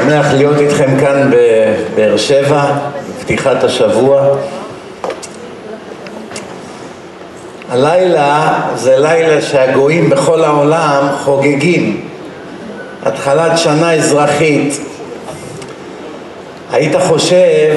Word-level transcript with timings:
שמח 0.00 0.26
להיות 0.32 0.58
איתכם 0.58 1.00
כאן 1.00 1.30
בבאר 1.30 2.16
שבע, 2.16 2.64
בפתיחת 3.18 3.64
השבוע. 3.64 4.36
הלילה 7.70 8.58
זה 8.74 8.96
לילה 8.98 9.42
שהגויים 9.42 10.10
בכל 10.10 10.44
העולם 10.44 11.08
חוגגים, 11.24 12.00
התחלת 13.02 13.58
שנה 13.58 13.92
אזרחית. 13.92 14.80
היית 16.72 16.96
חושב 17.08 17.74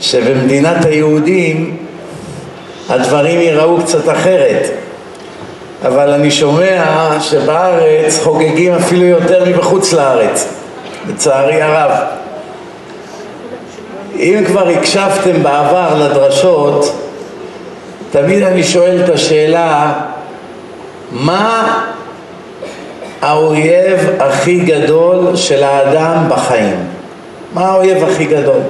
שבמדינת 0.00 0.84
היהודים 0.84 1.76
הדברים 2.88 3.40
ייראו 3.40 3.82
קצת 3.82 4.08
אחרת, 4.08 4.70
אבל 5.86 6.10
אני 6.10 6.30
שומע 6.30 7.10
שבארץ 7.20 8.18
חוגגים 8.22 8.72
אפילו 8.72 9.04
יותר 9.04 9.44
מבחוץ 9.46 9.92
לארץ, 9.92 10.48
לצערי 11.08 11.62
הרב. 11.62 11.90
אם 14.14 14.42
כבר 14.46 14.68
הקשבתם 14.68 15.42
בעבר 15.42 16.04
לדרשות, 16.04 17.02
תמיד 18.10 18.42
אני 18.42 18.64
שואל 18.64 19.04
את 19.04 19.08
השאלה, 19.08 19.92
מה 21.12 21.82
האויב 23.22 24.00
הכי 24.18 24.60
גדול 24.60 25.36
של 25.36 25.62
האדם 25.62 26.24
בחיים? 26.28 26.76
מה 27.54 27.66
האויב 27.66 28.04
הכי 28.04 28.24
גדול? 28.24 28.60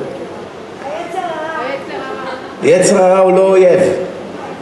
יצר 2.63 3.03
הרע 3.03 3.19
הוא 3.19 3.33
לא 3.33 3.43
אויב. 3.43 3.81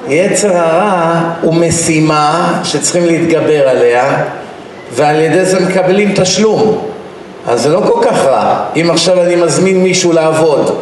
יצר 0.08 0.56
הרע 0.56 1.20
הוא 1.40 1.54
משימה 1.54 2.60
שצריכים 2.64 3.06
להתגבר 3.06 3.68
עליה 3.68 4.24
ועל 4.92 5.20
ידי 5.20 5.44
זה 5.44 5.60
מקבלים 5.60 6.12
תשלום 6.14 6.93
אז 7.48 7.62
זה 7.62 7.68
לא 7.68 7.80
כל 7.86 8.00
כך 8.02 8.24
רע. 8.24 8.64
אם 8.76 8.90
עכשיו 8.90 9.22
אני 9.22 9.36
מזמין 9.36 9.82
מישהו 9.82 10.12
לעבוד 10.12 10.78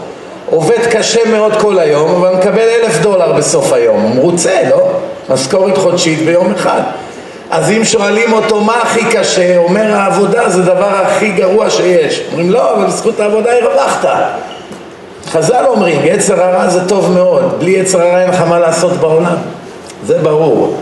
עובד 0.50 0.86
קשה 0.90 1.20
מאוד 1.30 1.52
כל 1.60 1.78
היום 1.78 2.10
אבל 2.14 2.36
מקבל 2.36 2.68
אלף 2.82 3.00
דולר 3.00 3.32
בסוף 3.32 3.72
היום. 3.72 4.00
הוא 4.00 4.14
מרוצה, 4.14 4.60
לא? 4.70 4.88
משכורת 5.28 5.78
חודשית 5.78 6.18
ביום 6.18 6.52
אחד. 6.52 6.80
אז 7.50 7.70
אם 7.70 7.84
שואלים 7.84 8.32
אותו 8.32 8.60
מה 8.60 8.76
הכי 8.82 9.04
קשה, 9.12 9.56
אומר 9.56 9.94
העבודה 9.94 10.48
זה 10.48 10.60
הדבר 10.62 10.88
הכי 10.88 11.30
גרוע 11.30 11.70
שיש. 11.70 12.22
אומרים 12.30 12.50
לא, 12.50 12.74
אבל 12.74 12.84
בזכות 12.84 13.20
העבודה 13.20 13.50
הרווחת. 13.52 14.08
חז"ל 15.26 15.64
אומרים, 15.68 16.00
יצר 16.04 16.42
הרע 16.42 16.68
זה 16.68 16.88
טוב 16.88 17.12
מאוד, 17.12 17.54
בלי 17.58 17.70
יצר 17.70 18.00
הרע 18.02 18.22
אין 18.22 18.30
לך 18.30 18.40
מה 18.40 18.58
לעשות 18.58 18.92
בעולם, 18.92 19.36
זה 20.06 20.18
ברור. 20.18 20.76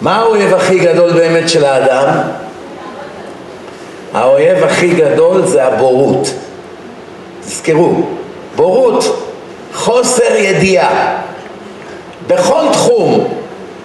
מה 0.00 0.16
האויב 0.16 0.54
הכי 0.54 0.78
גדול 0.78 1.12
באמת 1.12 1.48
של 1.48 1.64
האדם? 1.64 2.08
האויב 4.14 4.64
הכי 4.64 4.88
גדול 4.88 5.46
זה 5.46 5.64
הבורות. 5.64 6.34
תזכרו, 7.44 8.06
בורות, 8.56 9.28
חוסר 9.74 10.36
ידיעה. 10.36 11.16
בכל 12.26 12.64
תחום, 12.72 13.28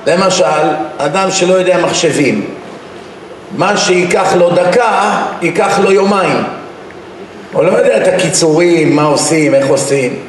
למשל, 0.07 0.43
אדם 0.97 1.31
שלא 1.31 1.53
יודע 1.53 1.77
מחשבים, 1.85 2.49
מה 3.57 3.77
שייקח 3.77 4.33
לו 4.35 4.49
דקה, 4.49 5.23
ייקח 5.41 5.79
לו 5.83 5.91
יומיים. 5.91 6.43
הוא 7.53 7.63
לא 7.63 7.71
יודע 7.71 7.97
את 7.97 8.07
הקיצורים, 8.07 8.95
מה 8.95 9.03
עושים, 9.03 9.55
איך 9.55 9.67
עושים. 9.67 10.19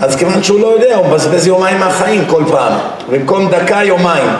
אז 0.00 0.16
כיוון 0.16 0.42
שהוא 0.42 0.60
לא 0.60 0.66
יודע, 0.66 0.96
הוא 0.96 1.06
מבזבז 1.06 1.46
יומיים 1.46 1.78
מהחיים 1.78 2.24
כל 2.26 2.42
פעם. 2.50 2.72
במקום 3.10 3.50
דקה, 3.50 3.80
יומיים. 3.84 4.30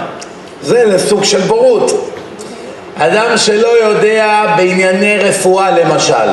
זה 0.62 0.84
לסוג 0.84 1.24
של 1.24 1.40
בורות. 1.40 2.10
אדם 2.98 3.36
שלא 3.36 3.68
יודע 3.84 4.54
בענייני 4.56 5.18
רפואה 5.18 5.70
למשל, 5.70 6.28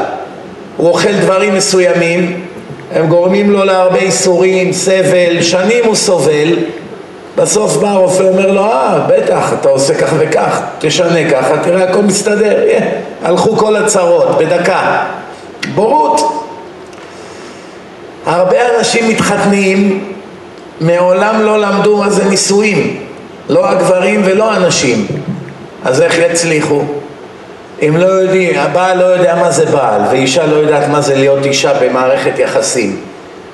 הוא 0.77 0.89
אוכל 0.89 1.13
דברים 1.21 1.55
מסוימים, 1.55 2.45
הם 2.91 3.07
גורמים 3.07 3.51
לו 3.51 3.63
להרבה 3.63 3.97
איסורים, 3.99 4.73
סבל, 4.73 5.41
שנים 5.41 5.85
הוא 5.85 5.95
סובל, 5.95 6.55
בסוף 7.37 7.77
בא 7.77 7.87
הרופא 7.87 8.23
אומר 8.23 8.51
לו, 8.51 8.65
אה, 8.65 8.99
בטח, 9.07 9.53
אתה 9.53 9.69
עושה 9.69 9.93
כך 9.95 10.09
וכך, 10.17 10.59
תשנה 10.79 11.29
ככה, 11.31 11.57
תראה, 11.63 11.83
הכל 11.83 12.01
מסתדר, 12.01 12.63
yeah. 12.67 12.83
הלכו 13.27 13.57
כל 13.57 13.75
הצרות, 13.75 14.37
בדקה. 14.37 15.05
בורות. 15.75 16.21
הרבה 18.25 18.57
אנשים 18.77 19.09
מתחתנים, 19.09 20.03
מעולם 20.81 21.41
לא 21.41 21.59
למדו 21.59 21.97
מה 21.97 22.09
זה 22.09 22.25
נישואים, 22.25 22.99
לא 23.49 23.69
הגברים 23.69 24.21
ולא 24.25 24.53
הנשים, 24.53 25.07
אז 25.85 26.01
איך 26.01 26.19
יצליחו? 26.19 26.81
אם 27.81 27.97
לא 27.97 28.05
יודעים, 28.05 28.59
הבעל 28.59 28.97
לא 28.97 29.03
יודע 29.03 29.35
מה 29.35 29.51
זה 29.51 29.65
בעל, 29.65 30.01
ואישה 30.11 30.45
לא 30.45 30.55
יודעת 30.55 30.89
מה 30.89 31.01
זה 31.01 31.15
להיות 31.15 31.45
אישה 31.45 31.73
במערכת 31.81 32.39
יחסים, 32.39 32.97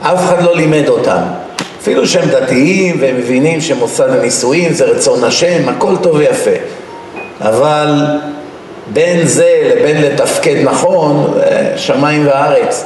אף 0.02 0.24
אחד 0.26 0.44
לא 0.44 0.56
לימד 0.56 0.88
אותם. 0.88 1.22
אפילו 1.82 2.08
שהם 2.08 2.30
דתיים 2.30 2.98
והם 3.02 3.18
מבינים 3.18 3.62
שמוסד 3.62 4.10
הנישואים 4.10 4.74
זה 4.74 4.86
רצון 4.86 5.24
השם, 5.24 5.70
הכל 5.70 5.98
טוב 6.02 6.16
ויפה. 6.16 6.52
אבל 7.42 8.06
בין 8.94 9.28
זה 9.28 9.72
לבין 9.76 10.02
לתפקד 10.02 10.56
נכון, 10.64 11.34
שמיים 11.76 12.28
וארץ. 12.28 12.86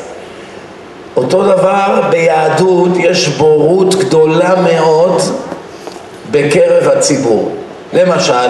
אותו 1.18 1.44
דבר 1.44 2.02
ביהדות 2.10 2.90
יש 3.00 3.28
בורות 3.28 3.96
גדולה 3.96 4.54
מאוד 4.56 5.22
בקרב 6.32 6.88
הציבור. 6.88 7.56
למשל, 7.94 8.48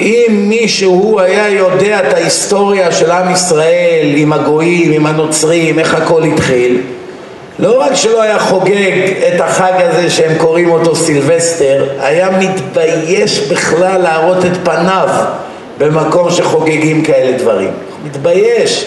אם 0.00 0.44
מישהו 0.48 1.20
היה 1.20 1.48
יודע 1.48 2.00
את 2.08 2.14
ההיסטוריה 2.14 2.92
של 2.92 3.10
עם 3.10 3.32
ישראל 3.32 4.12
עם 4.16 4.32
הגויים, 4.32 4.92
עם 4.92 5.06
הנוצרים, 5.06 5.78
איך 5.78 5.94
הכל 5.94 6.22
התחיל, 6.22 6.80
לא 7.58 7.80
רק 7.80 7.94
שלא 7.94 8.22
היה 8.22 8.38
חוגג 8.38 9.12
את 9.28 9.40
החג 9.40 9.72
הזה 9.76 10.10
שהם 10.10 10.38
קוראים 10.38 10.70
אותו 10.70 10.96
סילבסטר, 10.96 11.84
היה 12.00 12.28
מתבייש 12.38 13.40
בכלל 13.40 14.00
להראות 14.02 14.44
את 14.44 14.56
פניו 14.64 15.08
במקום 15.78 16.30
שחוגגים 16.30 17.02
כאלה 17.02 17.38
דברים. 17.38 17.70
מתבייש. 18.04 18.84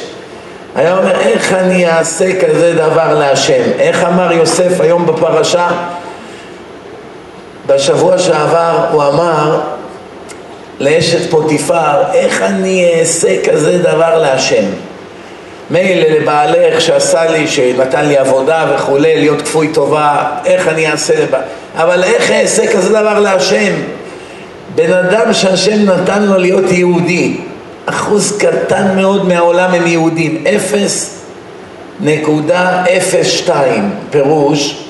היה 0.75 0.97
אומר, 0.97 1.19
איך 1.19 1.53
אני 1.53 1.89
אעשה 1.89 2.39
כזה 2.39 2.73
דבר 2.73 3.19
להשם? 3.19 3.63
איך 3.79 4.03
אמר 4.03 4.31
יוסף 4.31 4.81
היום 4.81 5.05
בפרשה? 5.05 5.67
בשבוע 7.67 8.17
שעבר 8.17 8.85
הוא 8.91 9.03
אמר 9.03 9.59
לאשת 10.79 11.29
פוטיפר, 11.29 12.13
איך 12.13 12.41
אני 12.41 12.99
אעשה 12.99 13.43
כזה 13.43 13.77
דבר 13.77 14.21
להשם? 14.21 14.65
מילא 15.69 16.07
לבעלך 16.07 16.81
שעשה 16.81 17.31
לי, 17.31 17.47
שנתן 17.47 18.05
לי 18.05 18.17
עבודה 18.17 18.65
וכולי, 18.75 19.15
להיות 19.19 19.41
כפוי 19.41 19.67
טובה, 19.67 20.23
איך 20.45 20.67
אני 20.67 20.91
אעשה 20.91 21.23
לבעל... 21.23 21.41
אבל 21.75 22.03
איך 22.03 22.31
אעשה 22.31 22.73
כזה 22.73 22.89
דבר 22.89 23.19
להשם? 23.19 23.73
בן 24.75 24.93
אדם 24.93 25.33
שהשם 25.33 25.85
נתן 25.85 26.23
לו 26.23 26.37
להיות 26.37 26.71
יהודי, 26.71 27.37
אחוז 27.85 28.37
קטן 28.37 28.95
מאוד 28.95 29.27
מהעולם 29.27 29.73
הם 29.73 29.87
יהודים, 29.87 30.43
אפס 30.55 31.21
נקודה 31.99 32.83
אפס 32.97 33.27
שתיים, 33.27 33.91
פירוש 34.09 34.83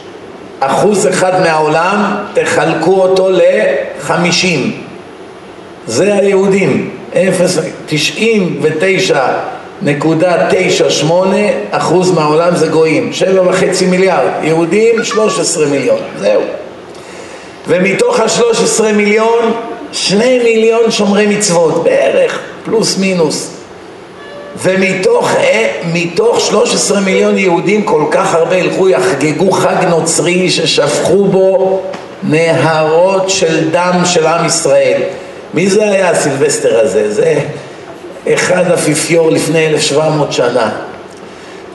אחוז 0.60 1.08
אחד 1.08 1.42
מהעולם 1.42 2.16
תחלקו 2.34 3.02
אותו 3.02 3.30
לחמישים, 3.30 4.82
זה 5.88 6.16
היהודים, 6.16 6.90
אפס, 7.14 7.60
תשעים 7.86 8.60
ותשע 8.62 9.28
נקודה 9.82 10.48
תשע 10.50 10.90
שמונה 10.90 11.46
אחוז 11.72 12.12
מהעולם 12.12 12.56
זה 12.56 12.68
גויים, 12.68 13.14
שבע 13.14 13.50
וחצי 13.50 13.86
מיליארד, 13.86 14.30
יהודים 14.44 15.04
שלוש 15.04 15.40
עשרה 15.40 15.66
מיליון, 15.66 16.00
זהו. 16.20 16.42
ומתוך 17.68 18.20
השלוש 18.20 18.62
עשרה 18.64 18.92
מיליון 18.92 19.52
שני 19.92 20.40
מיליון 20.44 20.92
שומרי 20.92 21.28
מצוות, 21.28 21.84
בערך, 21.84 22.40
פלוס 22.66 22.98
מינוס. 22.98 23.54
ומתוך 24.64 25.32
מתוך 25.94 26.40
13 26.40 27.00
מיליון 27.00 27.38
יהודים 27.38 27.84
כל 27.84 28.04
כך 28.12 28.36
הרבה 28.36 28.56
ילכו 28.56 28.90
יחגגו 28.90 29.52
חג 29.52 29.86
נוצרי 29.90 30.50
ששפכו 30.50 31.26
בו 31.26 31.82
נהרות 32.24 33.30
של 33.30 33.70
דם 33.70 34.02
של 34.06 34.28
עם 34.28 34.46
ישראל. 34.46 35.02
מי 35.54 35.70
זה 35.70 35.84
היה 35.84 36.10
הסילבסטר 36.10 36.80
הזה? 36.80 37.14
זה 37.14 37.40
אחד 38.34 38.72
אפיפיור 38.72 39.32
לפני 39.32 39.68
1,700 39.68 40.34
שנה. 40.34 40.70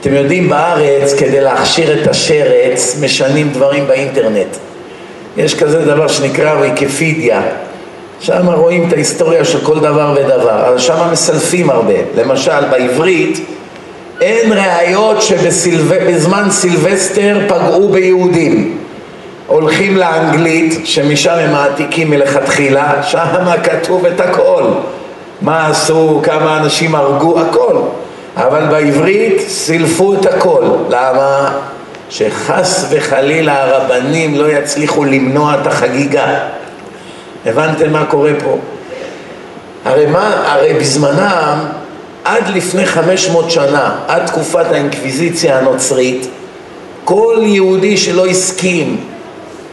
אתם 0.01 0.13
יודעים 0.13 0.49
בארץ 0.49 1.13
כדי 1.13 1.41
להכשיר 1.41 2.01
את 2.01 2.07
השרץ 2.07 2.97
משנים 3.01 3.49
דברים 3.49 3.87
באינטרנט. 3.87 4.57
יש 5.37 5.55
כזה 5.55 5.85
דבר 5.85 6.07
שנקרא 6.07 6.59
ויקיפידיה 6.61 7.41
שם 8.23 8.49
רואים 8.49 8.87
את 8.87 8.93
ההיסטוריה 8.93 9.45
של 9.45 9.65
כל 9.65 9.79
דבר 9.79 10.15
ודבר, 10.17 10.67
אבל 10.67 10.79
שם 10.79 11.07
מסלפים 11.11 11.69
הרבה. 11.69 11.93
למשל, 12.17 12.65
בעברית 12.71 13.45
אין 14.21 14.53
ראיות 14.53 15.21
שבזמן 15.21 16.47
סילבסטר 16.51 17.39
פגעו 17.47 17.89
ביהודים. 17.89 18.77
הולכים 19.47 19.97
לאנגלית, 19.97 20.81
שמשם 20.85 21.31
הם 21.31 21.51
מעתיקים 21.51 22.09
מלכתחילה, 22.09 23.03
שם 23.03 23.45
כתוב 23.63 24.05
את 24.05 24.19
הכל. 24.19 24.63
מה 25.41 25.67
עשו, 25.67 26.21
כמה 26.23 26.57
אנשים 26.57 26.95
הרגו, 26.95 27.39
הכל. 27.39 27.77
אבל 28.37 28.65
בעברית 28.65 29.41
סילפו 29.47 30.13
את 30.13 30.25
הכל. 30.25 30.63
למה? 30.89 31.51
שחס 32.09 32.85
וחלילה 32.89 33.63
הרבנים 33.63 34.35
לא 34.35 34.51
יצליחו 34.51 35.03
למנוע 35.03 35.55
את 35.61 35.67
החגיגה. 35.67 36.39
הבנתם 37.45 37.91
מה 37.91 38.05
קורה 38.05 38.31
פה? 38.43 38.57
הרי, 39.85 40.05
מה, 40.05 40.43
הרי 40.45 40.73
בזמנם, 40.73 41.59
עד 42.23 42.47
לפני 42.47 42.85
500 42.85 43.51
שנה, 43.51 43.95
עד 44.07 44.25
תקופת 44.25 44.65
האינקוויזיציה 44.71 45.59
הנוצרית, 45.59 46.27
כל 47.03 47.37
יהודי 47.41 47.97
שלא 47.97 48.27
הסכים 48.27 48.97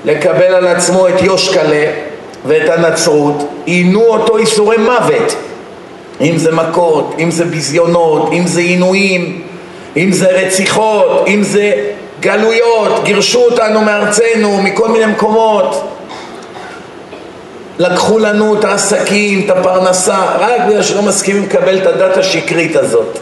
לקבל 0.04 0.54
על 0.54 0.66
עצמו 0.66 1.08
את 1.08 1.22
יושקלה 1.22 1.86
ואת 2.46 2.68
הנצרות, 2.68 3.48
עינו 3.64 4.02
אותו 4.02 4.36
איסורי 4.36 4.76
מוות. 4.76 5.36
אם 6.20 6.36
זה 6.36 6.52
מכות, 6.52 7.14
אם 7.18 7.30
זה 7.30 7.44
ביזיונות, 7.44 8.32
אם 8.32 8.46
זה 8.46 8.60
עינויים, 8.60 9.42
אם 9.96 10.12
זה 10.12 10.26
רציחות, 10.26 11.24
אם 11.26 11.42
זה 11.42 11.72
גלויות, 12.20 13.04
גירשו 13.04 13.44
אותנו 13.44 13.80
מארצנו, 13.80 14.62
מכל 14.62 14.88
מיני 14.88 15.06
מקומות. 15.06 15.84
לקחו 17.78 18.18
לנו 18.18 18.58
את 18.58 18.64
העסקים, 18.64 19.42
את 19.44 19.50
הפרנסה, 19.50 20.18
רק 20.38 20.60
בגלל 20.68 20.82
שלא 20.82 21.02
מסכימים 21.02 21.42
לקבל 21.42 21.78
את 21.78 21.86
הדת 21.86 22.16
השקרית 22.16 22.76
הזאת. 22.76 23.18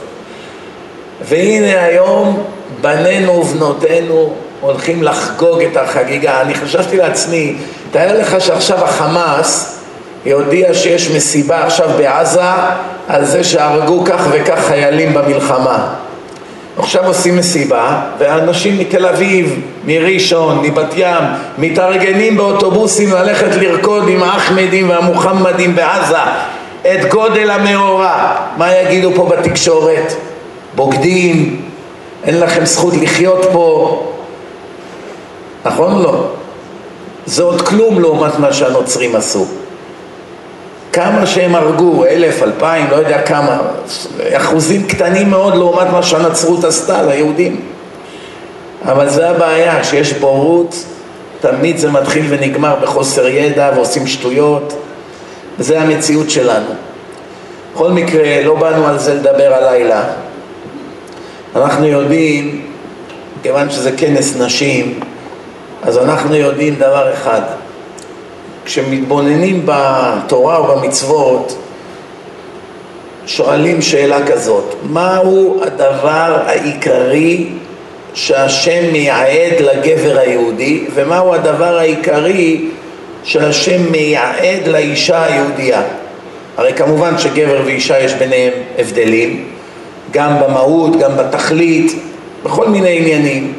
והנה 1.23 1.85
היום 1.85 2.43
בנינו 2.81 3.33
ובנותינו 3.33 4.35
הולכים 4.61 5.03
לחגוג 5.03 5.63
את 5.63 5.77
החגיגה. 5.77 6.41
אני 6.41 6.55
חשבתי 6.55 6.97
לעצמי, 6.97 7.55
תאר 7.91 8.21
לך 8.21 8.41
שעכשיו 8.41 8.85
החמאס 8.85 9.79
יודיע 10.27 10.75
שיש 10.75 11.11
מסיבה 11.11 11.65
עכשיו 11.65 11.89
בעזה 11.99 12.51
על 13.09 13.25
זה 13.25 13.45
שהרגו 13.45 14.05
כך 14.05 14.27
וכך 14.31 14.59
חיילים 14.67 15.15
במלחמה. 15.15 15.95
עכשיו 16.79 17.07
עושים 17.07 17.37
מסיבה, 17.37 18.01
ואנשים 18.19 18.79
מתל 18.79 19.07
אביב, 19.07 19.61
מראשון, 19.85 20.63
מבת 20.63 20.95
ים, 20.97 21.25
מתארגנים 21.59 22.37
באוטובוסים 22.37 23.13
ללכת 23.13 23.57
לרקוד 23.57 24.09
עם 24.09 24.23
האחמדים 24.23 24.89
והמוחמדים 24.89 25.77
בעזה 25.77 26.19
את 26.83 27.11
גודל 27.11 27.51
המאורע. 27.51 28.35
מה 28.57 28.75
יגידו 28.75 29.11
פה 29.15 29.31
בתקשורת? 29.37 30.13
בוגדים, 30.75 31.61
אין 32.25 32.41
לכם 32.41 32.65
זכות 32.65 32.95
לחיות 33.01 33.49
פה. 33.53 34.08
נכון 35.69 35.93
או 35.93 36.03
לא? 36.03 36.26
זה 37.26 37.43
עוד 37.43 37.62
כלום 37.62 38.00
לעומת 38.00 38.38
מה 38.38 38.53
שהנוצרים 38.53 39.17
עשו. 39.17 39.47
כמה 40.93 41.26
שהם 41.26 41.55
הרגו, 41.55 42.05
אלף, 42.05 42.43
אלפיים, 42.43 42.87
לא 42.91 42.97
יודע 42.97 43.23
כמה, 43.23 43.59
אחוזים 44.32 44.87
קטנים 44.87 45.31
מאוד 45.31 45.55
לעומת 45.55 45.87
מה 45.93 46.03
שהנצרות 46.03 46.65
עשתה 46.65 47.03
ליהודים. 47.03 47.61
אבל 48.85 49.09
זה 49.09 49.31
הבעיה, 49.31 49.81
כשיש 49.81 50.12
בורות, 50.12 50.85
תמיד 51.41 51.79
זה 51.79 51.91
מתחיל 51.91 52.26
ונגמר 52.29 52.76
בחוסר 52.82 53.29
ידע 53.29 53.71
ועושים 53.75 54.06
שטויות, 54.06 54.75
וזה 55.59 55.81
המציאות 55.81 56.31
שלנו. 56.31 56.71
בכל 57.75 57.91
מקרה, 57.91 58.43
לא 58.44 58.55
באנו 58.55 58.87
על 58.87 58.99
זה 58.99 59.14
לדבר 59.14 59.55
הלילה. 59.55 60.05
אנחנו 61.56 61.87
יודעים, 61.87 62.67
כיוון 63.43 63.71
שזה 63.71 63.93
כנס 63.93 64.37
נשים, 64.37 65.00
אז 65.83 65.99
אנחנו 65.99 66.35
יודעים 66.35 66.75
דבר 66.75 67.13
אחד, 67.13 67.41
כשמתבוננים 68.65 69.63
בתורה 69.67 70.63
ובמצוות, 70.63 71.59
שואלים 73.27 73.83
שאלה 73.83 74.27
כזאת, 74.27 74.75
מהו 74.83 75.61
הדבר 75.63 76.43
העיקרי 76.47 77.49
שהשם 78.15 78.93
מייעד 78.93 79.61
לגבר 79.61 80.19
היהודי, 80.19 80.85
ומהו 80.95 81.35
הדבר 81.35 81.79
העיקרי 81.79 82.69
שהשם 83.25 83.93
מייעד 83.93 84.67
לאישה 84.67 85.25
היהודייה? 85.25 85.83
הרי 86.57 86.75
כמובן 86.75 87.19
שגבר 87.19 87.61
ואישה 87.65 88.01
יש 88.01 88.15
ביניהם 88.15 88.53
הבדלים, 88.79 89.45
גם 90.11 90.41
במהות, 90.41 90.97
גם 90.99 91.17
בתכלית, 91.17 91.93
בכל 92.45 92.69
מיני 92.69 92.99
עניינים. 92.99 93.53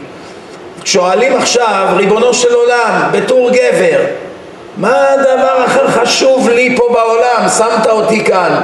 שואלים 0.86 1.36
עכשיו, 1.36 1.88
ריבונו 1.96 2.34
של 2.34 2.54
עולם, 2.54 3.02
בתור 3.12 3.50
גבר, 3.50 4.00
מה 4.78 5.08
הדבר 5.10 5.64
הכי 5.66 5.92
חשוב 5.92 6.50
לי 6.50 6.76
פה 6.78 6.84
בעולם? 6.94 7.50
שמת 7.58 7.88
אותי 7.88 8.24
כאן. 8.24 8.62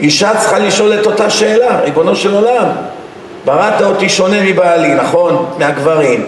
אישה 0.00 0.30
צריכה 0.40 0.58
לשאול 0.58 0.94
את 0.94 1.06
אותה 1.06 1.30
שאלה, 1.30 1.80
ריבונו 1.80 2.16
של 2.16 2.34
עולם, 2.34 2.66
בראת 3.44 3.82
אותי 3.82 4.08
שונה 4.08 4.42
מבעלי, 4.42 4.94
נכון? 4.94 5.46
מהגברים. 5.58 6.26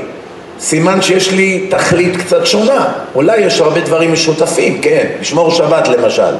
סימן 0.61 1.03
שיש 1.03 1.31
לי 1.31 1.67
תכלית 1.71 2.17
קצת 2.17 2.47
שונה. 2.47 2.89
אולי 3.15 3.37
יש 3.37 3.61
הרבה 3.61 3.81
דברים 3.81 4.13
משותפים, 4.13 4.81
כן, 4.81 5.07
לשמור 5.21 5.51
שבת 5.51 5.89
למשל. 5.89 6.35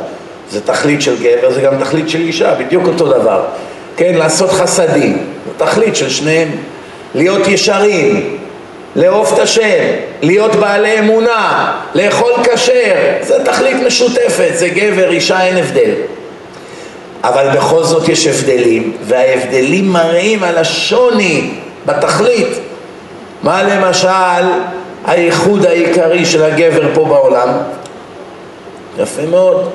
זה 0.51 0.61
תכלית 0.61 1.03
של 1.03 1.17
גבר, 1.23 1.53
זה 1.53 1.61
גם 1.61 1.79
תכלית 1.81 2.09
של 2.09 2.21
אישה, 2.21 2.55
בדיוק 2.55 2.87
אותו 2.87 3.07
דבר. 3.07 3.43
כן, 3.97 4.15
לעשות 4.15 4.51
חסדים, 4.51 5.19
זה 5.47 5.65
תכלית 5.65 5.97
של 5.97 6.11
שניהם. 6.11 6.49
להיות 7.15 7.49
ישרים, 7.49 8.39
לאהוב 8.97 9.31
את 9.35 9.39
השם, 9.39 9.85
להיות 10.23 10.55
בעלי 10.55 10.99
אמונה, 10.99 11.73
לאכול 11.95 12.33
כשר, 12.45 12.95
זה 13.21 13.45
תכלית 13.45 13.77
משותפת, 13.87 14.51
זה 14.55 14.69
גבר, 14.69 15.11
אישה, 15.11 15.43
אין 15.43 15.57
הבדל. 15.57 15.91
אבל 17.25 17.49
בכל 17.57 17.83
זאת 17.83 18.09
יש 18.09 18.27
הבדלים, 18.27 18.97
וההבדלים 19.03 19.89
מראים 19.89 20.45
על 20.45 20.59
השוני 20.59 21.51
בתכלית. 21.87 22.49
מה 23.43 23.63
למשל 23.63 24.45
הייחוד 25.07 25.67
העיקרי 25.67 26.25
של 26.25 26.43
הגבר 26.43 26.95
פה 26.95 27.05
בעולם? 27.05 27.49
יפה 28.99 29.23
מאוד. 29.31 29.71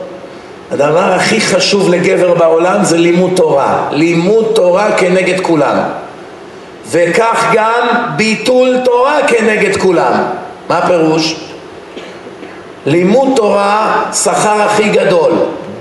הדבר 0.72 1.14
הכי 1.14 1.42
חשוב 1.42 1.90
לגבר 1.90 2.34
בעולם 2.34 2.84
זה 2.84 2.98
לימוד 2.98 3.32
תורה. 3.36 3.88
לימוד 3.92 4.52
תורה 4.56 4.92
כנגד 4.98 5.40
כולם. 5.40 5.78
וכך 6.92 7.50
גם 7.54 7.88
ביטול 8.16 8.78
תורה 8.86 9.18
כנגד 9.28 9.78
כולם. 9.78 10.14
מה 10.70 10.78
הפירוש? 10.78 11.36
לימוד 12.86 13.30
תורה, 13.36 14.04
שכר 14.14 14.62
הכי 14.62 14.90
גדול. 14.90 15.32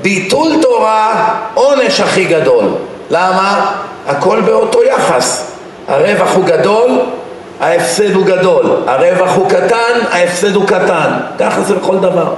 ביטול 0.02 0.52
תורה, 0.62 1.34
עונש 1.54 2.00
הכי 2.00 2.24
גדול. 2.24 2.64
למה? 3.10 3.72
הכל 4.06 4.40
באותו 4.40 4.82
יחס. 4.82 5.52
הרווח 5.88 6.34
הוא 6.34 6.44
גדול, 6.44 6.90
ההפסד 7.60 8.14
הוא 8.14 8.26
גדול. 8.26 8.76
הרווח 8.86 9.36
הוא 9.36 9.50
קטן, 9.50 9.98
ההפסד 10.10 10.54
הוא 10.54 10.66
קטן. 10.66 11.10
ככה 11.38 11.62
זה 11.62 11.74
בכל 11.74 11.98
דבר. 11.98 12.34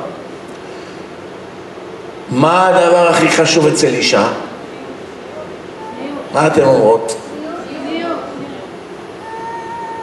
מה 2.31 2.69
הדבר 2.69 3.09
הכי 3.09 3.29
חשוב 3.29 3.67
אצל 3.67 3.87
אישה? 3.87 4.27
מה 6.35 6.47
אתן 6.47 6.63
אומרות? 6.63 7.20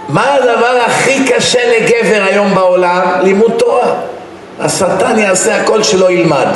מה 0.10 0.34
הדבר 0.34 0.80
הכי 0.86 1.28
קשה 1.28 1.60
לגבר 1.80 2.24
היום 2.30 2.56
בעולם? 2.56 3.02
לימוד 3.24 3.52
תורה. 3.58 3.96
השטן 4.60 5.20
יעשה 5.20 5.62
הכל 5.62 5.84
שלא 5.84 6.12
ילמד. 6.12 6.48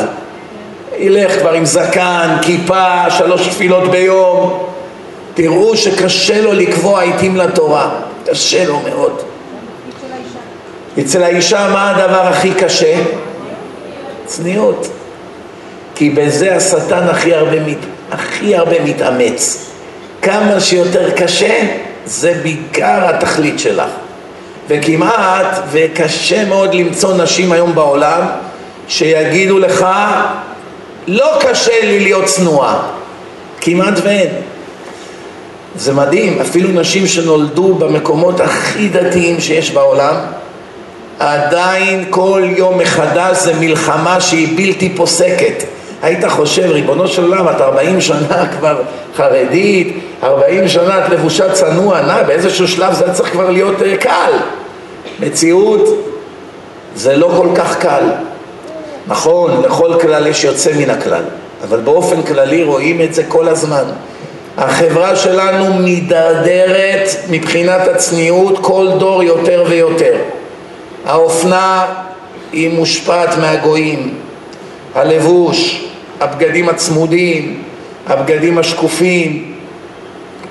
ילך 0.97 1.39
כבר 1.39 1.53
עם 1.53 1.65
זקן, 1.65 2.37
כיפה, 2.41 3.09
שלוש 3.09 3.47
תפילות 3.47 3.91
ביום. 3.91 4.63
תראו 5.33 5.77
שקשה 5.77 6.41
לו 6.41 6.53
לקבוע 6.53 7.01
עיתים 7.01 7.37
לתורה. 7.37 7.89
קשה 8.25 8.65
לו 8.65 8.79
מאוד. 8.89 9.21
אצל 10.99 11.23
האישה 11.23 11.69
מה 11.73 11.89
הדבר 11.89 12.27
הכי 12.27 12.53
קשה? 12.53 12.95
צניעות. 14.25 14.87
כי 15.95 16.09
בזה 16.09 16.55
השטן 16.55 17.07
הכי 17.09 17.33
הרבה, 17.33 17.57
הכי 18.11 18.55
הרבה 18.55 18.83
מתאמץ. 18.83 19.65
כמה 20.21 20.59
שיותר 20.59 21.11
קשה, 21.11 21.61
זה 22.05 22.33
בעיקר 22.43 23.09
התכלית 23.09 23.59
שלך. 23.59 23.89
וכמעט, 24.67 25.59
וקשה 25.71 26.45
מאוד 26.45 26.73
למצוא 26.73 27.17
נשים 27.17 27.51
היום 27.51 27.75
בעולם, 27.75 28.21
שיגידו 28.87 29.59
לך, 29.59 29.85
לא 31.07 31.39
קשה 31.39 31.81
לי 31.83 31.99
להיות 31.99 32.25
צנועה. 32.25 32.81
כמעט 33.61 33.99
ואין. 34.03 34.29
זה 35.75 35.93
מדהים, 35.93 36.39
אפילו 36.41 36.69
נשים 36.81 37.07
שנולדו 37.07 37.73
במקומות 37.73 38.39
הכי 38.39 38.89
דתיים 38.89 39.41
שיש 39.41 39.71
בעולם, 39.71 40.15
עדיין 41.19 42.05
כל 42.09 42.43
יום 42.57 42.77
מחדש 42.77 43.37
זה 43.37 43.53
מלחמה 43.59 44.21
שהיא 44.21 44.57
בלתי 44.57 44.89
פוסקת. 44.95 45.63
היית 46.01 46.25
חושב, 46.25 46.71
ריבונו 46.71 47.07
של 47.07 47.23
עולם, 47.23 47.49
את 47.49 47.61
40 47.61 48.01
שנה 48.01 48.47
כבר 48.59 48.81
חרדית, 49.15 49.97
40 50.23 50.67
שנה 50.67 51.05
את 51.05 51.09
לבושה 51.09 51.51
צנוע, 51.51 52.01
נע, 52.01 52.23
באיזשהו 52.23 52.67
שלב 52.67 52.93
זה 52.93 53.13
צריך 53.13 53.31
כבר 53.31 53.49
להיות 53.49 53.75
uh, 53.79 53.97
קל. 53.99 54.31
מציאות 55.19 56.07
זה 56.95 57.17
לא 57.17 57.31
כל 57.37 57.47
כך 57.55 57.79
קל. 57.79 58.03
נכון, 59.07 59.61
לכל 59.61 59.93
כלל 60.01 60.27
יש 60.27 60.43
יוצא 60.43 60.71
מן 60.77 60.89
הכלל, 60.89 61.23
אבל 61.63 61.79
באופן 61.79 62.21
כללי 62.21 62.63
רואים 62.63 63.01
את 63.01 63.13
זה 63.13 63.23
כל 63.27 63.47
הזמן. 63.47 63.83
החברה 64.57 65.15
שלנו 65.15 65.73
מידרדרת 65.73 67.09
מבחינת 67.29 67.87
הצניעות 67.87 68.59
כל 68.61 68.87
דור 68.99 69.23
יותר 69.23 69.63
ויותר. 69.69 70.15
האופנה 71.05 71.85
היא 72.53 72.69
מושפעת 72.69 73.37
מהגויים, 73.37 74.13
הלבוש, 74.95 75.85
הבגדים 76.21 76.69
הצמודים, 76.69 77.63
הבגדים 78.07 78.57
השקופים, 78.57 79.53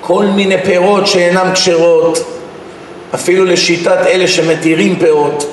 כל 0.01 0.25
מיני 0.25 0.55
פירות 0.63 1.07
שאינם 1.07 1.51
כשרות, 1.53 2.19
אפילו 3.15 3.45
לשיטת 3.45 3.97
אלה 4.07 4.27
שמתירים 4.27 4.95
פירות, 4.99 5.45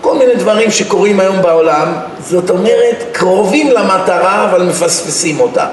כל 0.00 0.14
מיני 0.18 0.34
דברים 0.34 0.70
שקורים 0.70 1.20
היום 1.20 1.42
בעולם, 1.42 1.92
זאת 2.20 2.50
אומרת 2.50 3.04
קרובים 3.12 3.70
למטרה 3.70 4.50
אבל 4.50 4.62
מפספסים 4.62 5.40
אותה. 5.40 5.66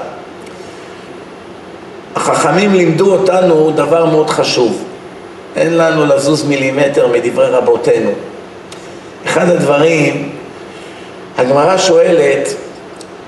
החכמים 2.16 2.74
לימדו 2.74 3.12
אותנו 3.12 3.70
דבר 3.70 4.04
מאוד 4.04 4.30
חשוב, 4.30 4.84
אין 5.56 5.76
לנו 5.76 6.06
לזוז 6.06 6.44
מילימטר 6.44 7.08
מדברי 7.08 7.46
רבותינו. 7.50 8.10
אחד 9.26 9.50
הדברים, 9.50 10.28
הגמרא 11.38 11.76
שואלת, 11.76 12.48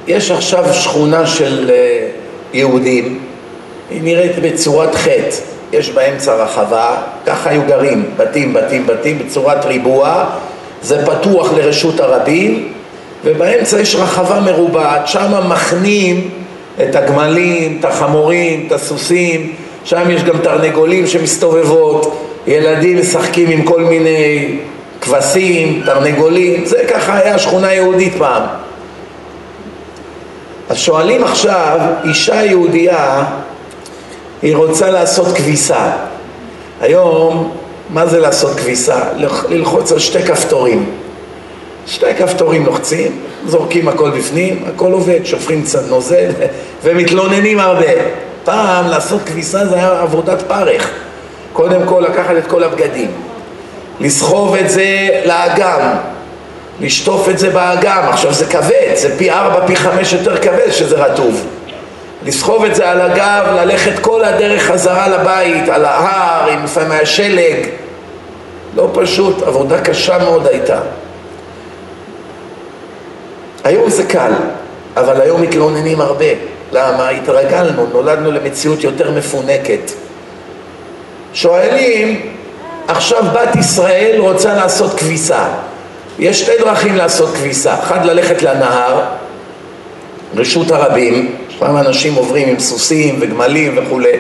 יש 0.07 0.31
עכשיו 0.31 0.65
שכונה 0.73 1.27
של 1.27 1.71
אה, 1.71 2.09
יהודים, 2.53 3.19
היא 3.91 4.03
נראית 4.03 4.39
בצורת 4.43 4.95
חטא, 4.95 5.37
יש 5.73 5.91
באמצע 5.91 6.35
רחבה, 6.35 6.97
ככה 7.27 7.51
היו 7.51 7.63
גרים, 7.69 8.05
בתים, 8.17 8.53
בתים, 8.53 8.87
בתים, 8.87 9.19
בצורת 9.19 9.65
ריבוע, 9.65 10.25
זה 10.83 11.07
פתוח 11.07 11.53
לרשות 11.53 12.01
הרבים, 12.01 12.73
ובאמצע 13.25 13.81
יש 13.81 13.95
רחבה 13.95 14.41
מרובעת, 14.41 15.09
שם 15.09 15.33
מחנים 15.49 16.31
את 16.83 16.97
הגמלים, 16.97 17.77
את 17.81 17.85
החמורים, 17.85 18.65
את 18.67 18.73
הסוסים, 18.73 19.53
שם 19.85 20.11
יש 20.11 20.23
גם 20.23 20.39
תרנגולים 20.39 21.07
שמסתובבות, 21.07 22.27
ילדים 22.47 23.01
משחקים 23.01 23.51
עם 23.51 23.63
כל 23.63 23.81
מיני 23.81 24.57
כבשים, 25.01 25.83
תרנגולים, 25.87 26.67
זה 26.67 26.85
ככה 26.91 27.19
היה 27.19 27.39
שכונה 27.39 27.73
יהודית 27.73 28.13
פעם. 28.19 28.43
אז 30.73 30.79
שואלים 30.79 31.25
עכשיו, 31.25 31.81
אישה 32.05 32.45
יהודייה, 32.45 33.25
היא 34.43 34.57
רוצה 34.57 34.91
לעשות 34.91 35.27
כביסה. 35.37 35.91
היום, 36.81 37.53
מה 37.91 38.07
זה 38.07 38.21
לעשות 38.21 38.57
כביסה? 38.57 39.01
ללחוץ 39.49 39.93
על 39.93 39.99
שתי 39.99 40.23
כפתורים. 40.23 40.91
שתי 41.87 42.15
כפתורים 42.19 42.67
לוחצים, 42.67 43.21
זורקים 43.47 43.89
הכל 43.89 44.11
בפנים, 44.11 44.65
הכל 44.75 44.93
עובד, 44.93 45.25
שופכים 45.25 45.63
קצת 45.63 45.89
נוזל 45.89 46.31
ומתלוננים 46.85 47.59
הרבה. 47.59 47.93
פעם 48.45 48.89
לעשות 48.89 49.21
כביסה 49.27 49.67
זה 49.67 49.77
היה 49.77 50.01
עבודת 50.01 50.43
פרך. 50.43 50.91
קודם 51.53 51.81
כל 51.87 52.05
לקחת 52.09 52.37
את 52.39 52.47
כל 52.47 52.65
הבגדים, 52.65 53.11
לסחוב 54.01 54.55
את 54.55 54.71
זה 54.71 55.09
לאגם, 55.25 55.81
לשטוף 56.83 57.29
את 57.29 57.39
זה 57.39 57.51
באגם, 57.51 58.03
עכשיו 58.09 58.33
זה 58.33 58.47
כבד, 58.47 58.95
זה 58.95 59.19
פי 59.19 59.31
ארבע, 59.31 59.67
פי 59.67 59.77
חמש 59.77 60.13
יותר 60.13 60.37
כבד 60.37 60.71
שזה 60.71 60.97
רטוב. 60.97 61.47
לסחוב 62.27 62.65
את 62.65 62.75
זה 62.75 62.91
על 62.91 63.01
הגב, 63.01 63.45
ללכת 63.57 63.99
כל 64.01 64.25
הדרך 64.25 64.63
חזרה 64.63 65.09
לבית, 65.09 65.69
על 65.69 65.85
ההר, 65.85 66.51
עם 66.51 66.65
לפעמים 66.65 66.91
היה 66.91 67.07
שלג. 67.07 67.67
לא 68.77 68.89
פשוט, 68.95 69.43
עבודה 69.43 69.81
קשה 69.81 70.19
מאוד 70.19 70.47
הייתה. 70.47 70.81
היום 73.65 73.91
זה 73.91 74.05
קל, 74.05 74.33
אבל 74.97 75.21
היום 75.21 75.43
מתלוננים 75.43 76.01
הרבה. 76.01 76.27
למה? 76.73 77.09
התרגלנו, 77.09 77.87
נולדנו 77.93 78.31
למציאות 78.31 78.85
יותר 78.85 79.11
מפונקת. 79.11 79.91
שואלים, 81.35 82.33
עכשיו 82.89 83.23
בת 83.35 83.57
ישראל 83.57 84.17
רוצה 84.19 84.55
לעשות 84.55 84.95
כביסה. 84.99 85.45
יש 86.19 86.41
שתי 86.41 86.53
דרכים 86.59 86.97
לעשות 86.97 87.35
כביסה. 87.35 87.75
אחד, 87.75 88.05
ללכת 88.05 88.43
לנהר, 88.43 89.01
רשות 90.37 90.71
הרבים, 90.71 91.37
פעם 91.59 91.77
אנשים 91.77 92.15
עוברים 92.15 92.49
עם 92.49 92.59
סוסים 92.59 93.19
וגמלים 93.21 93.79
וכולי, 93.79 94.19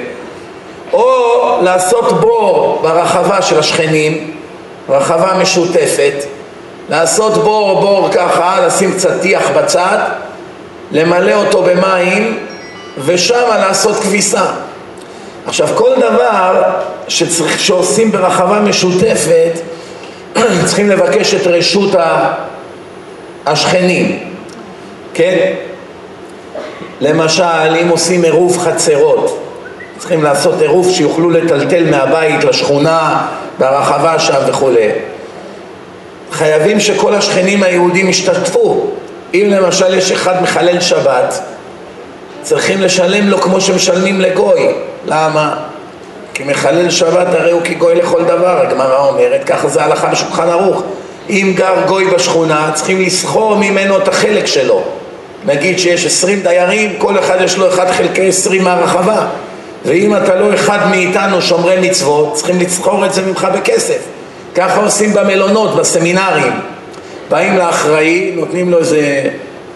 או 0.92 1.58
לעשות 1.62 2.20
בור 2.20 2.78
ברחבה 2.82 3.42
של 3.42 3.58
השכנים, 3.58 4.36
רחבה 4.88 5.34
משותפת, 5.42 6.24
לעשות 6.88 7.34
בור 7.34 7.80
בור 7.80 8.08
ככה, 8.12 8.66
לשים 8.66 8.92
קצת 8.92 9.20
טיח 9.20 9.50
בצד, 9.56 9.98
למלא 10.92 11.34
אותו 11.34 11.62
במים 11.62 12.38
ושם 13.04 13.48
לעשות 13.50 13.96
כביסה. 13.96 14.44
עכשיו 15.46 15.68
כל 15.74 15.90
דבר 15.96 16.62
שצריך, 17.08 17.60
שעושים 17.60 18.12
ברחבה 18.12 18.60
משותפת 18.60 19.60
צריכים 20.66 20.90
לבקש 20.90 21.34
את 21.34 21.46
רשות 21.46 21.94
השכנים, 23.46 24.18
כן? 25.14 25.52
למשל 27.00 27.74
אם 27.82 27.88
עושים 27.88 28.22
עירוב 28.24 28.58
חצרות 28.58 29.38
צריכים 29.98 30.22
לעשות 30.22 30.60
עירוב 30.60 30.90
שיוכלו 30.90 31.30
לטלטל 31.30 31.90
מהבית 31.90 32.44
לשכונה, 32.44 33.26
ברחבה 33.58 34.18
שם 34.18 34.38
וכולי 34.46 34.88
חייבים 36.32 36.80
שכל 36.80 37.14
השכנים 37.14 37.62
היהודים 37.62 38.08
ישתתפו. 38.08 38.86
אם 39.34 39.46
למשל 39.50 39.94
יש 39.94 40.12
אחד 40.12 40.42
מחלל 40.42 40.80
שבת, 40.80 41.42
צריכים 42.42 42.82
לשלם 42.82 43.28
לו 43.28 43.40
כמו 43.40 43.60
שמשלמים 43.60 44.20
לגוי. 44.20 44.74
למה? 45.06 45.56
כי 46.34 46.44
מחלל 46.44 46.90
שבת 46.90 47.26
הרי 47.34 47.50
הוא 47.50 47.62
כגוי 47.64 47.94
לכל 47.94 48.24
דבר, 48.24 48.60
הגמרא 48.66 49.08
אומרת, 49.08 49.44
ככה 49.44 49.68
זה 49.68 49.84
הלכה 49.84 50.06
בשולחן 50.06 50.48
ערוך. 50.48 50.82
אם 51.30 51.52
גר 51.56 51.74
גוי 51.86 52.04
בשכונה, 52.04 52.70
צריכים 52.74 53.02
לסחור 53.02 53.56
ממנו 53.56 53.98
את 53.98 54.08
החלק 54.08 54.46
שלו. 54.46 54.82
נגיד 55.44 55.78
שיש 55.78 56.06
עשרים 56.06 56.40
דיירים, 56.42 56.94
כל 56.98 57.18
אחד 57.18 57.36
יש 57.40 57.56
לו 57.56 57.68
אחד 57.68 57.90
חלקי 57.90 58.28
עשרים 58.28 58.64
מהרחבה. 58.64 59.26
ואם 59.84 60.16
אתה 60.16 60.34
לא 60.34 60.54
אחד 60.54 60.78
מאיתנו 60.90 61.42
שומרי 61.42 61.88
מצוות, 61.88 62.34
צריכים 62.34 62.60
לסחור 62.60 63.06
את 63.06 63.14
זה 63.14 63.22
ממך 63.22 63.48
בכסף. 63.54 63.98
ככה 64.54 64.80
עושים 64.80 65.14
במלונות, 65.14 65.76
בסמינרים. 65.76 66.52
באים 67.30 67.56
לאחראי, 67.56 68.32
נותנים 68.36 68.70
לו 68.70 68.78
איזה 68.78 69.22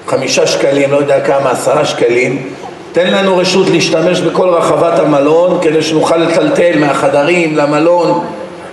חמישה 0.06 0.46
שקלים, 0.46 0.92
לא 0.92 0.96
יודע 0.96 1.20
כמה, 1.20 1.50
עשרה 1.50 1.84
שקלים, 1.84 2.48
תן 2.96 3.12
לנו 3.12 3.36
רשות 3.36 3.70
להשתמש 3.70 4.20
בכל 4.20 4.48
רחבת 4.48 4.98
המלון 4.98 5.58
כדי 5.62 5.82
שנוכל 5.82 6.16
לטלטל 6.16 6.78
מהחדרים 6.78 7.56
למלון. 7.56 8.24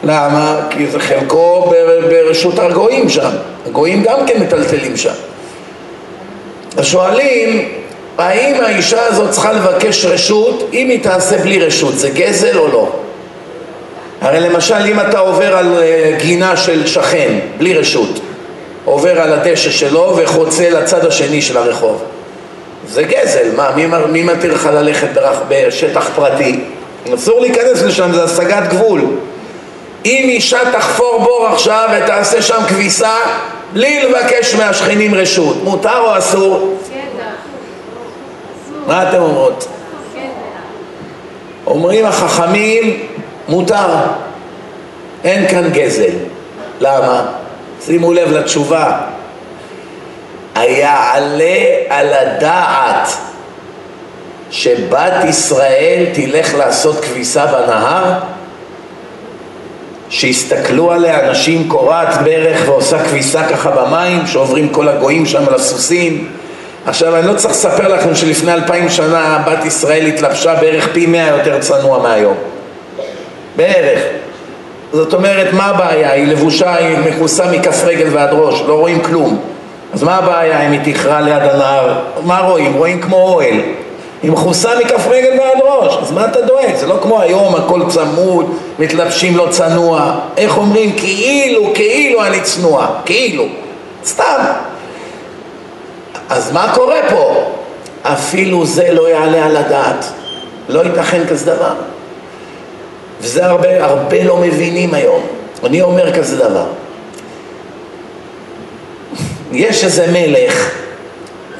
למה? 0.03 0.59
כי 0.69 0.87
זה 0.87 0.99
חלקו 0.99 1.73
ברשות 2.09 2.59
הגויים 2.59 3.09
שם. 3.09 3.29
הגויים 3.67 4.03
גם 4.03 4.25
כן 4.27 4.41
מטלטלים 4.41 4.97
שם. 4.97 5.13
אז 6.77 6.85
שואלים, 6.85 7.67
האם 8.17 8.63
האישה 8.63 9.05
הזאת 9.05 9.31
צריכה 9.31 9.53
לבקש 9.53 10.05
רשות 10.05 10.69
אם 10.73 10.89
היא 10.89 11.03
תעשה 11.03 11.37
בלי 11.37 11.59
רשות? 11.59 11.97
זה 11.97 12.09
גזל 12.09 12.57
או 12.57 12.67
לא? 12.67 12.91
הרי 14.21 14.39
למשל 14.39 14.85
אם 14.91 14.99
אתה 14.99 15.19
עובר 15.19 15.57
על 15.57 15.77
אה, 15.77 16.17
גינה 16.21 16.57
של 16.57 16.87
שכן 16.87 17.39
בלי 17.57 17.73
רשות, 17.73 18.19
עובר 18.85 19.21
על 19.21 19.33
הדשא 19.33 19.69
שלו 19.69 20.13
וחוצה 20.17 20.69
לצד 20.69 21.05
השני 21.05 21.41
של 21.41 21.57
הרחוב, 21.57 22.03
זה 22.87 23.03
גזל, 23.03 23.55
מה, 23.55 23.71
מי, 23.75 23.85
מי 24.11 24.23
מתיר 24.23 24.53
לך 24.53 24.65
ללכת 24.65 25.07
ברח, 25.13 25.37
בשטח 25.47 26.09
פרטי? 26.15 26.59
אסור 27.15 27.39
להיכנס 27.39 27.81
לשם, 27.81 28.11
זה 28.11 28.23
השגת 28.23 28.69
גבול. 28.69 29.01
אם 30.05 30.25
אישה 30.29 30.59
תחפור 30.71 31.19
בור 31.23 31.47
עכשיו 31.47 31.89
ותעשה 31.97 32.41
שם 32.41 32.59
כביסה 32.67 33.15
בלי 33.73 34.03
לבקש 34.03 34.55
מהשכנים 34.55 35.15
רשות, 35.15 35.63
מותר 35.63 35.97
או 35.97 36.17
אסור? 36.17 36.77
מה 38.87 39.09
אתם 39.09 39.21
אומרות? 39.21 39.67
אומרים 41.67 42.05
החכמים 42.05 42.99
מותר, 43.47 43.87
אין 45.23 45.47
כאן 45.47 45.69
גזל. 45.69 46.13
למה? 46.79 47.25
שימו 47.85 48.13
לב 48.13 48.31
לתשובה. 48.31 49.12
היעלה 50.55 51.55
על 51.89 52.13
הדעת 52.13 53.07
שבת 54.51 55.13
ישראל 55.29 56.05
תלך 56.13 56.55
לעשות 56.55 57.05
כביסה 57.05 57.45
בנהר? 57.45 58.19
שיסתכלו 60.09 60.91
עליה 60.91 61.29
אנשים 61.29 61.69
קורעת 61.69 62.21
ברך 62.23 62.61
ועושה 62.65 63.03
כביסה 63.03 63.47
ככה 63.47 63.71
במים 63.71 64.27
שעוברים 64.27 64.69
כל 64.69 64.87
הגויים 64.87 65.25
שם 65.25 65.47
על 65.47 65.53
הסוסים 65.53 66.31
עכשיו 66.85 67.15
אני 67.15 67.27
לא 67.27 67.33
צריך 67.33 67.53
לספר 67.53 67.87
לכם 67.87 68.15
שלפני 68.15 68.53
אלפיים 68.53 68.89
שנה 68.89 69.43
בת 69.47 69.65
ישראל 69.65 70.05
התלבשה 70.05 70.55
בערך 70.55 70.87
פי 70.93 71.05
מאה 71.05 71.27
יותר 71.27 71.59
צנוע 71.59 71.99
מהיום 71.99 72.35
בערך. 73.55 73.99
זאת 74.93 75.13
אומרת, 75.13 75.53
מה 75.53 75.65
הבעיה? 75.65 76.11
היא 76.11 76.27
לבושה, 76.27 76.75
היא 76.75 76.97
מכוסה 76.97 77.51
מכף 77.51 77.83
רגל 77.83 78.07
ועד 78.11 78.29
ראש, 78.31 78.61
לא 78.67 78.79
רואים 78.79 78.99
כלום. 78.99 79.41
אז 79.93 80.03
מה 80.03 80.15
הבעיה 80.15 80.67
אם 80.67 80.71
היא 80.71 80.93
תכרע 80.93 81.21
ליד 81.21 81.41
הנהר? 81.41 81.99
מה 82.25 82.39
רואים? 82.39 82.73
רואים 82.73 83.01
כמו 83.01 83.17
אוהל. 83.17 83.59
היא 84.23 84.31
מכוסה 84.31 84.69
מכף 84.79 85.07
רגל 85.07 85.39
ועד 85.39 85.57
ראש, 85.63 85.97
אז 86.01 86.11
מה 86.11 86.25
אתה 86.25 86.41
דואג? 86.41 86.75
זה 86.75 86.87
לא 86.87 86.99
כמו 87.01 87.21
היום, 87.21 87.55
הכל 87.55 87.81
צמוד, 87.89 88.57
מתלבשים 88.79 89.37
לא 89.37 89.47
צנוע. 89.49 90.15
איך 90.37 90.57
אומרים? 90.57 90.91
כאילו, 90.97 91.71
כאילו 91.73 92.25
אני 92.25 92.41
צנוע, 92.41 92.87
כאילו. 93.05 93.45
סתם. 94.05 94.43
אז 96.29 96.51
מה 96.51 96.71
קורה 96.75 96.99
פה? 97.09 97.51
אפילו 98.03 98.65
זה 98.65 98.91
לא 98.91 99.09
יעלה 99.09 99.45
על 99.45 99.57
הדעת. 99.57 100.05
לא 100.69 100.83
ייתכן 100.83 101.27
כזה 101.29 101.55
דבר. 101.55 101.73
וזה 103.21 103.45
הרבה, 103.45 103.85
הרבה 103.85 104.23
לא 104.23 104.37
מבינים 104.37 104.93
היום. 104.93 105.21
אני 105.63 105.81
אומר 105.81 106.13
כזה 106.13 106.37
דבר. 106.37 106.65
יש 109.53 109.83
איזה 109.83 110.05
מלך, 110.11 110.69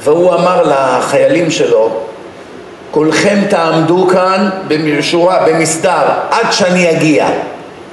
והוא 0.03 0.33
אמר 0.33 0.63
לחיילים 0.63 1.51
שלו, 1.51 1.89
כולכם 2.91 3.39
תעמדו 3.49 4.07
כאן 4.11 4.49
בשורה, 4.67 5.45
במסדר, 5.47 6.05
עד 6.29 6.51
שאני 6.51 6.91
אגיע. 6.91 7.27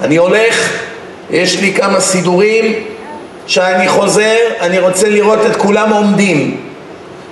אני 0.01 0.17
הולך, 0.17 0.69
יש 1.29 1.59
לי 1.59 1.73
כמה 1.73 1.99
סידורים, 1.99 2.73
שאני 3.47 3.87
חוזר, 3.87 4.37
אני 4.59 4.79
רוצה 4.79 5.09
לראות 5.09 5.39
את 5.45 5.55
כולם 5.55 5.93
עומדים. 5.93 6.57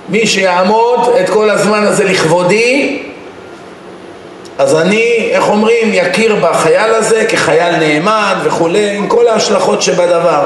מי 0.08 0.26
שיעמוד 0.26 1.00
את 1.20 1.30
כל 1.30 1.50
הזמן 1.50 1.84
הזה 1.84 2.04
לכבודי, 2.04 3.02
אז 4.58 4.76
אני, 4.76 5.28
איך 5.30 5.48
אומרים, 5.48 5.90
יכיר 5.92 6.36
בחייל 6.40 6.94
הזה 6.94 7.24
כחייל 7.24 7.76
נאמן 7.76 8.34
וכולי, 8.44 8.96
עם 8.96 9.06
כל 9.06 9.28
ההשלכות 9.28 9.82
שבדבר. 9.82 10.42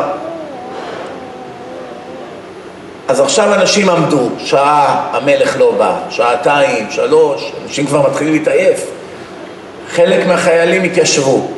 אז 3.09 3.21
עכשיו 3.21 3.55
אנשים 3.55 3.91
עמדו, 3.91 4.29
שעה 4.39 5.09
המלך 5.13 5.57
לא 5.59 5.73
בא, 5.79 5.95
שעתיים, 6.11 6.87
שלוש, 6.91 7.53
אנשים 7.65 7.87
כבר 7.87 8.03
מתחילים 8.11 8.33
להתעייף. 8.33 8.87
חלק 9.91 10.27
מהחיילים 10.27 10.83
התיישבו, 10.83 11.49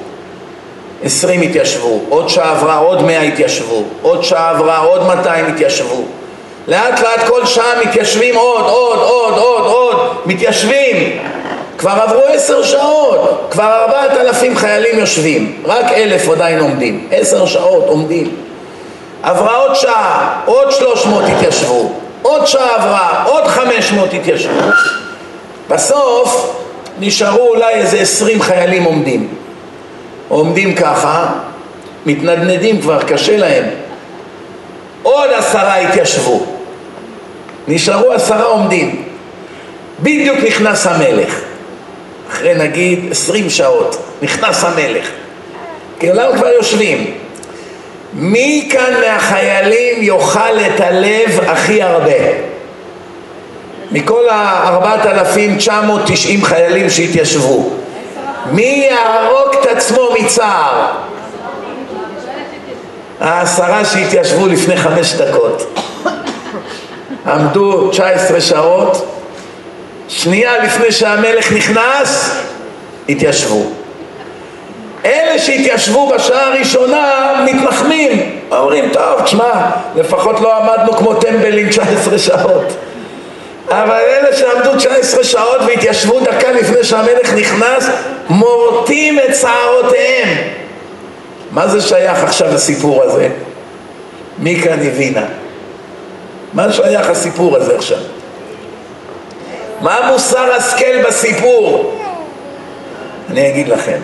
עשרים 1.04 1.42
התיישבו, 1.42 2.00
עוד 2.08 2.28
שעה 2.28 2.50
עברה 2.50 2.76
עוד 2.76 3.02
מאה 3.02 3.22
התיישבו, 3.22 3.82
עוד 4.02 4.24
שעה 4.24 4.50
עברה 4.50 4.78
עוד 4.78 5.06
מאתיים 5.06 5.46
התיישבו. 5.46 6.02
לאט 6.68 7.00
לאט 7.00 7.28
כל 7.28 7.46
שעה 7.46 7.80
מתיישבים 7.86 8.36
עוד, 8.36 8.64
עוד, 8.64 8.98
עוד, 8.98 9.34
עוד, 9.38 9.66
עוד, 9.66 10.16
מתיישבים. 10.26 11.18
כבר 11.78 11.90
עברו 11.90 12.22
עשר 12.28 12.62
שעות, 12.62 13.46
כבר 13.50 13.82
ארבעת 13.82 14.10
אלפים 14.10 14.56
חיילים 14.56 14.98
יושבים, 14.98 15.62
רק 15.64 15.84
אלף 15.92 16.28
עדיין 16.28 16.58
עומדים, 16.58 17.08
עשר 17.10 17.46
שעות 17.46 17.84
עומדים. 17.88 18.45
עברה 19.26 19.56
עוד 19.56 19.74
שעה, 19.74 20.40
עוד 20.44 20.72
שלוש 20.72 21.06
מאות 21.06 21.24
התיישבו, 21.36 21.92
עוד 22.22 22.46
שעה 22.46 22.74
עברה, 22.74 23.24
עוד 23.26 23.46
חמש 23.46 23.92
מאות 23.92 24.14
התיישבו. 24.14 24.60
בסוף 25.68 26.60
נשארו 27.00 27.48
אולי 27.48 27.74
איזה 27.74 28.00
עשרים 28.00 28.42
חיילים 28.42 28.84
עומדים. 28.84 29.28
עומדים 30.28 30.74
ככה, 30.74 31.26
מתנדנדים 32.06 32.80
כבר, 32.80 33.02
קשה 33.02 33.36
להם. 33.36 33.64
עוד 35.02 35.30
עשרה 35.38 35.76
התיישבו. 35.76 36.46
נשארו 37.68 38.12
עשרה 38.12 38.44
עומדים. 38.44 39.02
בדיוק 40.02 40.38
נכנס 40.46 40.86
המלך. 40.86 41.40
אחרי 42.30 42.54
נגיד 42.54 42.98
עשרים 43.10 43.50
שעות, 43.50 43.96
נכנס 44.22 44.64
המלך. 44.64 45.08
כולם 46.00 46.36
כבר 46.36 46.48
יושבים. 46.48 47.25
מי 48.18 48.68
כאן 48.72 48.94
מהחיילים 49.00 50.02
יאכל 50.02 50.60
את 50.66 50.80
הלב 50.80 51.40
הכי 51.46 51.82
הרבה? 51.82 52.12
מכל 53.92 54.28
ה-4,990 54.28 56.44
חיילים 56.44 56.90
שהתיישבו. 56.90 57.70
מי 58.52 58.88
יהרוג 58.90 59.54
את 59.60 59.66
עצמו 59.66 60.08
מצער? 60.20 60.86
העשרה 63.20 63.84
שהתיישבו 63.84 64.46
לפני 64.46 64.76
חמש 64.76 65.14
דקות. 65.14 65.78
עמדו 67.26 67.90
19 67.90 68.40
שעות, 68.40 69.20
שנייה 70.08 70.58
לפני 70.58 70.92
שהמלך 70.92 71.52
נכנס, 71.52 72.40
התיישבו. 73.08 73.72
אלה 75.06 75.38
שהתיישבו 75.38 76.08
בשעה 76.14 76.46
הראשונה 76.46 77.32
מתנחמים, 77.44 78.40
אומרים, 78.50 78.90
טוב, 78.92 79.20
תשמע, 79.24 79.70
לפחות 79.96 80.40
לא 80.40 80.56
עמדנו 80.56 80.92
כמו 80.92 81.14
טמבלים 81.14 81.68
19 81.68 82.18
שעות. 82.18 82.76
אבל 83.68 84.00
אלה 84.00 84.36
שעמדו 84.36 84.76
19 84.76 85.24
שעות 85.24 85.60
והתיישבו 85.66 86.20
דקה 86.20 86.50
לפני 86.50 86.84
שהמלך 86.84 87.34
נכנס, 87.34 87.88
מורטים 88.28 89.18
את 89.18 89.36
שערותיהם. 89.36 90.38
מה 91.50 91.68
זה 91.68 91.80
שייך 91.80 92.24
עכשיו 92.24 92.54
לסיפור 92.54 93.02
הזה? 93.02 93.28
מי 94.38 94.60
כאן 94.60 94.78
הבינה? 94.86 95.24
מה 96.52 96.72
שייך 96.72 97.10
הסיפור 97.10 97.56
הזה 97.56 97.76
עכשיו? 97.76 97.98
מה 99.80 100.10
מוסר 100.12 100.52
השכל 100.52 101.02
בסיפור? 101.06 101.98
אני 103.30 103.50
אגיד 103.50 103.68
לכם. 103.68 103.98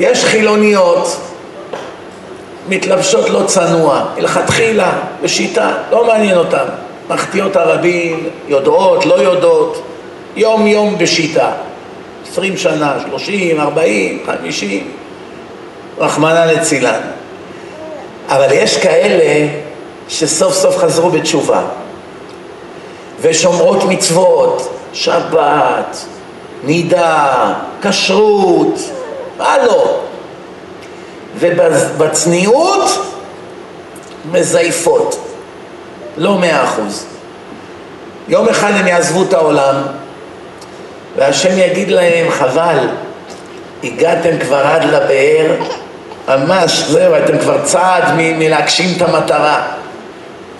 יש 0.00 0.24
חילוניות 0.24 1.16
מתלבשות 2.68 3.30
לא 3.30 3.42
צנוע, 3.46 4.04
מלכתחילה, 4.16 4.92
בשיטה, 5.22 5.72
לא 5.90 6.06
מעניין 6.06 6.38
אותן. 6.38 6.64
מחטיאות 7.08 7.56
הרבים, 7.56 8.28
יודעות, 8.48 9.06
לא 9.06 9.14
יודעות, 9.14 9.82
יום 10.36 10.66
יום 10.66 10.98
בשיטה. 10.98 11.50
עשרים 12.30 12.56
שנה, 12.56 12.96
שלושים, 13.06 13.60
ארבעים, 13.60 14.22
חמישים, 14.26 14.90
רחמנא 15.98 16.44
לצילן. 16.44 17.00
אבל 18.28 18.48
יש 18.52 18.76
כאלה 18.76 19.48
שסוף 20.08 20.54
סוף 20.54 20.76
חזרו 20.76 21.10
בתשובה 21.10 21.62
ושומרות 23.20 23.84
מצוות, 23.84 24.74
שבת, 24.92 25.96
נידה, 26.64 27.52
כשרות, 27.82 28.78
מה 29.38 29.58
לא? 29.58 30.00
ובצניעות 31.38 32.90
מזייפות, 34.32 35.26
לא 36.16 36.38
מאה 36.38 36.64
אחוז. 36.64 37.06
יום 38.28 38.48
אחד 38.48 38.72
הם 38.74 38.86
יעזבו 38.86 39.22
את 39.22 39.32
העולם 39.32 39.74
והשם 41.16 41.58
יגיד 41.58 41.90
להם, 41.90 42.30
חבל, 42.30 42.78
הגעתם 43.84 44.38
כבר 44.40 44.66
עד 44.66 44.84
לבאר, 44.84 45.54
ממש, 46.28 46.84
זהו, 46.88 47.14
אתם 47.24 47.38
כבר 47.38 47.64
צעד 47.64 48.04
מלהגשים 48.16 48.96
את 48.96 49.02
המטרה. 49.02 49.62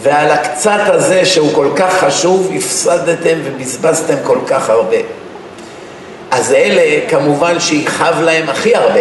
ועל 0.03 0.31
הקצת 0.31 0.81
הזה 0.87 1.25
שהוא 1.25 1.55
כל 1.55 1.69
כך 1.77 2.05
חשוב, 2.05 2.53
הפסדתם 2.57 3.39
ובזבזתם 3.45 4.15
כל 4.25 4.39
כך 4.47 4.71
הרבה. 4.71 4.97
אז 6.31 6.53
אלה 6.53 7.01
כמובן 7.09 7.61
שיכאב 7.61 8.21
להם 8.21 8.49
הכי 8.49 8.77
הרבה. 8.77 9.01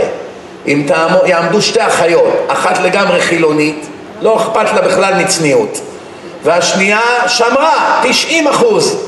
אם 0.67 0.83
תעמו, 0.87 1.19
יעמדו 1.25 1.61
שתי 1.61 1.87
אחיות, 1.87 2.45
אחת 2.47 2.79
לגמרי 2.79 3.21
חילונית, 3.21 3.85
לא 4.21 4.37
אכפת 4.37 4.73
לה 4.75 4.81
בכלל 4.81 5.13
מצניעות, 5.13 5.79
והשנייה 6.43 7.01
שמרה, 7.27 8.01
90 8.03 8.47
אחוז. 8.47 9.07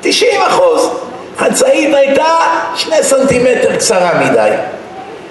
90 0.00 0.42
אחוז. 0.42 0.90
חצאית 1.38 1.94
הייתה 1.94 2.36
שני 2.76 3.02
סנטימטר 3.02 3.76
קצרה 3.76 4.10
מדי. 4.14 4.50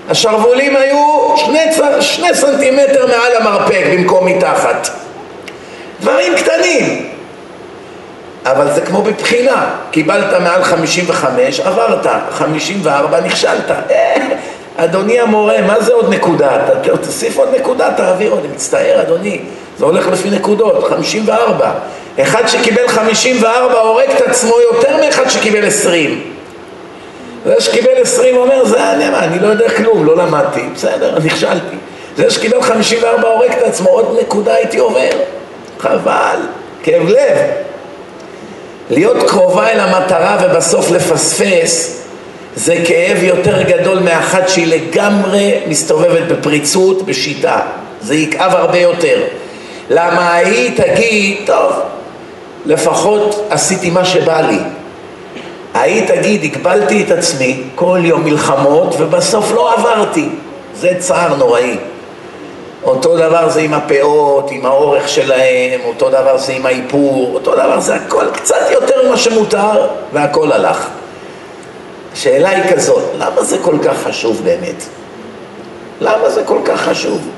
השרוולים 0.10 0.76
היו 0.76 1.34
שני, 1.38 1.60
שני 2.02 2.36
סנטימטר 2.36 3.08
מעל 3.08 3.36
המרפק 3.36 3.84
במקום 3.94 4.26
מתחת. 4.26 4.90
דברים 6.02 6.34
קטנים. 6.36 7.10
אבל 8.52 8.74
זה 8.74 8.82
כמו 8.82 9.02
בבחינה, 9.02 9.76
קיבלת 9.92 10.42
מעל 10.42 10.64
55, 10.64 11.60
עברת, 11.60 12.08
54, 12.32 13.22
נכשלת. 13.22 13.72
אה, 13.72 14.16
אדוני 14.78 15.20
המורה, 15.20 15.62
מה 15.62 15.82
זה 15.82 15.94
עוד 15.94 16.14
נקודה? 16.14 16.50
תוסיף 17.02 17.38
עוד 17.38 17.50
נקודה, 17.56 17.94
תעביר 17.98 18.34
אני 18.40 18.48
מצטער 18.48 19.02
אדוני, 19.02 19.42
זה 19.78 19.86
הולך 19.86 20.08
לפי 20.08 20.30
נקודות, 20.30 20.84
54. 20.90 21.72
אחד 22.22 22.48
שקיבל 22.48 22.88
54 22.88 23.80
הורג 23.80 24.10
את 24.18 24.22
עצמו 24.22 24.56
יותר 24.74 24.98
מאחד 24.98 25.30
שקיבל 25.30 25.68
20. 25.68 26.22
זה 27.46 27.56
שקיבל 27.60 28.02
20 28.02 28.38
אומר, 28.38 28.66
זה 28.66 28.92
אני, 28.92 29.08
אני 29.08 29.40
לא 29.40 29.48
יודע 29.48 29.70
כלום, 29.70 30.06
לא 30.06 30.18
למדתי, 30.18 30.62
בסדר, 30.76 31.18
נכשלתי. 31.26 31.76
זה 32.18 32.30
שקיבל 32.30 32.62
54 32.62 33.28
הורג 33.28 33.52
את 33.52 33.64
עצמו, 33.64 33.90
עוד 33.90 34.18
נקודה 34.22 34.54
הייתי 34.54 34.78
עובר. 34.78 35.10
חבל, 35.80 36.40
כאב 36.84 37.08
לב. 37.08 37.69
להיות 38.90 39.30
קרובה 39.30 39.70
אל 39.70 39.80
המטרה 39.80 40.38
ובסוף 40.44 40.92
לפספס 40.92 42.02
זה 42.56 42.76
כאב 42.86 43.24
יותר 43.24 43.62
גדול 43.62 44.00
מאחת 44.00 44.50
שהיא 44.50 44.68
לגמרי 44.68 45.60
מסתובבת 45.68 46.28
בפריצות, 46.32 47.06
בשיטה. 47.06 47.60
זה 48.02 48.16
יכאב 48.16 48.52
הרבה 48.56 48.80
יותר. 48.80 49.22
למה 49.90 50.34
היא 50.34 50.72
תגיד, 50.78 51.38
טוב, 51.46 51.72
לפחות 52.66 53.48
עשיתי 53.50 53.90
מה 53.90 54.06
שבא 54.06 54.42
לי. 54.42 54.60
ההיא 55.74 56.08
תגיד, 56.08 56.44
הגבלתי 56.44 57.04
את 57.04 57.12
עצמי, 57.12 57.64
כל 57.76 58.00
יום 58.04 58.24
מלחמות, 58.24 58.96
ובסוף 59.00 59.52
לא 59.56 59.74
עברתי. 59.74 60.30
זה 60.76 60.92
צער 61.00 61.36
נוראי. 61.36 61.78
אותו 62.84 63.18
דבר 63.18 63.50
זה 63.50 63.60
עם 63.60 63.74
הפאות, 63.74 64.52
עם 64.52 64.66
האורך 64.66 65.10
שלהם, 65.10 65.80
אותו 65.86 66.10
דבר 66.10 66.38
זה 66.38 66.54
עם 66.54 66.66
האיפור, 66.66 67.32
אותו 67.34 67.52
דבר 67.52 67.80
זה 67.80 67.96
הכל 67.96 68.26
קצת 68.34 68.72
יותר 68.72 69.08
ממה 69.08 69.18
שמותר, 69.18 69.88
והכל 70.14 70.52
הלך. 70.52 70.88
השאלה 72.14 72.50
היא 72.50 72.74
כזאת, 72.74 73.04
למה 73.20 73.44
זה 73.44 73.58
כל 73.62 73.76
כך 73.84 73.98
חשוב 74.04 74.42
באמת? 74.44 74.84
למה 76.02 76.30
זה 76.30 76.44
כל 76.46 76.60
כך 76.66 76.82
חשוב? 76.82 77.30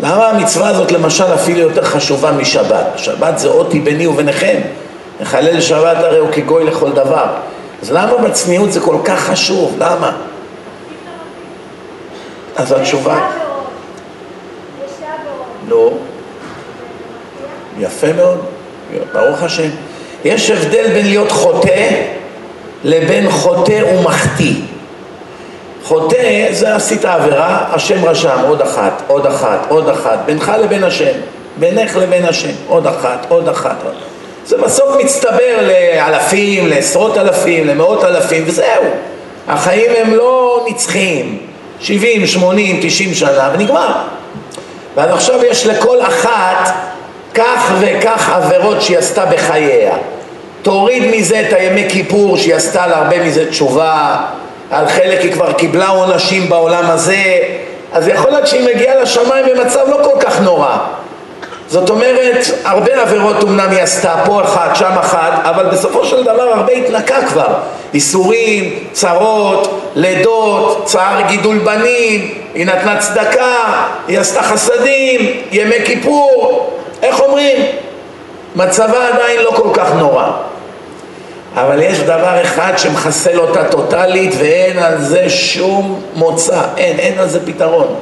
למה 0.00 0.28
המצווה 0.28 0.68
הזאת 0.68 0.92
למשל 0.92 1.34
אפילו 1.34 1.58
יותר 1.58 1.84
חשובה 1.84 2.32
משבת? 2.32 2.86
שבת 2.96 3.38
זה 3.38 3.48
אותי 3.48 3.80
ביני 3.80 4.06
וביניכם. 4.06 4.60
מחלל 5.20 5.60
שבת 5.60 5.96
הרי 5.96 6.18
הוא 6.18 6.28
כגוי 6.32 6.64
לכל 6.64 6.92
דבר. 6.92 7.26
אז 7.82 7.92
למה 7.92 8.16
בצניעות 8.16 8.72
זה 8.72 8.80
כל 8.80 8.96
כך 9.04 9.20
חשוב? 9.20 9.76
למה? 9.78 10.12
אז 12.56 12.72
התשובה... 12.72 13.43
נו, 15.68 15.98
יפה 17.78 18.12
מאוד, 18.12 18.40
ברוך 19.12 19.42
השם. 19.42 19.68
יש 20.24 20.50
הבדל 20.50 20.86
בין 20.92 21.06
להיות 21.06 21.32
חוטא 21.32 21.90
לבין 22.84 23.30
חוטא 23.30 23.80
ומחטיא. 23.94 24.54
חוטא 25.84 26.48
זה 26.50 26.74
עשית 26.74 27.04
עבירה, 27.04 27.64
השם 27.72 28.04
רשם, 28.04 28.38
עוד 28.48 28.60
אחת, 28.62 29.02
עוד 29.06 29.26
אחת, 29.26 29.66
עוד 29.68 29.88
אחת, 29.88 30.18
בינך 30.26 30.52
לבין 30.62 30.84
השם, 30.84 31.12
בינך 31.56 31.96
לבין 31.96 32.24
השם, 32.24 32.52
עוד 32.68 32.86
אחת, 32.86 33.26
עוד 33.28 33.48
אחת. 33.48 33.76
זה 34.46 34.56
בסוף 34.58 34.96
מצטבר 34.96 35.68
לאלפים, 35.68 36.66
לעשרות 36.66 37.18
אלפים, 37.18 37.66
למאות 37.66 38.04
אלפים, 38.04 38.44
וזהו. 38.46 38.84
החיים 39.48 39.90
הם 39.96 40.14
לא 40.14 40.64
נצחיים, 40.68 41.38
70, 41.80 42.26
80, 42.26 42.78
90 42.82 43.14
שנה, 43.14 43.50
ונגמר. 43.54 43.92
ואז 44.96 45.10
עכשיו 45.10 45.44
יש 45.44 45.66
לכל 45.66 46.02
אחת 46.02 46.74
כך 47.34 47.72
וכך 47.80 48.30
עבירות 48.34 48.82
שהיא 48.82 48.98
עשתה 48.98 49.26
בחייה. 49.26 49.94
תוריד 50.62 51.16
מזה 51.16 51.40
את 51.40 51.52
הימי 51.52 51.86
כיפור 51.88 52.36
שהיא 52.36 52.54
עשתה 52.54 52.86
לה 52.86 52.96
הרבה 52.96 53.24
מזה 53.24 53.50
תשובה, 53.50 54.16
על 54.70 54.88
חלק 54.88 55.20
היא 55.20 55.32
כבר 55.32 55.52
קיבלה 55.52 55.88
עונשים 55.88 56.48
בעולם 56.48 56.84
הזה, 56.90 57.38
אז 57.92 58.08
יכול 58.08 58.30
להיות 58.30 58.46
שהיא 58.46 58.74
מגיעה 58.74 59.02
לשמיים 59.02 59.46
במצב 59.46 59.88
לא 59.88 59.98
כל 60.04 60.20
כך 60.20 60.40
נורא. 60.40 60.76
זאת 61.74 61.90
אומרת, 61.90 62.46
הרבה 62.64 63.02
עבירות 63.02 63.44
אמנם 63.44 63.70
היא 63.70 63.82
עשתה, 63.82 64.14
פה 64.24 64.42
אחת, 64.42 64.76
שם 64.76 64.92
אחת, 65.00 65.32
אבל 65.42 65.66
בסופו 65.66 66.04
של 66.04 66.22
דבר 66.22 66.42
הרבה 66.42 66.72
התנקה 66.72 67.26
כבר. 67.26 67.54
איסורים, 67.94 68.78
צרות, 68.92 69.90
לידות, 69.94 70.84
צער 70.86 71.20
גידול 71.28 71.58
בנים, 71.58 72.34
היא 72.54 72.66
נתנה 72.66 72.98
צדקה, 72.98 73.56
היא 74.08 74.18
עשתה 74.18 74.42
חסדים, 74.42 75.40
ימי 75.50 75.84
כיפור, 75.84 76.70
איך 77.02 77.20
אומרים? 77.20 77.56
מצבה 78.56 79.08
עדיין 79.08 79.42
לא 79.42 79.50
כל 79.50 79.68
כך 79.72 79.92
נורא. 79.98 80.30
אבל 81.54 81.82
יש 81.82 81.98
דבר 81.98 82.42
אחד 82.42 82.72
שמחסל 82.76 83.40
אותה 83.40 83.64
טוטלית 83.64 84.34
ואין 84.38 84.78
על 84.78 85.00
זה 85.00 85.30
שום 85.30 86.00
מוצא, 86.14 86.60
אין, 86.76 86.98
אין 86.98 87.18
על 87.18 87.28
זה 87.28 87.46
פתרון. 87.46 87.94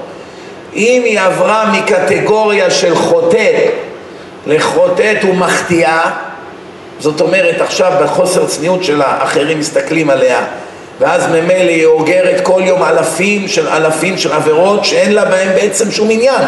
אם 0.76 1.02
היא 1.04 1.20
עברה 1.20 1.72
מקטגוריה 1.72 2.70
של 2.70 2.94
חוטאת 2.94 3.72
לחוטאת 4.46 5.24
ומחטיאה, 5.24 6.10
זאת 6.98 7.20
אומרת 7.20 7.60
עכשיו 7.60 7.92
בחוסר 8.02 8.46
צניעות 8.46 8.84
שלה 8.84 9.18
אחרים 9.22 9.58
מסתכלים 9.58 10.10
עליה 10.10 10.44
ואז 11.00 11.26
ממילא 11.28 11.70
היא 11.70 11.86
אוגרת 11.86 12.40
כל 12.42 12.60
יום 12.64 12.82
אלפים 12.82 13.48
של 13.48 13.68
אלפים 13.68 14.18
של 14.18 14.32
עבירות 14.32 14.84
שאין 14.84 15.12
לה 15.12 15.24
בהם 15.24 15.48
בעצם 15.54 15.90
שום 15.90 16.10
עניין. 16.10 16.42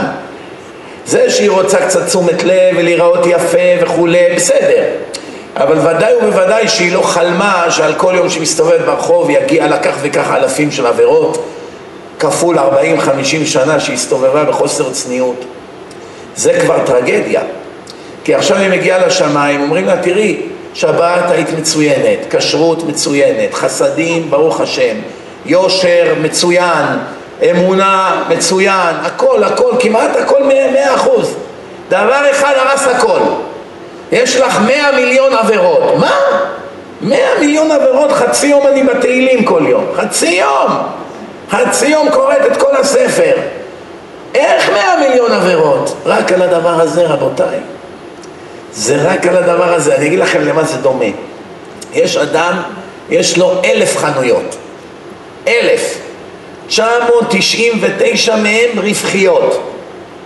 זה 1.07 1.31
שהיא 1.31 1.51
רוצה 1.51 1.87
קצת 1.87 2.07
תשומת 2.07 2.43
לב 2.43 2.77
ולהיראות 2.77 3.27
יפה 3.27 3.59
וכולי, 3.81 4.35
בסדר. 4.37 4.85
אבל 5.57 5.79
ודאי 5.79 6.15
ובוודאי 6.17 6.69
שהיא 6.69 6.93
לא 6.93 7.01
חלמה 7.01 7.67
שעל 7.71 7.95
כל 7.95 8.15
יום 8.17 8.31
שהיא 8.31 8.43
מסתובבת 8.43 8.81
ברחוב 8.81 9.31
יגיע 9.31 9.79
כך 9.83 9.95
וכך 10.03 10.31
אלפים 10.35 10.71
של 10.71 10.87
עבירות 10.87 11.47
כפול 12.19 12.59
40-50 12.59 12.63
שנה 13.45 13.81
שהיא 13.81 13.95
הסתובבה 13.95 14.45
בחוסר 14.45 14.91
צניעות. 14.91 15.45
זה 16.37 16.61
כבר 16.61 16.79
טרגדיה. 16.87 17.41
כי 18.25 18.35
עכשיו 18.35 18.57
היא 18.57 18.71
מגיעה 18.71 19.07
לשמיים, 19.07 19.61
אומרים 19.61 19.87
לה 19.87 19.97
תראי 19.97 20.43
שבת 20.75 21.31
היית 21.31 21.49
מצוינת, 21.59 22.19
כשרות 22.31 22.89
מצוינת, 22.89 23.55
חסדים 23.55 24.31
ברוך 24.31 24.61
השם, 24.61 24.97
יושר 25.47 26.15
מצוין, 26.23 26.99
אמונה 27.51 28.23
מצוין, 28.29 28.97
הכל 29.03 29.45
הכל, 29.45 29.71
כמעט 29.81 30.17
הכל 30.17 30.43
מאה 30.45 30.95
אחוז. 30.95 31.35
דבר 31.89 32.31
אחד 32.31 32.53
הרס 32.57 32.87
הכל. 32.87 33.21
יש 34.13 34.37
לך 34.37 34.61
מאה 34.67 34.93
מיליון 34.97 35.33
עבירות. 35.35 35.83
מה? 36.01 36.11
מאה 37.01 37.39
מיליון 37.41 37.71
עבירות, 37.71 38.13
חצי 38.13 38.47
יום 38.47 38.67
אני 38.67 38.83
בתהילים 38.83 39.45
כל 39.45 39.63
יום 39.69 39.85
חצי 39.97 40.31
יום 40.31 40.71
חצי 41.51 41.87
יום 41.87 42.11
קוראת 42.11 42.47
את 42.53 42.57
כל 42.57 42.77
הספר. 42.77 43.33
איך 44.35 44.71
מאה 44.71 45.09
מיליון 45.09 45.33
עבירות? 45.33 45.97
רק 46.07 46.33
על 46.33 46.43
הדבר 46.43 46.81
הזה 46.81 47.07
רבותיי. 47.07 47.59
זה 48.73 48.97
רק 49.03 49.27
על 49.27 49.37
הדבר 49.37 49.75
הזה, 49.75 49.97
אני 49.97 50.07
אגיד 50.07 50.19
לכם 50.19 50.41
למה 50.41 50.65
זה 50.65 50.77
דומה. 50.77 51.05
יש 51.93 52.17
אדם, 52.17 52.63
יש 53.11 53.39
לו 53.39 53.61
אלף 53.65 53.97
חנויות. 53.97 54.57
אלף. 55.49 55.99
999 56.69 58.37
מהם 58.37 58.79
רווחיות. 58.79 59.71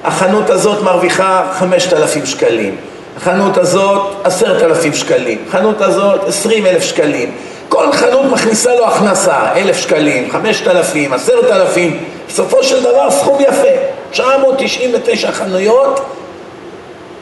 החנות 0.05 0.51
הזאת 0.51 0.83
מרוויחה 0.83 1.53
5,000 1.59 2.27
שקלים. 2.27 2.77
החנות 3.19 3.57
הזאת 3.57 4.03
עשרת 4.25 4.63
אלפים 4.63 4.95
שקלים, 4.95 5.39
החנות 5.49 5.81
הזאת 5.81 6.25
עשרים 6.25 6.67
אלף 6.67 6.83
שקלים 6.83 7.35
כל 7.69 7.93
חנות 7.93 8.25
מכניסה 8.25 8.75
לו 8.75 8.87
הכנסה, 8.87 9.53
אלף 9.57 9.77
שקלים, 9.77 10.31
חמשת 10.31 10.69
אלפים, 10.69 11.13
עשרת 11.13 11.51
אלפים, 11.51 12.05
בסופו 12.29 12.65
של 12.65 12.83
דבר 12.83 13.11
סכום 13.11 13.39
יפה, 13.41 13.69
999 14.11 15.33
חנויות, 15.33 16.01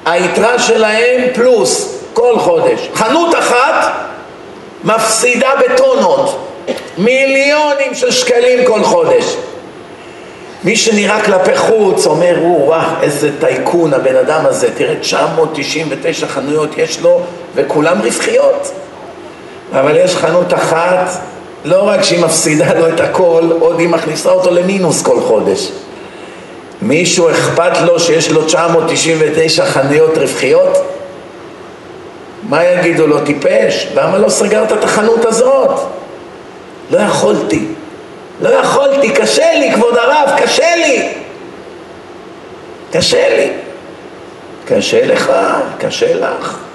היתרה 0.04 0.58
שלהם 0.58 1.22
פלוס 1.34 1.98
כל 2.12 2.38
חודש. 2.38 2.88
חנות 2.94 3.34
אחת 3.34 3.92
מפסידה 4.84 5.50
בטונות, 5.64 6.48
מיליונים 6.98 7.94
של 7.94 8.10
שקלים 8.10 8.64
כל 8.64 8.82
חודש. 8.84 9.36
מי 10.64 10.76
שנראה 10.76 11.22
כלפי 11.24 11.56
חוץ 11.56 12.06
אומר, 12.06 12.36
וואו, 12.42 12.80
איזה 13.02 13.30
טייקון 13.40 13.94
הבן 13.94 14.16
אדם 14.16 14.46
הזה, 14.46 14.68
תראה 14.76 14.94
999 15.00 16.26
חנויות 16.26 16.78
יש 16.78 17.00
לו 17.00 17.20
וכולם 17.54 17.98
רווחיות. 18.02 18.72
אבל 19.80 19.96
יש 19.96 20.16
חנות 20.16 20.54
אחת, 20.54 21.08
לא 21.64 21.88
רק 21.88 22.02
שהיא 22.02 22.20
מפסידה 22.20 22.74
לו 22.74 22.88
את 22.88 23.00
הכל, 23.00 23.50
עוד 23.60 23.80
היא 23.80 23.88
מכניסה 23.88 24.30
אותו 24.30 24.50
למינוס 24.50 25.02
כל 25.02 25.20
חודש. 25.20 25.70
מישהו 26.82 27.30
אכפת 27.30 27.80
לו 27.84 28.00
שיש 28.00 28.30
לו 28.30 28.44
999 28.44 29.64
חנויות 29.64 30.18
רווחיות? 30.18 30.78
מה 32.48 32.64
יגידו 32.64 33.06
לו, 33.06 33.20
טיפש? 33.20 33.86
למה 33.94 34.18
לא 34.18 34.28
סגרת 34.28 34.72
את 34.72 34.84
החנות 34.84 35.24
הזאת? 35.24 35.80
לא 36.90 36.98
יכולתי. 36.98 37.64
לא 38.40 38.48
יכולתי, 38.48 39.10
קשה 39.10 39.52
לי, 39.58 39.72
כבוד 39.74 39.96
הרב, 39.96 40.30
קשה 40.36 40.76
לי. 40.76 41.08
קשה 42.92 43.36
לי. 43.36 43.50
קשה 44.64 45.06
לך, 45.06 45.32
קשה 45.78 46.14
לך. 46.14 46.65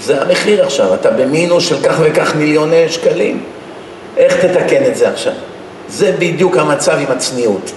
זה 0.00 0.22
המחיר 0.22 0.64
עכשיו, 0.64 0.94
אתה 0.94 1.10
במינוס 1.10 1.68
של 1.68 1.82
כך 1.82 1.96
וכך 2.00 2.34
מיליוני 2.34 2.88
שקלים. 2.88 3.42
איך 4.16 4.44
תתקן 4.44 4.84
את 4.86 4.96
זה 4.96 5.08
עכשיו? 5.08 5.32
זה 5.88 6.12
בדיוק 6.18 6.56
המצב 6.56 6.98
עם 6.98 7.10
הצניעות. 7.10 7.72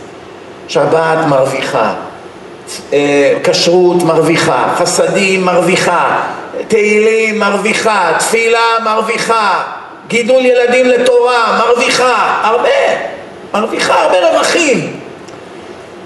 שבת 0.68 1.18
מרוויחה, 1.30 1.94
אה, 2.94 3.34
כשרות 3.44 4.04
מרוויחה, 4.04 4.74
חסדים 4.78 5.46
מרוויחה, 5.46 6.22
תהילים 6.68 7.40
מרוויחה, 7.40 8.12
תפילה 8.20 8.78
מרוויחה, 8.86 9.64
גידול 10.08 10.46
ילדים 10.46 10.86
לתורה 10.86 11.60
מרוויחה, 11.60 12.42
הרבה. 12.44 12.70
מרוויחה 13.54 14.04
הרבה 14.04 14.30
רווחים. 14.30 15.00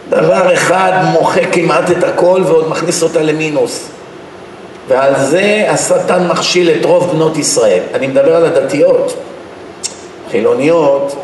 דבר 0.09 0.53
אחד 0.53 0.91
מוחק 1.03 1.47
כמעט 1.51 1.91
את 1.91 2.03
הכל 2.03 2.41
ועוד 2.45 2.69
מכניס 2.69 3.03
אותה 3.03 3.21
למינוס. 3.21 3.87
ועל 4.91 5.13
זה 5.19 5.65
השטן 5.69 6.27
מכשיל 6.27 6.69
את 6.69 6.85
רוב 6.85 7.11
בנות 7.11 7.37
ישראל. 7.37 7.79
אני 7.93 8.07
מדבר 8.07 8.35
על 8.35 8.45
הדתיות. 8.45 9.13
חילוניות, 10.31 11.15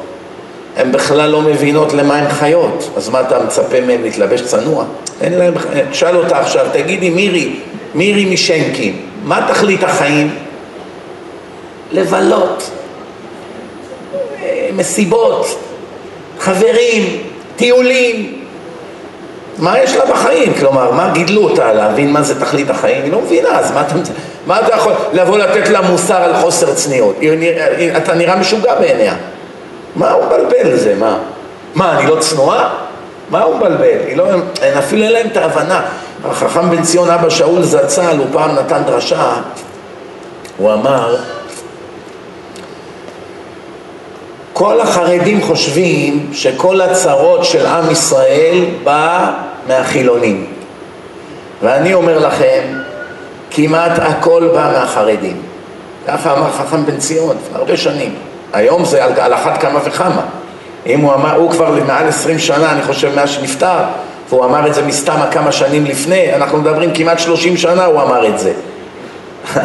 הן 0.77 0.91
בכלל 0.91 1.29
לא 1.29 1.41
מבינות 1.41 1.93
למה 1.93 2.15
הן 2.15 2.29
חיות. 2.29 2.89
אז 2.97 3.09
מה 3.09 3.21
אתה 3.21 3.39
מצפה 3.43 3.81
מהן 3.81 4.01
להתלבש 4.01 4.41
צנוע? 4.41 4.85
אין 5.21 5.33
להם... 5.33 5.53
שאל 5.93 6.17
אותה 6.17 6.39
עכשיו, 6.39 6.65
תגידי 6.73 7.09
מירי, 7.09 7.55
מירי 7.95 8.25
משנקין, 8.25 8.95
מה 9.23 9.47
תכלית 9.49 9.83
החיים? 9.83 10.35
לבלות. 11.91 12.69
מסיבות, 14.75 15.59
חברים, 16.39 17.23
טיולים. 17.55 18.36
מה 19.57 19.79
יש 19.79 19.95
לה 19.95 20.05
בחיים? 20.05 20.53
כלומר, 20.53 20.91
מה 20.91 21.09
גידלו 21.13 21.43
אותה 21.43 21.73
להבין 21.73 22.11
מה 22.11 22.21
זה 22.21 22.39
תכלית 22.39 22.69
החיים? 22.69 23.03
היא 23.03 23.11
לא 23.11 23.21
מבינה, 23.21 23.49
אז 23.49 23.71
מה 23.71 23.81
אתה, 23.81 23.95
מה 24.47 24.59
אתה 24.59 24.75
יכול 24.75 24.93
לבוא 25.13 25.37
לתת 25.37 25.69
לה 25.69 25.81
מוסר 25.81 26.15
על 26.15 26.35
חוסר 26.35 26.73
צניעות? 26.73 27.15
אתה 27.97 28.13
נראה 28.13 28.35
משוגע 28.35 28.75
בעיניה. 28.75 29.15
מה 29.95 30.11
הוא 30.11 30.25
מבלבל 30.25 30.73
לזה? 30.73 30.95
מה? 30.99 31.17
מה, 31.75 31.99
אני 31.99 32.09
לא 32.09 32.17
צנועה? 32.19 32.69
מה 33.29 33.43
הוא 33.43 33.55
מבלבל? 33.55 34.15
לא, 34.15 34.25
אפילו 34.79 35.03
אין 35.03 35.11
להם 35.11 35.27
את 35.27 35.37
ההבנה. 35.37 35.81
החכם 36.25 36.69
בן 36.69 36.83
ציון 36.83 37.09
אבא 37.09 37.29
שאול 37.29 37.63
זצ"ל, 37.63 38.17
הוא 38.17 38.25
פעם 38.31 38.55
נתן 38.55 38.83
דרשה, 38.83 39.33
הוא 40.57 40.73
אמר 40.73 41.17
כל 44.53 44.81
החרדים 44.81 45.41
חושבים 45.41 46.29
שכל 46.33 46.81
הצרות 46.81 47.45
של 47.45 47.65
עם 47.65 47.91
ישראל 47.91 48.65
בא 48.83 49.31
מהחילונים. 49.67 50.45
ואני 51.61 51.93
אומר 51.93 52.19
לכם, 52.19 52.61
כמעט 53.51 53.99
הכל 53.99 54.49
בא 54.53 54.71
מהחרדים. 54.73 55.41
ככה 56.07 56.33
אמר 56.33 56.51
חכם 56.51 56.85
בן 56.85 56.97
ציון, 56.97 57.37
הרבה 57.53 57.77
שנים. 57.77 58.15
היום 58.53 58.85
זה 58.85 59.03
על, 59.03 59.11
על 59.19 59.33
אחת 59.33 59.61
כמה 59.61 59.79
וכמה. 59.85 60.21
אם 60.85 60.99
הוא 60.99 61.13
אמר, 61.13 61.35
הוא 61.35 61.51
כבר 61.51 61.75
מעל 61.87 62.07
עשרים 62.07 62.39
שנה, 62.39 62.71
אני 62.71 62.81
חושב, 62.81 63.15
מאז 63.15 63.29
שנפטר 63.29 63.79
והוא 64.29 64.45
אמר 64.45 64.67
את 64.67 64.73
זה 64.73 64.81
מסתם 64.81 65.19
כמה 65.31 65.51
שנים 65.51 65.85
לפני, 65.85 66.35
אנחנו 66.35 66.57
מדברים 66.57 66.93
כמעט 66.93 67.19
שלושים 67.19 67.57
שנה 67.57 67.85
הוא 67.85 68.01
אמר 68.01 68.27
את 68.27 68.39
זה. 68.39 68.53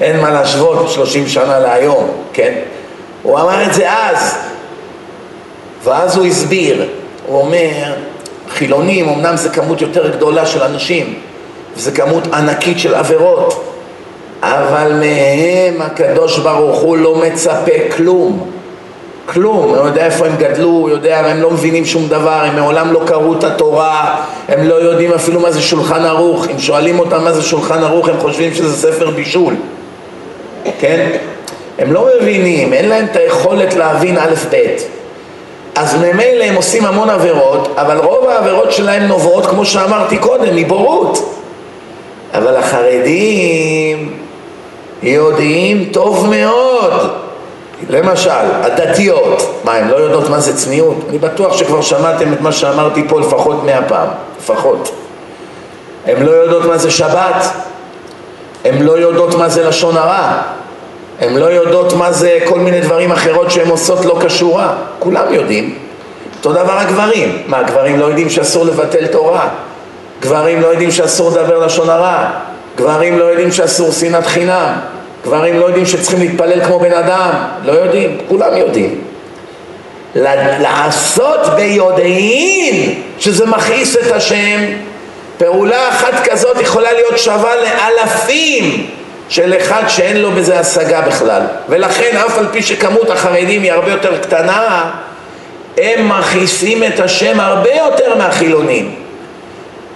אין 0.00 0.20
מה 0.20 0.30
להשוות 0.30 0.90
שלושים 0.90 1.28
שנה 1.28 1.58
להיום, 1.58 2.10
כן? 2.32 2.54
הוא 3.22 3.40
אמר 3.40 3.62
את 3.66 3.74
זה 3.74 3.92
אז, 3.92 4.38
ואז 5.84 6.16
הוא 6.16 6.26
הסביר, 6.26 6.88
הוא 7.26 7.40
אומר, 7.40 7.94
חילונים 8.58 9.08
אמנם 9.08 9.36
זה 9.36 9.48
כמות 9.48 9.80
יותר 9.80 10.08
גדולה 10.16 10.46
של 10.46 10.62
אנשים, 10.62 11.14
וזה 11.76 11.92
כמות 11.92 12.26
ענקית 12.34 12.78
של 12.78 12.94
עבירות, 12.94 13.64
אבל 14.42 14.92
מהם 14.92 15.82
הקדוש 15.82 16.38
ברוך 16.38 16.80
הוא 16.80 16.96
לא 16.96 17.14
מצפה 17.14 17.72
כלום. 17.96 18.50
כלום, 19.26 19.56
הוא 19.56 19.76
יודע 19.76 20.04
איפה 20.04 20.26
הם 20.26 20.36
גדלו, 20.36 20.68
הוא 20.68 20.90
יודע, 20.90 21.18
הם 21.18 21.42
לא 21.42 21.50
מבינים 21.50 21.84
שום 21.84 22.08
דבר, 22.08 22.40
הם 22.44 22.56
מעולם 22.56 22.92
לא 22.92 23.00
קראו 23.06 23.38
את 23.38 23.44
התורה, 23.44 24.24
הם 24.48 24.68
לא 24.68 24.74
יודעים 24.74 25.12
אפילו 25.12 25.40
מה 25.40 25.50
זה 25.50 25.62
שולחן 25.62 26.04
ערוך, 26.04 26.46
אם 26.50 26.58
שואלים 26.58 26.98
אותם 26.98 27.24
מה 27.24 27.32
זה 27.32 27.42
שולחן 27.42 27.84
ערוך 27.84 28.08
הם 28.08 28.18
חושבים 28.18 28.54
שזה 28.54 28.76
ספר 28.76 29.10
בישול, 29.10 29.54
כן? 30.80 31.10
הם 31.78 31.92
לא 31.92 32.08
מבינים, 32.20 32.72
אין 32.72 32.88
להם 32.88 33.04
את 33.04 33.16
היכולת 33.16 33.74
להבין 33.74 34.16
א' 34.18 34.34
ב'. 34.50 34.56
אז 35.78 35.94
ממילא 35.94 36.44
הם 36.44 36.54
עושים 36.54 36.86
המון 36.86 37.10
עבירות, 37.10 37.68
אבל 37.76 37.98
רוב 37.98 38.28
העבירות 38.28 38.72
שלהם 38.72 39.02
נובעות, 39.02 39.46
כמו 39.46 39.64
שאמרתי 39.64 40.18
קודם, 40.18 40.56
מבורות. 40.56 41.34
אבל 42.34 42.56
החרדים 42.56 44.18
יודעים 45.02 45.88
טוב 45.92 46.26
מאוד. 46.30 46.92
למשל, 47.90 48.30
הדתיות, 48.62 49.60
מה, 49.64 49.72
הן 49.72 49.88
לא 49.88 49.96
יודעות 49.96 50.30
מה 50.30 50.40
זה 50.40 50.56
צניעות? 50.56 50.96
אני 51.08 51.18
בטוח 51.18 51.56
שכבר 51.56 51.80
שמעתם 51.80 52.32
את 52.32 52.40
מה 52.40 52.52
שאמרתי 52.52 53.08
פה 53.08 53.20
לפחות 53.20 53.64
מאה 53.64 53.82
פעם, 53.88 54.08
לפחות. 54.40 54.90
הן 56.06 56.22
לא 56.22 56.30
יודעות 56.30 56.64
מה 56.64 56.78
זה 56.78 56.90
שבת, 56.90 57.46
הן 58.64 58.82
לא 58.82 58.92
יודעות 58.92 59.34
מה 59.34 59.48
זה 59.48 59.68
לשון 59.68 59.96
הרע, 59.96 60.42
הן 61.20 61.36
לא 61.36 61.44
יודעות 61.44 61.92
מה 61.92 62.12
זה 62.12 62.38
כל 62.44 62.58
מיני 62.58 62.80
דברים 62.80 63.12
אחרות 63.12 63.50
שהן 63.50 63.68
עושות 63.68 64.04
לא 64.04 64.18
כשורה, 64.26 64.74
כולם 64.98 65.34
יודעים. 65.34 65.74
אותו 66.38 66.52
דבר 66.52 66.78
הגברים, 66.78 67.42
מה 67.46 67.58
הגברים 67.58 67.98
לא 67.98 68.04
יודעים 68.04 68.30
שאסור 68.30 68.64
לבטל 68.64 69.06
תורה? 69.06 69.48
גברים 70.20 70.60
לא 70.60 70.66
יודעים 70.66 70.90
שאסור 70.90 71.30
לדבר 71.30 71.66
לשון 71.66 71.90
הרע? 71.90 72.30
גברים 72.76 73.18
לא 73.18 73.24
יודעים 73.24 73.52
שאסור 73.52 73.92
שנאת 73.92 74.26
חינם? 74.26 74.72
גברים 75.24 75.60
לא 75.60 75.64
יודעים 75.64 75.86
שצריכים 75.86 76.20
להתפלל 76.20 76.64
כמו 76.64 76.78
בן 76.78 76.92
אדם? 76.92 77.30
לא 77.64 77.72
יודעים, 77.72 78.18
כולם 78.28 78.56
יודעים. 78.56 79.00
לעשות 80.14 81.40
ביודעין 81.56 83.02
שזה 83.18 83.46
מכעיס 83.46 83.96
את 83.96 84.12
השם, 84.12 84.60
פעולה 85.38 85.88
אחת 85.88 86.28
כזאת 86.28 86.60
יכולה 86.60 86.92
להיות 86.92 87.18
שווה 87.18 87.52
לאלפים 87.56 88.86
של 89.28 89.54
אחד 89.60 89.82
שאין 89.88 90.16
לו 90.16 90.30
בזה 90.30 90.60
השגה 90.60 91.00
בכלל. 91.00 91.42
ולכן 91.68 92.16
אף 92.16 92.38
על 92.38 92.46
פי 92.52 92.62
שכמות 92.62 93.10
החרדים 93.10 93.62
היא 93.62 93.72
הרבה 93.72 93.90
יותר 93.90 94.18
קטנה 94.18 94.90
הם 95.76 96.08
מכעיסים 96.08 96.84
את 96.84 97.00
השם 97.00 97.40
הרבה 97.40 97.74
יותר 97.74 98.14
מהחילונים. 98.14 98.94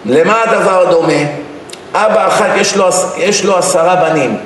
למה 0.06 0.42
הדבר 0.42 0.90
דומה? 0.90 1.22
אבא 1.94 2.28
אחד 2.28 2.48
יש 2.56 2.76
לו, 2.76 2.88
יש 3.16 3.44
לו 3.44 3.56
עשרה 3.58 3.96
בנים. 3.96 4.36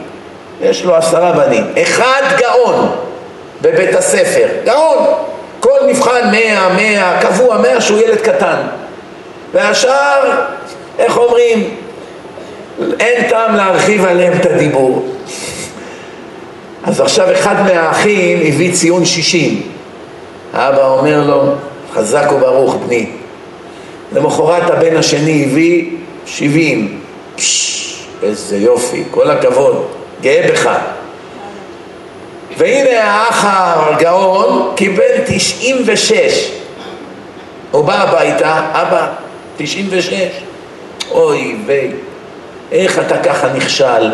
יש 0.60 0.84
לו 0.84 0.96
עשרה 0.96 1.32
בנים. 1.32 1.64
אחד 1.82 2.22
גאון 2.38 2.96
בבית 3.62 3.94
הספר. 3.94 4.46
גאון! 4.64 5.06
כל 5.60 5.78
מבחן 5.88 6.30
מאה, 6.30 6.68
מאה, 6.68 7.18
קבוע 7.22 7.58
מאה 7.58 7.80
שהוא 7.80 7.98
ילד 7.98 8.20
קטן. 8.20 8.56
והשאר, 9.52 10.30
איך 10.98 11.16
אומרים, 11.16 11.76
אין 13.00 13.28
טעם 13.28 13.56
להרחיב 13.56 14.04
עליהם 14.04 14.32
את 14.40 14.46
הדיבור. 14.46 15.16
אז 16.84 17.00
עכשיו 17.00 17.32
אחד 17.32 17.62
מהאחים 17.62 18.38
הביא 18.38 18.74
ציון 18.74 19.04
שישים. 19.04 19.62
האבא 20.52 20.88
אומר 20.88 21.24
לו, 21.26 21.54
חזק 21.94 22.32
וברוך 22.32 22.76
בני. 22.86 23.06
למחרת 24.12 24.70
הבן 24.70 24.96
השני 24.96 25.44
הביא 25.44 25.90
שבעים. 26.26 27.00
פשש, 27.36 28.06
איזה 28.22 28.56
יופי, 28.56 29.02
כל 29.10 29.30
הכבוד, 29.30 29.86
גאה 30.22 30.48
בך. 30.52 30.70
והנה 32.58 33.04
האח 33.04 33.44
הגאון 33.48 34.72
קיבל 34.76 35.24
תשעים 35.26 35.76
ושש. 35.86 36.50
הוא 37.70 37.84
בא 37.84 38.02
הביתה, 38.02 38.60
אבא, 38.72 39.06
תשעים 39.56 39.86
ושש. 39.90 40.40
אוי 41.10 41.56
ויי. 41.66 41.90
איך 42.72 42.98
אתה 42.98 43.18
ככה 43.18 43.48
נכשל? 43.52 44.10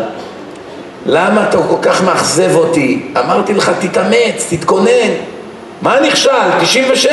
למה 1.05 1.49
אתה 1.49 1.57
כל 1.57 1.75
כך 1.81 2.03
מאכזב 2.03 2.55
אותי? 2.55 2.99
אמרתי 3.19 3.53
לך 3.53 3.71
תתאמץ, 3.79 4.47
תתכונן. 4.49 5.11
מה 5.81 5.99
נכשל? 5.99 6.29
96. 6.61 7.07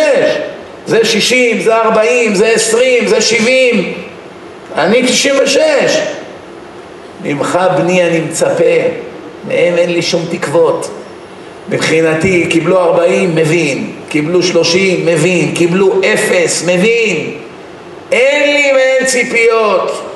זה 0.86 1.04
60, 1.04 1.60
זה 1.60 1.76
40, 1.76 2.34
זה 2.34 2.48
20, 2.48 3.06
זה 3.06 3.20
70. 3.20 3.92
אני 4.76 5.02
96. 5.02 5.60
ממך 7.24 7.58
בני 7.76 8.02
אני 8.06 8.20
מצפה, 8.20 8.64
מהם 9.48 9.78
אין 9.78 9.92
לי 9.92 10.02
שום 10.02 10.22
תקוות. 10.30 10.90
מבחינתי 11.68 12.46
קיבלו 12.50 12.80
40, 12.80 13.34
מבין, 13.34 13.92
קיבלו 14.08 14.42
30, 14.42 15.06
מבין, 15.06 15.54
קיבלו 15.54 16.00
0, 16.14 16.62
מבין. 16.66 17.30
אין 18.12 18.52
לי 18.52 18.72
מהם 18.72 19.06
ציפיות. 19.06 20.09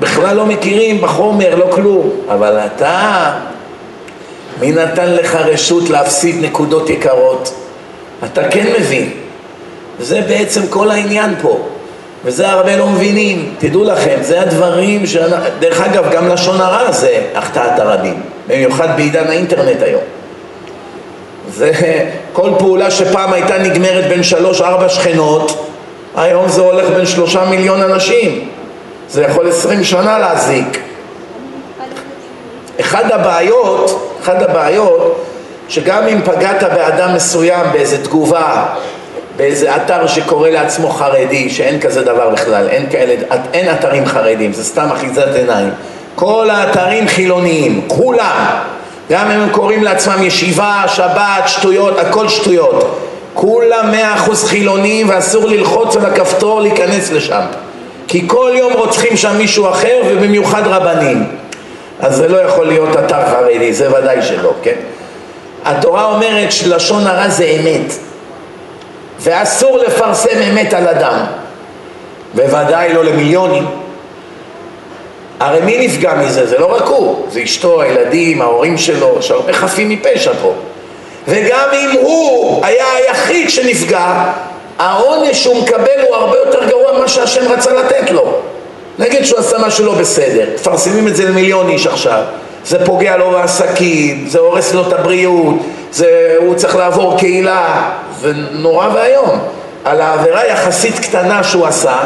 בכלל 0.00 0.36
לא 0.36 0.46
מכירים 0.46 1.00
בחומר, 1.00 1.54
לא 1.54 1.66
כלום. 1.70 2.10
אבל 2.28 2.58
אתה, 2.58 3.32
מי 4.60 4.72
נתן 4.72 5.12
לך 5.12 5.34
רשות 5.34 5.90
להפסיד 5.90 6.44
נקודות 6.44 6.90
יקרות? 6.90 7.54
אתה 8.24 8.48
כן 8.48 8.66
מבין. 8.80 9.10
זה 10.00 10.20
בעצם 10.20 10.62
כל 10.70 10.90
העניין 10.90 11.34
פה. 11.42 11.58
וזה 12.24 12.48
הרבה 12.48 12.76
לא 12.76 12.86
מבינים, 12.86 13.54
תדעו 13.58 13.84
לכם, 13.84 14.16
זה 14.20 14.40
הדברים 14.40 15.06
ש... 15.06 15.16
דרך 15.58 15.80
אגב, 15.80 16.10
גם 16.12 16.28
לשון 16.28 16.60
הרע 16.60 16.92
זה 16.92 17.20
החטאת 17.34 17.78
הרבים, 17.78 18.22
במיוחד 18.46 18.88
בעידן 18.96 19.26
האינטרנט 19.28 19.82
היום. 19.82 20.02
זה 21.48 21.72
כל 22.32 22.50
פעולה 22.58 22.90
שפעם 22.90 23.32
הייתה 23.32 23.58
נגמרת 23.58 24.04
בין 24.08 24.22
שלוש-ארבע 24.22 24.88
שכנות, 24.88 25.66
היום 26.16 26.48
זה 26.48 26.60
הולך 26.60 26.90
בין 26.90 27.06
שלושה 27.06 27.44
מיליון 27.44 27.82
אנשים. 27.82 28.48
זה 29.10 29.22
יכול 29.22 29.48
עשרים 29.48 29.84
שנה 29.84 30.18
להזיק. 30.18 30.80
אחד 32.80 33.10
הבעיות, 33.12 34.12
אחד 34.22 34.42
הבעיות, 34.42 35.24
שגם 35.68 36.08
אם 36.08 36.20
פגעת 36.24 36.62
באדם 36.62 37.14
מסוים 37.14 37.66
באיזה 37.72 38.04
תגובה, 38.04 38.66
באיזה 39.36 39.76
אתר 39.76 40.06
שקורא 40.06 40.48
לעצמו 40.48 40.90
חרדי, 40.90 41.50
שאין 41.50 41.80
כזה 41.80 42.02
דבר 42.02 42.30
בכלל, 42.30 42.68
אין 42.68 42.86
כאלה, 42.90 43.14
אין 43.52 43.74
אתרים 43.74 44.06
חרדים, 44.06 44.52
זה 44.52 44.64
סתם 44.64 44.88
אחיזת 44.92 45.34
עיניים. 45.34 45.70
כל 46.14 46.50
האתרים 46.50 47.08
חילוניים, 47.08 47.88
כולם, 47.88 48.46
גם 49.10 49.30
אם 49.30 49.40
הם 49.40 49.50
קוראים 49.50 49.84
לעצמם 49.84 50.22
ישיבה, 50.22 50.82
שבת, 50.86 51.42
שטויות, 51.46 51.98
הכל 51.98 52.28
שטויות. 52.28 52.98
כולם 53.34 53.90
מאה 53.90 54.14
אחוז 54.14 54.44
חילונים 54.44 55.08
ואסור 55.08 55.46
ללחוץ 55.46 55.96
על 55.96 56.06
הכפתור 56.06 56.60
להיכנס 56.60 57.12
לשם. 57.12 57.40
כי 58.10 58.22
כל 58.26 58.52
יום 58.54 58.72
רוצחים 58.72 59.16
שם 59.16 59.36
מישהו 59.38 59.68
אחר 59.68 60.00
ובמיוחד 60.06 60.66
רבנים 60.66 61.26
אז 62.00 62.16
זה 62.16 62.28
לא 62.28 62.36
יכול 62.36 62.66
להיות 62.66 62.96
אתר 62.96 63.26
חרדי, 63.30 63.72
זה 63.72 63.98
ודאי 63.98 64.22
שלא, 64.22 64.52
כן? 64.62 64.74
התורה 65.64 66.04
אומרת 66.04 66.52
שלשון 66.52 67.06
הרע 67.06 67.28
זה 67.28 67.44
אמת, 67.44 67.92
ואסור 69.20 69.78
לפרסם 69.78 70.42
אמת 70.50 70.72
על 70.72 70.88
אדם, 70.88 71.18
בוודאי 72.34 72.92
לא 72.92 73.04
למיליונים. 73.04 73.66
הרי 75.40 75.60
מי 75.60 75.86
נפגע 75.86 76.14
מזה? 76.14 76.46
זה 76.46 76.58
לא 76.58 76.76
רק 76.76 76.82
הוא, 76.82 77.26
זה 77.30 77.42
אשתו, 77.42 77.82
הילדים, 77.82 78.42
ההורים 78.42 78.78
שלו, 78.78 79.16
יש 79.18 79.30
הרבה 79.30 79.52
חפים 79.52 79.88
מפשע 79.88 80.32
פה. 80.42 80.54
וגם 81.28 81.68
אם 81.72 81.90
הוא 82.00 82.64
היה 82.64 82.86
היחיד 82.96 83.50
שנפגע, 83.50 84.24
העונש 84.80 85.42
שהוא 85.42 85.62
מקבל 85.62 86.00
הוא 86.08 86.16
הרבה 86.16 86.36
יותר 86.38 86.64
גרוע 86.68 86.98
ממה 86.98 87.08
שהשם 87.08 87.52
רצה 87.52 87.72
לתת 87.72 88.10
לו. 88.10 88.34
נגיד 88.98 89.24
שהוא 89.24 89.38
עשה 89.38 89.58
משהו 89.58 89.86
לא 89.86 89.94
בסדר, 89.94 90.44
מפרסמים 90.54 91.08
את 91.08 91.16
זה 91.16 91.28
למיליון 91.28 91.68
איש 91.68 91.86
עכשיו, 91.86 92.22
זה 92.64 92.86
פוגע 92.86 93.16
לו 93.16 93.30
בעסקים, 93.30 94.24
זה 94.28 94.38
הורס 94.38 94.74
לו 94.74 94.88
את 94.88 94.92
הבריאות, 94.92 95.54
זה, 95.92 96.34
הוא 96.38 96.54
צריך 96.54 96.76
לעבור 96.76 97.18
קהילה, 97.18 97.90
זה 98.20 98.32
נורא 98.50 98.88
ואיום. 98.94 99.38
על 99.84 100.00
העבירה 100.00 100.46
יחסית 100.46 100.98
קטנה 100.98 101.44
שהוא 101.44 101.66
עשה, 101.66 101.98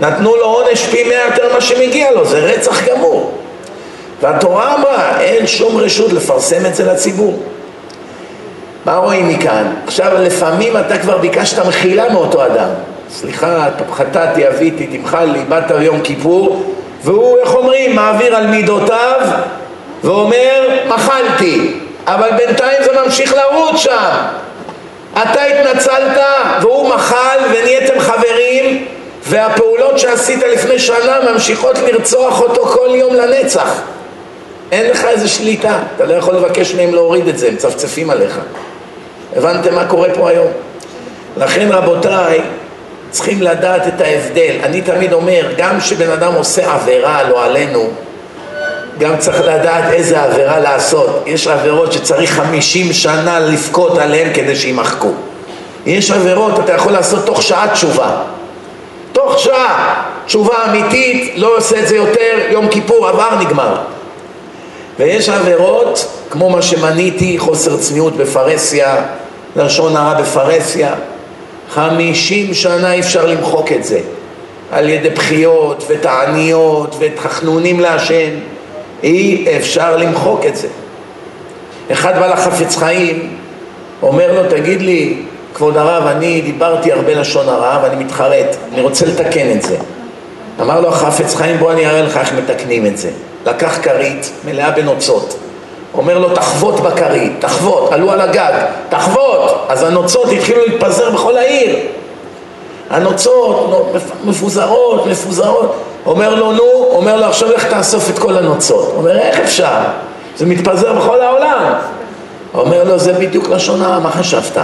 נתנו 0.00 0.36
לו 0.36 0.44
עונש 0.44 0.86
פי 0.86 1.04
מאה 1.04 1.24
יותר 1.26 1.52
ממה 1.52 1.60
שמגיע 1.60 2.10
לו, 2.10 2.24
זה 2.24 2.38
רצח 2.38 2.88
גמור. 2.88 3.32
והתורה 4.20 4.74
אמרה, 4.74 5.20
אין 5.20 5.46
שום 5.46 5.76
רשות 5.76 6.12
לפרסם 6.12 6.66
את 6.66 6.74
זה 6.74 6.84
לציבור. 6.84 7.38
מה 8.84 8.96
רואים 8.96 9.28
מכאן? 9.28 9.72
עכשיו 9.86 10.12
לפעמים 10.18 10.76
אתה 10.76 10.98
כבר 10.98 11.18
ביקשת 11.18 11.66
מחילה 11.66 12.12
מאותו 12.12 12.46
אדם. 12.46 12.68
סליחה, 13.10 13.68
חטאתי, 13.92 14.48
אביתי, 14.48 14.86
תמחל 14.86 15.24
לי, 15.24 15.44
באת 15.48 15.70
יום 15.80 16.00
כיפור, 16.00 16.74
והוא, 17.04 17.38
איך 17.38 17.54
אומרים, 17.54 17.96
מעביר 17.96 18.36
על 18.36 18.46
מידותיו 18.46 19.20
ואומר, 20.04 20.68
מחלתי, 20.88 21.74
אבל 22.06 22.30
בינתיים 22.36 22.82
זה 22.84 22.90
ממשיך 23.04 23.34
לרוץ 23.34 23.76
שם. 23.76 24.10
אתה 25.12 25.44
התנצלת 25.44 26.20
והוא 26.60 26.88
מחל 26.88 27.38
ונהייתם 27.50 28.00
חברים 28.00 28.86
והפעולות 29.26 29.98
שעשית 29.98 30.42
לפני 30.52 30.78
שנה 30.78 31.16
ממשיכות 31.32 31.78
לרצוח 31.78 32.40
אותו 32.40 32.66
כל 32.66 32.88
יום 32.94 33.14
לנצח. 33.14 33.80
אין 34.72 34.90
לך 34.90 35.04
איזה 35.04 35.28
שליטה, 35.28 35.78
אתה 35.96 36.04
לא 36.04 36.14
יכול 36.14 36.34
לבקש 36.34 36.74
מהם 36.74 36.94
להוריד 36.94 37.28
את 37.28 37.38
זה, 37.38 37.48
הם 37.48 37.56
צפצפים 37.56 38.10
עליך. 38.10 38.38
הבנתם 39.36 39.74
מה 39.74 39.84
קורה 39.84 40.08
פה 40.14 40.30
היום? 40.30 40.48
לכן 41.36 41.68
רבותיי, 41.70 42.40
צריכים 43.10 43.42
לדעת 43.42 43.86
את 43.86 44.00
ההבדל. 44.00 44.54
אני 44.62 44.82
תמיד 44.82 45.12
אומר, 45.12 45.52
גם 45.56 45.80
כשבן 45.80 46.10
אדם 46.10 46.34
עושה 46.34 46.74
עבירה, 46.74 47.22
לא 47.28 47.44
עלינו, 47.44 47.88
גם 48.98 49.18
צריך 49.18 49.40
לדעת 49.40 49.92
איזה 49.92 50.22
עבירה 50.22 50.58
לעשות. 50.58 51.22
יש 51.26 51.46
עבירות 51.46 51.92
שצריך 51.92 52.30
חמישים 52.30 52.92
שנה 52.92 53.40
לבכות 53.40 53.98
עליהן 53.98 54.32
כדי 54.34 54.56
שימחקו. 54.56 55.12
יש 55.86 56.10
עבירות, 56.10 56.58
אתה 56.64 56.72
יכול 56.72 56.92
לעשות 56.92 57.26
תוך 57.26 57.42
שעה 57.42 57.68
תשובה. 57.72 58.16
תוך 59.12 59.38
שעה, 59.38 60.02
תשובה 60.26 60.54
אמיתית, 60.68 61.32
לא 61.36 61.56
עושה 61.56 61.78
את 61.78 61.88
זה 61.88 61.96
יותר, 61.96 62.38
יום 62.50 62.68
כיפור 62.68 63.08
עבר, 63.08 63.28
נגמר. 63.40 63.76
ויש 65.00 65.28
עבירות, 65.28 66.06
כמו 66.30 66.50
מה 66.50 66.62
שמניתי, 66.62 67.38
חוסר 67.38 67.76
צניעות 67.76 68.16
בפרהסיה, 68.16 68.96
לשון 69.56 69.96
הרע 69.96 70.20
בפרהסיה, 70.20 70.94
חמישים 71.70 72.54
שנה 72.54 72.92
אי 72.92 73.00
אפשר 73.00 73.26
למחוק 73.26 73.72
את 73.72 73.84
זה, 73.84 74.00
על 74.72 74.88
ידי 74.88 75.10
בחיות 75.10 75.84
ותעניות 75.88 76.96
ותחנונים 76.98 77.80
להשם, 77.80 78.30
אי 79.02 79.46
אפשר 79.56 79.96
למחוק 79.96 80.46
את 80.46 80.56
זה. 80.56 80.68
אחד 81.92 82.18
בא 82.18 82.26
לחפץ 82.26 82.76
חיים, 82.76 83.36
אומר 84.02 84.42
לו, 84.42 84.50
תגיד 84.50 84.82
לי, 84.82 85.16
כבוד 85.54 85.76
הרב, 85.76 86.06
אני 86.06 86.40
דיברתי 86.40 86.92
הרבה 86.92 87.14
לשון 87.14 87.48
הרע 87.48 87.80
ואני 87.82 88.04
מתחרט, 88.04 88.56
אני 88.72 88.80
רוצה 88.80 89.06
לתקן 89.06 89.50
את 89.56 89.62
זה. 89.62 89.76
אמר 90.60 90.80
לו 90.80 90.88
החפץ 90.88 91.34
חיים, 91.34 91.58
בוא 91.58 91.72
אני 91.72 91.86
אראה 91.86 92.02
לך 92.02 92.16
איך 92.16 92.32
מתקנים 92.32 92.86
את 92.86 92.98
זה. 92.98 93.10
לקח 93.46 93.78
כרית 93.82 94.30
מלאה 94.44 94.70
בנוצות, 94.70 95.36
אומר 95.94 96.18
לו 96.18 96.34
תחבוט 96.34 96.80
בכרית, 96.80 97.32
תחבוט, 97.38 97.92
עלו 97.92 98.10
על 98.10 98.20
הגג, 98.20 98.52
תחבוט, 98.88 99.50
אז 99.68 99.82
הנוצות 99.82 100.28
התחילו 100.32 100.60
להתפזר 100.66 101.10
בכל 101.10 101.36
העיר. 101.36 101.76
הנוצות 102.90 103.86
מפוזרות, 104.24 105.06
מפוזרות. 105.06 105.74
אומר 106.06 106.34
לו 106.34 106.52
נו, 106.52 106.86
אומר 106.90 107.16
לו 107.16 107.24
עכשיו 107.24 107.52
איך 107.52 107.66
תאסוף 107.66 108.10
את 108.10 108.18
כל 108.18 108.36
הנוצות. 108.36 108.92
אומר 108.96 109.18
איך 109.18 109.40
אפשר? 109.40 109.78
זה 110.36 110.46
מתפזר 110.46 110.92
בכל 110.92 111.22
העולם. 111.22 111.72
אומר 112.54 112.84
לו 112.84 112.98
זה 112.98 113.12
בדיוק 113.12 113.48
לשון 113.48 113.82
הרע, 113.82 113.98
מה 113.98 114.10
חשבת? 114.10 114.58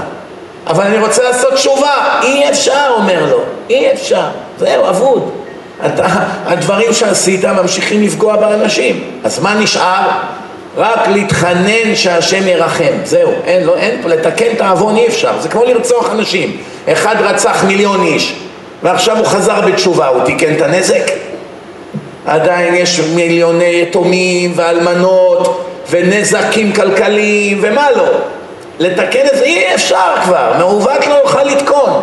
אבל 0.66 0.84
אני 0.84 0.98
רוצה 0.98 1.22
לעשות 1.22 1.52
תשובה, 1.52 2.20
אי 2.22 2.50
אפשר, 2.50 2.90
אומר 2.96 3.26
לו, 3.30 3.38
אי 3.70 3.92
אפשר, 3.92 4.26
זהו, 4.58 4.88
אבוד. 4.88 5.30
אתה, 5.86 6.06
הדברים 6.46 6.92
שעשית 6.92 7.44
ממשיכים 7.44 8.02
לפגוע 8.02 8.36
באנשים, 8.36 9.04
אז 9.24 9.38
מה 9.42 9.54
נשאר? 9.54 10.08
רק 10.76 11.08
להתחנן 11.08 11.94
שהשם 11.94 12.48
ירחם, 12.48 12.92
זהו, 13.04 13.32
אין, 13.44 13.64
לא, 13.64 13.76
אין, 13.76 14.00
לתקן 14.04 14.46
את 14.56 14.60
העוון 14.60 14.96
אי 14.96 15.06
אפשר, 15.06 15.32
זה 15.40 15.48
כמו 15.48 15.64
לרצוח 15.64 16.10
אנשים, 16.10 16.56
אחד 16.92 17.16
רצח 17.20 17.64
מיליון 17.64 18.02
איש 18.02 18.34
ועכשיו 18.82 19.18
הוא 19.18 19.26
חזר 19.26 19.60
בתשובה, 19.60 20.06
הוא 20.06 20.24
תיקן 20.24 20.54
את 20.56 20.62
הנזק? 20.62 21.12
עדיין 22.26 22.74
יש 22.74 23.00
מיליוני 23.00 23.82
יתומים 23.82 24.52
ואלמנות 24.56 25.66
ונזקים 25.90 26.72
כלכליים 26.72 27.58
ומה 27.62 27.90
לא, 27.96 28.08
לתקן 28.78 29.26
את 29.32 29.38
זה 29.38 29.44
אי 29.44 29.74
אפשר 29.74 30.12
כבר, 30.24 30.52
מעוות 30.58 31.06
לא 31.06 31.14
יוכל 31.14 31.42
לתקון 31.42 32.02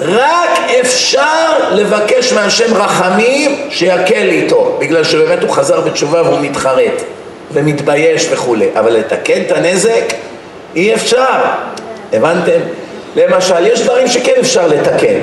רק 0.00 0.58
אפשר 0.80 1.72
לבקש 1.72 2.32
מהשם 2.32 2.74
רחמים 2.74 3.56
שיקל 3.70 4.28
איתו 4.28 4.76
בגלל 4.78 5.04
שבאמת 5.04 5.42
הוא 5.42 5.50
חזר 5.50 5.80
בתשובה 5.80 6.22
והוא 6.22 6.40
מתחרט 6.40 7.02
ומתבייש 7.52 8.28
וכולי, 8.30 8.66
אבל 8.78 8.92
לתקן 8.92 9.40
את 9.46 9.52
הנזק 9.52 10.04
אי 10.76 10.94
אפשר, 10.94 11.38
הבנתם? 12.12 12.60
למשל, 13.16 13.66
יש 13.66 13.82
דברים 13.82 14.08
שכן 14.08 14.32
אפשר 14.40 14.66
לתקן. 14.66 15.18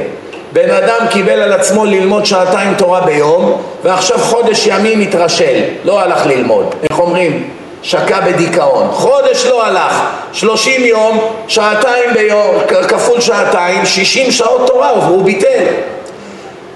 בן 0.54 0.70
אדם 0.70 1.08
קיבל 1.10 1.42
על 1.42 1.54
עצמו 1.54 1.86
ללמוד 1.86 2.26
שעתיים 2.26 2.74
תורה 2.78 3.02
ביום, 3.02 3.62
ועכשיו 3.84 4.18
חודש 4.18 4.68
ימים 4.68 5.00
התרשל, 5.00 5.60
לא 5.84 6.02
הלך 6.02 6.26
ללמוד. 6.26 6.76
איך 6.90 7.00
אומרים? 7.00 7.50
שקע 7.84 8.20
בדיכאון. 8.20 8.88
חודש 8.92 9.46
לא 9.46 9.66
הלך, 9.66 10.02
שלושים 10.34 10.86
יום, 10.86 11.20
שעתיים 11.48 12.14
ביום, 12.14 12.56
כפול 12.88 13.22
שעתיים, 13.22 13.86
שישים 13.86 14.32
שעות 14.32 14.68
תורה, 14.68 14.94
והוא 15.00 15.24
ביטל. 15.24 15.64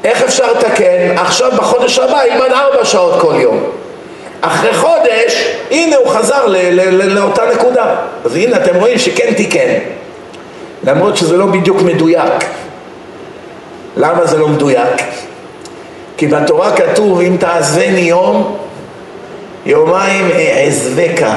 איך 0.04 0.22
אפשר 0.22 0.52
לתקן? 0.52 1.18
עכשיו 1.18 1.52
בחודש 1.58 2.00
הבא 2.00 2.20
ילמד 2.26 2.52
ארבע 2.52 2.86
שעות 2.86 3.22
כל 3.22 3.34
יום. 3.40 3.64
אחרי 4.42 4.74
חודש, 4.74 5.48
הנה 5.72 5.96
הוא 5.96 6.08
חזר 6.08 6.46
ל- 6.48 6.58
ל- 6.58 7.02
ל- 7.02 7.14
לאותה 7.14 7.42
נקודה. 7.56 7.96
אז 8.26 8.36
הנה 8.36 8.58
אתם 8.58 8.76
רואים 8.76 9.00
שכן 9.00 9.34
תיקן, 9.34 9.74
למרות 10.84 11.18
שזה 11.18 11.38
לא 11.38 11.46
בדיוק 11.46 11.82
מדויק. 11.82 12.46
למה 13.98 14.26
זה 14.26 14.38
לא 14.38 14.48
מדויק? 14.48 15.02
כי 16.18 16.28
בתורה 16.28 16.72
כתוב 16.76 17.22
אם 17.22 17.38
תעזבני 17.40 18.00
יום, 18.00 18.58
יומיים 19.66 20.30
אעזבקה. 20.32 21.36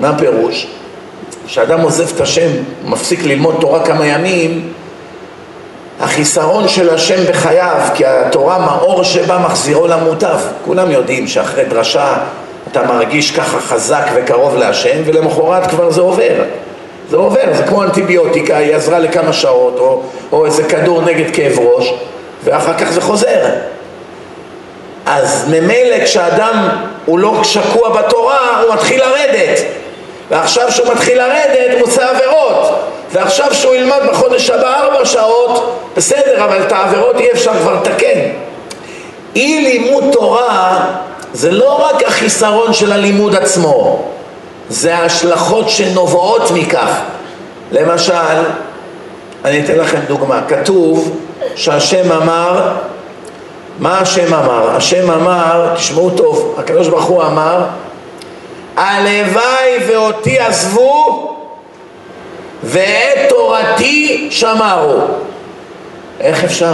מה 0.00 0.08
הפירוש? 0.08 0.66
כשאדם 1.46 1.80
עוזב 1.80 2.16
את 2.16 2.20
השם, 2.20 2.48
מפסיק 2.84 3.24
ללמוד 3.24 3.56
תורה 3.60 3.86
כמה 3.86 4.06
ימים, 4.06 4.72
החיסרון 6.00 6.68
של 6.68 6.90
השם 6.90 7.24
בחייו, 7.28 7.80
כי 7.94 8.06
התורה 8.06 8.58
מאור 8.58 9.02
שבה 9.04 9.38
מחזירו 9.38 9.86
למוטב. 9.86 10.38
כולם 10.64 10.90
יודעים 10.90 11.26
שאחרי 11.28 11.64
דרשה 11.64 12.18
אתה 12.70 12.82
מרגיש 12.82 13.30
ככה 13.30 13.60
חזק 13.60 14.10
וקרוב 14.14 14.56
להשם, 14.56 15.02
ולמחרת 15.04 15.66
כבר 15.66 15.90
זה 15.90 16.00
עובר. 16.00 16.34
זה 17.10 17.16
עובר, 17.16 17.40
זה 17.52 17.62
כמו 17.62 17.82
אנטיביוטיקה, 17.82 18.56
היא 18.56 18.74
עזרה 18.74 18.98
לכמה 18.98 19.32
שעות, 19.32 19.78
או, 19.78 20.02
או 20.32 20.46
איזה 20.46 20.64
כדור 20.64 21.02
נגד 21.02 21.34
כאב 21.34 21.58
ראש, 21.58 21.94
ואחר 22.44 22.78
כך 22.78 22.90
זה 22.90 23.00
חוזר. 23.00 23.44
אז 25.06 25.48
ממילא 25.48 26.04
כשאדם 26.04 26.68
הוא 27.06 27.18
לא 27.18 27.44
שקוע 27.44 28.02
בתורה, 28.02 28.62
הוא 28.62 28.74
מתחיל 28.74 29.00
לרדת. 29.00 29.60
ועכשיו 30.30 30.72
שהוא 30.72 30.92
מתחיל 30.92 31.18
לרדת 31.18 31.78
הוא 31.78 31.88
עושה 31.88 32.10
עבירות. 32.10 32.90
ועכשיו 33.12 33.54
שהוא 33.54 33.74
ילמד 33.74 34.00
בחודש 34.10 34.50
הבא 34.50 34.80
ארבע 34.80 35.04
שעות, 35.04 35.80
בסדר, 35.96 36.44
אבל 36.44 36.62
את 36.62 36.72
העבירות 36.72 37.16
אי 37.16 37.32
אפשר 37.32 37.52
כבר 37.62 37.74
לתקן. 37.74 38.20
אי 39.36 39.60
לימוד 39.62 40.04
תורה 40.12 40.80
זה 41.32 41.50
לא 41.50 41.84
רק 41.84 42.02
החיסרון 42.02 42.72
של 42.72 42.92
הלימוד 42.92 43.34
עצמו, 43.34 44.02
זה 44.68 44.96
ההשלכות 44.96 45.70
שנובעות 45.70 46.50
מכך. 46.50 47.00
למשל, 47.72 48.12
אני 49.44 49.64
אתן 49.64 49.78
לכם 49.78 49.98
דוגמה, 50.08 50.40
כתוב 50.48 51.16
שהשם 51.56 52.12
אמר, 52.12 52.68
מה 53.80 53.98
השם 53.98 54.34
אמר? 54.34 54.76
השם 54.76 55.10
אמר, 55.10 55.74
תשמעו 55.74 56.10
טוב, 56.10 56.54
הקדוש 56.58 56.88
ברוך 56.88 57.04
הוא 57.04 57.22
אמר, 57.22 57.64
הלוואי 58.76 59.78
ואותי 59.86 60.38
עזבו 60.38 61.36
ואת 62.62 63.28
תורתי 63.28 64.28
שמרו. 64.30 65.00
איך 66.20 66.44
אפשר? 66.44 66.72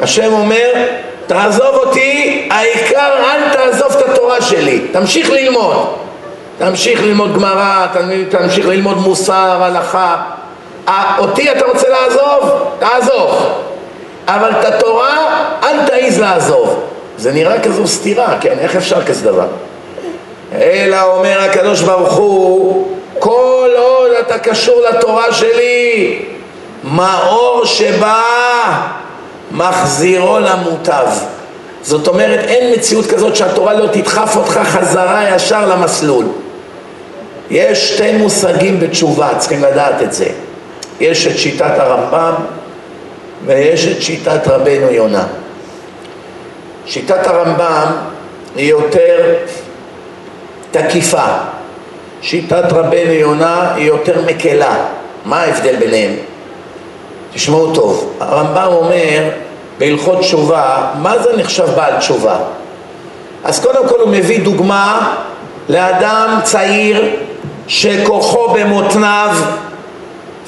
השם 0.00 0.32
אומר, 0.32 0.72
תעזוב 1.26 1.74
אותי, 1.74 2.48
העיקר 2.50 3.12
אל 3.18 3.50
תעזוב 3.52 3.92
את 3.92 4.08
התורה 4.08 4.42
שלי, 4.42 4.80
תמשיך 4.92 5.30
ללמוד. 5.30 5.76
תמשיך 6.58 7.02
ללמוד 7.02 7.34
גמרא, 7.34 7.86
תמשיך 8.30 8.66
ללמוד 8.66 8.96
מוסר, 8.98 9.62
הלכה. 9.62 10.22
אותי 11.18 11.52
אתה 11.52 11.64
רוצה 11.64 11.88
לעזוב? 11.88 12.50
תעזוב. 12.78 13.64
אבל 14.26 14.50
את 14.50 14.64
התורה 14.64 15.44
אל 15.62 15.86
תעיז 15.86 16.20
לעזוב. 16.20 16.80
זה 17.18 17.32
נראה 17.32 17.60
כזו 17.60 17.86
סתירה, 17.86 18.36
כן? 18.40 18.56
איך 18.58 18.76
אפשר 18.76 19.04
כזה 19.04 19.30
דבר? 19.30 19.46
אלא 20.52 21.02
אומר 21.02 21.40
הקדוש 21.40 21.80
ברוך 21.80 22.12
הוא, 22.12 22.88
כל 23.18 23.70
עוד 23.76 24.10
אתה 24.20 24.38
קשור 24.38 24.80
לתורה 24.90 25.32
שלי, 25.32 26.22
מאור 26.84 27.64
שבא 27.64 28.22
מחזירו 29.52 30.38
למוטב. 30.38 31.06
זאת 31.82 32.08
אומרת, 32.08 32.40
אין 32.44 32.74
מציאות 32.74 33.06
כזאת 33.06 33.36
שהתורה 33.36 33.74
לא 33.74 33.86
תדחף 33.86 34.36
אותך 34.36 34.60
חזרה 34.64 35.34
ישר 35.36 35.66
למסלול. 35.66 36.24
יש 37.50 37.92
שתי 37.92 38.12
מושגים 38.12 38.80
בתשובה, 38.80 39.28
צריכים 39.38 39.62
לדעת 39.62 40.02
את 40.02 40.12
זה. 40.12 40.26
יש 41.00 41.26
את 41.26 41.38
שיטת 41.38 41.78
הרמב"ם 41.78 42.34
ויש 43.46 43.86
את 43.86 44.02
שיטת 44.02 44.48
רבנו 44.48 44.90
יונה. 44.90 45.24
שיטת 46.86 47.26
הרמב"ם 47.26 47.86
היא 48.56 48.70
יותר 48.70 49.34
תקיפה, 50.70 51.26
שיטת 52.22 52.72
רבנו 52.72 53.12
יונה 53.12 53.74
היא 53.74 53.86
יותר 53.86 54.22
מקלה. 54.26 54.76
מה 55.24 55.40
ההבדל 55.40 55.76
ביניהם? 55.76 56.12
תשמעו 57.34 57.74
טוב, 57.74 58.16
הרמב"ם 58.20 58.68
אומר 58.72 59.30
בהלכות 59.78 60.20
תשובה, 60.20 60.86
מה 60.98 61.18
זה 61.18 61.36
נחשב 61.36 61.66
בעל 61.76 61.98
תשובה? 61.98 62.36
אז 63.44 63.60
קודם 63.60 63.88
כל 63.88 64.00
הוא 64.00 64.10
מביא 64.10 64.40
דוגמה 64.40 65.14
לאדם 65.68 66.38
צעיר 66.42 67.16
שכוחו 67.68 68.48
במותניו 68.48 69.36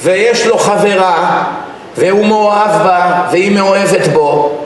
ויש 0.03 0.47
לו 0.47 0.59
חברה 0.59 1.45
והוא 1.99 2.27
מאוהב 2.27 2.83
בה 2.85 3.23
והיא 3.31 3.51
מאוהבת 3.51 4.07
בו 4.07 4.59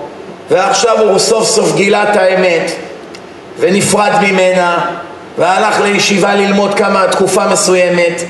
ועכשיו 0.50 1.00
הוא 1.00 1.18
סוף 1.18 1.48
סוף 1.48 1.74
גילה 1.74 2.02
את 2.02 2.16
האמת 2.16 2.72
ונפרד 3.58 4.12
ממנה 4.22 4.78
והלך 5.38 5.80
לישיבה 5.80 6.34
ללמוד 6.34 6.74
כמה 6.74 7.06
תקופה 7.10 7.46
מסוימת 7.46 8.22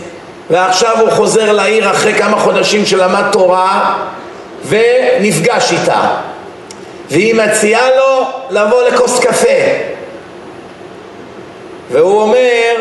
ועכשיו 0.50 1.00
הוא 1.00 1.10
חוזר 1.10 1.52
לעיר 1.52 1.90
אחרי 1.90 2.14
כמה 2.14 2.38
חודשים 2.38 2.86
שלמד 2.86 3.22
תורה 3.32 3.94
ונפגש 4.68 5.72
איתה. 5.72 6.00
והיא 7.10 7.34
מציעה 7.34 7.88
לו 7.96 8.26
לבוא 8.50 8.82
לכוס 8.82 9.20
קפה. 9.20 9.48
והוא 11.90 12.22
אומר 12.22 12.74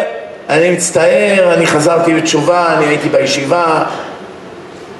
אני 0.49 0.71
מצטער, 0.71 1.53
אני 1.53 1.67
חזרתי 1.67 2.13
בתשובה, 2.13 2.73
אני 2.77 2.85
הייתי 2.85 3.09
בישיבה 3.09 3.83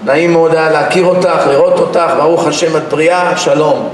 נעים 0.03 0.31
מאוד 0.31 0.55
היה 0.55 0.69
להכיר 0.69 1.05
אותך, 1.05 1.47
לראות 1.49 1.79
אותך, 1.79 2.11
ברוך 2.17 2.47
השם 2.47 2.77
את 2.77 2.89
בריאה, 2.89 3.37
שלום 3.37 3.89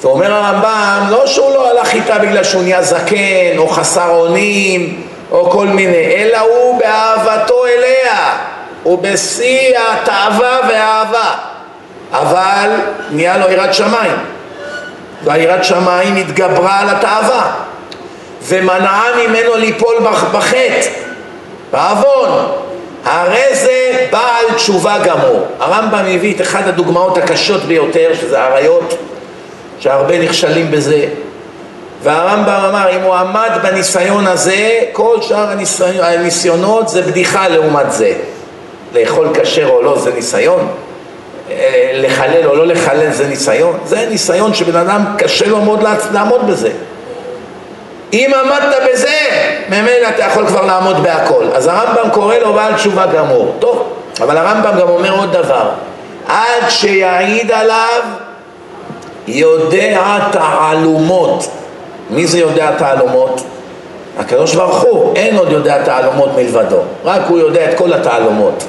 ואומר 0.00 0.32
הרמב"ם, 0.34 1.06
לא 1.10 1.26
שהוא 1.26 1.54
לא 1.54 1.70
הלך 1.70 1.94
איתה 1.94 2.18
בגלל 2.18 2.44
שהוא 2.44 2.62
נהיה 2.62 2.82
זקן 2.82 3.58
או 3.58 3.68
חסר 3.68 4.10
אונים 4.10 5.06
או 5.30 5.50
כל 5.50 5.66
מיני, 5.66 6.14
אלא 6.14 6.38
הוא 6.38 6.78
באהבתו 6.78 7.66
אליה, 7.66 8.38
הוא 8.82 8.98
בשיא 9.02 9.78
התאווה 9.78 10.58
והאהבה, 10.68 11.34
אבל 12.12 12.70
נהיה 13.10 13.38
לו 13.38 13.50
יראת 13.50 13.74
שמיים, 13.74 14.16
והיראת 15.24 15.64
שמיים 15.64 16.16
התגברה 16.16 16.80
על 16.80 16.88
התאווה 16.88 17.52
ומנעה 18.42 19.04
ממנו 19.16 19.56
ליפול 19.56 19.96
בחטא, 20.32 20.90
בעוון. 21.72 22.69
הרי 23.04 23.54
זה 23.54 24.06
בעל 24.10 24.44
תשובה 24.56 24.98
גמור. 25.04 25.46
הרמב"ם 25.58 26.04
הביא 26.14 26.34
את 26.34 26.40
אחת 26.40 26.66
הדוגמאות 26.66 27.18
הקשות 27.18 27.62
ביותר, 27.62 28.10
שזה 28.20 28.40
עריות, 28.40 28.94
שהרבה 29.78 30.18
נכשלים 30.18 30.70
בזה. 30.70 31.04
והרמב"ם 32.02 32.64
אמר, 32.68 32.96
אם 32.96 33.00
הוא 33.00 33.14
עמד 33.14 33.50
בניסיון 33.62 34.26
הזה, 34.26 34.80
כל 34.92 35.16
שאר 35.20 35.50
הניסיון, 35.50 36.04
הניסיונות 36.04 36.88
זה 36.88 37.02
בדיחה 37.02 37.48
לעומת 37.48 37.92
זה. 37.92 38.12
לאכול 38.94 39.28
כשר 39.34 39.68
או 39.68 39.82
לא 39.82 39.98
זה 39.98 40.14
ניסיון, 40.14 40.68
אה, 41.50 41.90
לחלל 41.94 42.46
או 42.46 42.56
לא 42.56 42.66
לחלל 42.66 43.12
זה 43.12 43.28
ניסיון, 43.28 43.78
זה 43.84 44.06
ניסיון 44.10 44.54
שבן 44.54 44.76
אדם 44.76 45.04
קשה 45.18 45.46
לו 45.46 45.60
מאוד 45.60 45.84
לעמוד 46.12 46.46
בזה. 46.46 46.70
אם 48.12 48.30
עמדת 48.40 48.76
בזה, 48.92 49.18
ממילא 49.68 50.08
אתה 50.08 50.22
יכול 50.22 50.46
כבר 50.46 50.66
לעמוד 50.66 51.02
בהכל. 51.02 51.44
אז 51.54 51.66
הרמב"ם 51.66 52.10
קורא 52.10 52.36
לו 52.36 52.52
בעל 52.52 52.74
תשובה 52.74 53.06
גמור. 53.06 53.54
טוב, 53.58 53.92
אבל 54.20 54.36
הרמב"ם 54.36 54.80
גם 54.80 54.88
אומר 54.88 55.18
עוד 55.18 55.32
דבר, 55.32 55.70
עד 56.26 56.68
שיעיד 56.68 57.52
עליו 57.52 58.02
יודע 59.28 60.18
תעלומות. 60.32 61.48
מי 62.10 62.26
זה 62.26 62.38
יודע 62.38 62.70
תעלומות? 62.78 63.42
הקדוש 64.18 64.54
ברוך 64.54 64.82
הוא, 64.82 65.16
אין 65.16 65.36
עוד 65.36 65.52
יודע 65.52 65.84
תעלומות 65.84 66.30
מלבדו, 66.36 66.80
רק 67.04 67.22
הוא 67.28 67.38
יודע 67.38 67.70
את 67.70 67.78
כל 67.78 67.92
התעלומות, 67.92 68.64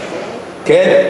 כן? 0.66 1.04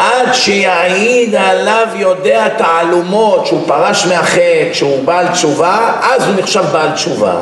עד 0.00 0.34
שיעיד 0.34 1.34
עליו 1.34 1.86
יודע 1.94 2.48
תעלומות 2.48 3.46
שהוא 3.46 3.62
פרש 3.66 4.06
מהחטא, 4.06 4.68
שהוא 4.72 5.04
בעל 5.04 5.28
תשובה, 5.28 5.92
אז 6.02 6.26
הוא 6.26 6.34
נחשב 6.38 6.64
בעל 6.72 6.90
תשובה. 6.90 7.34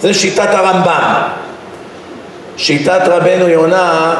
זה 0.00 0.14
שיטת 0.14 0.48
הרמב"ם. 0.48 1.22
שיטת 2.56 3.00
רבנו 3.06 3.48
יונה, 3.48 4.14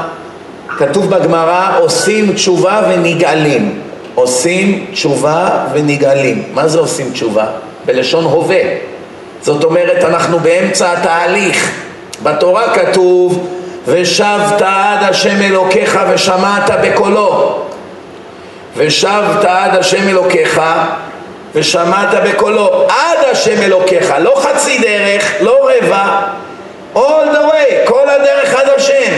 כתוב 0.78 1.11
בגמרא, 1.11 1.78
עושים 1.78 2.32
תשובה 2.32 2.82
ונגאלים. 2.89 3.80
עושים 4.14 4.87
תשובה 4.93 5.49
ונגאלים. 5.72 6.43
מה 6.55 6.68
זה 6.68 6.78
עושים 6.78 7.11
תשובה? 7.12 7.47
בלשון 7.87 8.24
הווה. 8.24 8.61
זאת 9.43 9.64
אומרת, 9.64 10.05
אנחנו 10.05 10.39
באמצע 10.39 10.93
התהליך. 10.93 11.70
בתורה 12.22 12.74
כתוב, 12.74 13.49
ושבת 13.87 14.62
עד 14.62 15.03
השם 15.03 15.43
אלוקיך 15.43 15.99
ושמעת 16.11 16.70
בקולו. 16.82 17.64
ושבת 18.77 19.45
עד 19.45 19.77
השם 19.77 20.09
אלוקיך 20.09 20.61
ושמעת 21.55 22.09
בקולו 22.25 22.87
עד 22.89 23.18
השם 23.31 23.62
אלוקיך, 23.62 24.14
לא 24.20 24.35
חצי 24.37 24.79
דרך, 24.79 25.33
לא 25.41 25.68
רבע, 25.70 26.20
all 26.95 27.35
the 27.35 27.53
way, 27.53 27.89
כל 27.89 28.09
הדרך 28.09 28.55
עד 28.55 28.68
השם. 28.77 29.12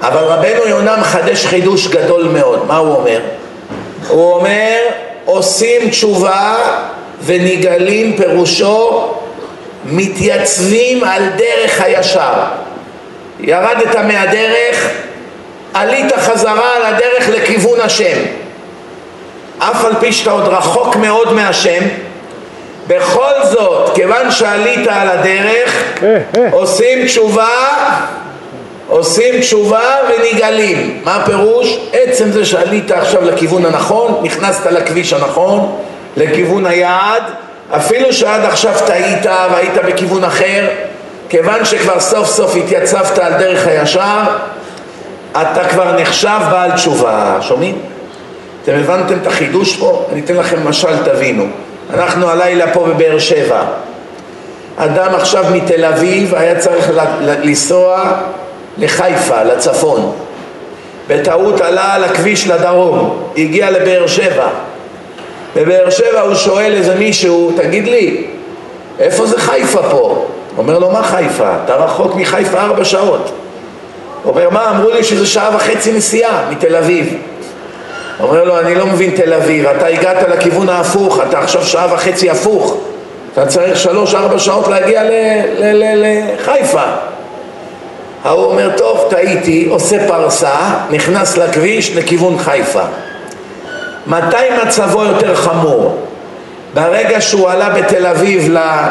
אבל 0.00 0.22
רבנו 0.22 0.68
יונה 0.68 0.96
מחדש 0.96 1.46
חידוש 1.46 1.86
גדול 1.86 2.24
מאוד, 2.24 2.66
מה 2.66 2.76
הוא 2.76 2.94
אומר? 2.94 3.20
הוא 4.08 4.32
אומר, 4.32 4.78
עושים 5.24 5.90
תשובה 5.90 6.56
ונגאלים 7.24 8.16
פירושו 8.16 9.08
מתייצבים 9.84 11.04
על 11.04 11.22
דרך 11.36 11.80
הישר. 11.80 12.32
ירדת 13.40 13.96
מהדרך, 13.96 14.90
עלית 15.74 16.12
חזרה 16.16 16.76
על 16.76 16.82
הדרך 16.82 17.28
לכיוון 17.28 17.80
השם. 17.80 18.18
אף 19.58 19.84
על 19.84 19.92
פי 20.00 20.12
שאתה 20.12 20.30
עוד 20.30 20.44
רחוק 20.48 20.96
מאוד 20.96 21.32
מהשם, 21.32 21.82
בכל 22.86 23.32
זאת, 23.42 23.94
כיוון 23.94 24.30
שעלית 24.30 24.88
על 24.88 25.08
הדרך. 25.08 25.82
עושים 26.50 27.06
תשובה, 27.06 27.48
עושים 28.88 29.40
תשובה 29.40 29.96
ונגאלים. 30.08 31.00
מה 31.04 31.16
הפירוש? 31.16 31.78
עצם 31.92 32.30
זה 32.30 32.44
שעלית 32.44 32.90
עכשיו 32.90 33.24
לכיוון 33.24 33.66
הנכון, 33.66 34.20
נכנסת 34.22 34.66
לכביש 34.66 35.12
הנכון, 35.12 35.76
לכיוון 36.16 36.66
היעד, 36.66 37.22
אפילו 37.76 38.12
שעד 38.12 38.44
עכשיו 38.44 38.72
טעית 38.86 39.26
והיית 39.26 39.74
בכיוון 39.86 40.24
אחר, 40.24 40.66
כיוון 41.28 41.64
שכבר 41.64 42.00
סוף 42.00 42.28
סוף 42.28 42.56
התייצבת 42.56 43.18
על 43.18 43.32
דרך 43.32 43.66
הישר, 43.66 44.22
אתה 45.42 45.68
כבר 45.70 46.00
נחשב 46.00 46.38
בעל 46.50 46.72
תשובה, 46.72 47.36
שומעים? 47.40 47.78
אתם 48.62 48.72
הבנתם 48.74 49.14
את 49.22 49.26
החידוש 49.26 49.76
פה? 49.76 50.06
אני 50.12 50.20
אתן 50.20 50.36
לכם 50.36 50.68
משל, 50.68 51.04
תבינו. 51.04 51.44
אנחנו 51.94 52.30
הלילה 52.30 52.72
פה 52.72 52.84
בבאר 52.84 53.18
שבע. 53.18 53.62
אדם 54.76 55.14
עכשיו 55.14 55.44
מתל 55.52 55.84
אביב 55.84 56.34
היה 56.34 56.58
צריך 56.58 56.90
לנסוע 57.20 58.12
לחיפה, 58.78 59.42
לצפון. 59.42 60.12
בטעות 61.08 61.60
עלה 61.60 61.94
על 61.94 62.04
הכביש 62.04 62.48
לדרום, 62.48 63.22
הגיע 63.36 63.70
לבאר 63.70 64.06
שבע. 64.06 64.48
בבאר 65.56 65.90
שבע 65.90 66.20
הוא 66.20 66.34
שואל 66.34 66.72
איזה 66.72 66.94
מישהו, 66.94 67.52
תגיד 67.56 67.88
לי, 67.88 68.26
איפה 68.98 69.26
זה 69.26 69.40
חיפה 69.40 69.82
פה? 69.90 70.26
אומר 70.58 70.78
לו, 70.78 70.90
מה 70.90 71.02
חיפה? 71.02 71.52
אתה 71.64 71.74
רחוק 71.74 72.14
מחיפה 72.14 72.60
ארבע 72.60 72.84
שעות. 72.84 73.30
אומר, 74.24 74.50
מה? 74.50 74.70
אמרו 74.70 74.90
לי 74.90 75.04
שזה 75.04 75.26
שעה 75.26 75.56
וחצי 75.56 75.92
נסיעה 75.92 76.50
מתל 76.50 76.76
אביב. 76.76 77.14
אומר 78.20 78.44
לו, 78.44 78.60
אני 78.60 78.74
לא 78.74 78.86
מבין 78.86 79.10
תל 79.10 79.32
אביב, 79.32 79.66
אתה 79.66 79.86
הגעת 79.86 80.28
לכיוון 80.28 80.68
ההפוך, 80.68 81.20
אתה 81.28 81.38
עכשיו 81.38 81.64
שעה 81.64 81.94
וחצי 81.94 82.30
הפוך. 82.30 82.76
אתה 83.32 83.46
צריך 83.46 83.76
שלוש-ארבע 83.76 84.38
שעות 84.38 84.68
להגיע 84.68 85.02
לחיפה. 85.94 86.82
ההוא 88.24 88.44
אומר, 88.44 88.70
טוב, 88.76 89.06
טעיתי, 89.10 89.66
עושה 89.70 90.08
פרסה, 90.08 90.54
נכנס 90.90 91.36
לכביש 91.36 91.96
לכיוון 91.96 92.38
חיפה. 92.38 92.82
מתי 94.06 94.36
מצבו 94.64 95.04
יותר 95.04 95.34
חמור? 95.34 95.98
ברגע 96.74 97.20
שהוא 97.20 97.50
עלה 97.50 97.70
בתל 97.70 98.06
אביב 98.06 98.48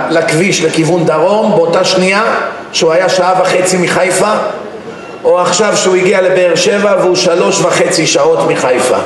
לכביש 0.09 0.63
לכיוון 0.63 1.05
דרום, 1.05 1.51
באותה 1.51 1.83
שנייה 1.83 2.23
שהוא 2.71 2.91
היה 2.91 3.09
שעה 3.09 3.33
וחצי 3.41 3.77
מחיפה, 3.77 4.31
או 5.23 5.39
עכשיו 5.39 5.77
שהוא 5.77 5.95
הגיע 5.95 6.21
לבאר 6.21 6.55
שבע 6.55 6.95
והוא 7.01 7.15
שלוש 7.15 7.61
וחצי 7.61 8.07
שעות 8.07 8.39
מחיפה. 8.49 8.97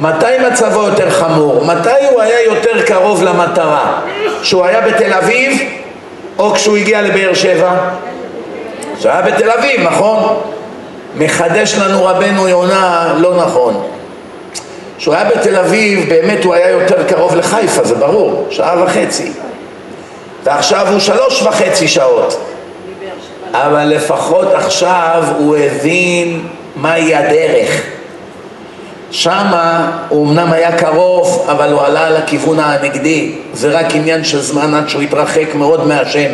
מתי 0.00 0.26
מצבו 0.50 0.82
יותר 0.82 1.10
חמור? 1.10 1.64
מתי 1.64 2.06
הוא 2.10 2.22
היה 2.22 2.42
יותר 2.42 2.82
קרוב 2.82 3.22
למטרה? 3.22 4.00
כשהוא 4.42 4.64
היה 4.64 4.80
בתל 4.80 5.12
אביב 5.12 5.62
או 6.38 6.52
כשהוא 6.54 6.76
הגיע 6.76 7.02
לבאר 7.02 7.34
שבע? 7.34 7.70
כשהוא 8.98 9.12
היה 9.12 9.22
בתל 9.22 9.50
אביב, 9.50 9.80
נכון? 9.80 10.40
מחדש 11.16 11.74
לנו 11.74 12.04
רבנו 12.04 12.48
יונה 12.48 13.14
לא 13.18 13.36
נכון. 13.36 13.82
כשהוא 14.98 15.14
היה 15.14 15.24
בתל 15.24 15.56
אביב 15.56 16.08
באמת 16.08 16.44
הוא 16.44 16.54
היה 16.54 16.70
יותר 16.70 17.04
קרוב 17.08 17.36
לחיפה, 17.36 17.84
זה 17.84 17.94
ברור, 17.94 18.46
שעה 18.50 18.82
וחצי. 18.84 19.32
ועכשיו 20.44 20.86
הוא 20.90 21.00
שלוש 21.00 21.42
וחצי 21.42 21.88
שעות. 21.88 22.38
אבל 23.54 23.84
לפחות 23.84 24.48
עכשיו 24.54 25.24
הוא 25.38 25.56
הבין 25.56 26.46
מהי 26.76 27.14
הדרך. 27.14 27.82
שמה 29.10 29.90
הוא 30.08 30.26
אמנם 30.26 30.52
היה 30.52 30.78
קרוב, 30.78 31.46
אבל 31.50 31.72
הוא 31.72 31.80
עלה 31.82 32.10
לכיוון 32.10 32.60
הנגדי. 32.60 33.32
זה 33.52 33.70
רק 33.70 33.86
עניין 33.94 34.24
של 34.24 34.40
זמן 34.40 34.74
עד 34.74 34.88
שהוא 34.88 35.02
התרחק 35.02 35.54
מאוד 35.54 35.86
מהשם. 35.86 36.30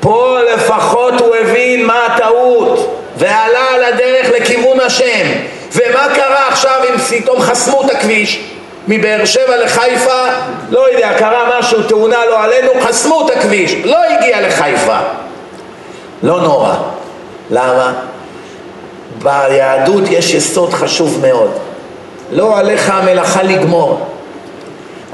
פה 0.00 0.38
לפחות 0.54 1.20
הוא 1.20 1.34
הבין 1.36 1.86
מה 1.86 2.06
הטעות, 2.06 3.02
ועלה 3.16 3.64
על 3.74 3.84
הדרך 3.84 4.30
לכיוון 4.40 4.80
השם. 4.80 5.26
ומה 5.72 6.06
קרה 6.14 6.48
עכשיו 6.48 6.80
אם 6.90 6.98
פתאום 6.98 7.40
חסמו 7.40 7.82
את 7.84 7.90
הכביש? 7.90 8.40
מבאר 8.88 9.24
שבע 9.24 9.56
לחיפה, 9.64 10.22
לא 10.70 10.90
יודע, 10.92 11.10
קרה 11.18 11.58
משהו, 11.58 11.82
תאונה 11.82 12.26
לא 12.30 12.44
עלינו, 12.44 12.70
חסמו 12.80 13.26
את 13.26 13.36
הכביש, 13.36 13.74
לא 13.84 13.98
הגיע 14.04 14.40
לחיפה. 14.40 14.98
לא 16.22 16.40
נורא. 16.40 16.74
למה? 17.50 17.92
ביהדות 19.22 20.04
יש 20.10 20.34
יסוד 20.34 20.74
חשוב 20.74 21.18
מאוד. 21.22 21.50
לא 22.32 22.58
עליך 22.58 22.90
המלאכה 22.90 23.42
לגמור. 23.42 24.06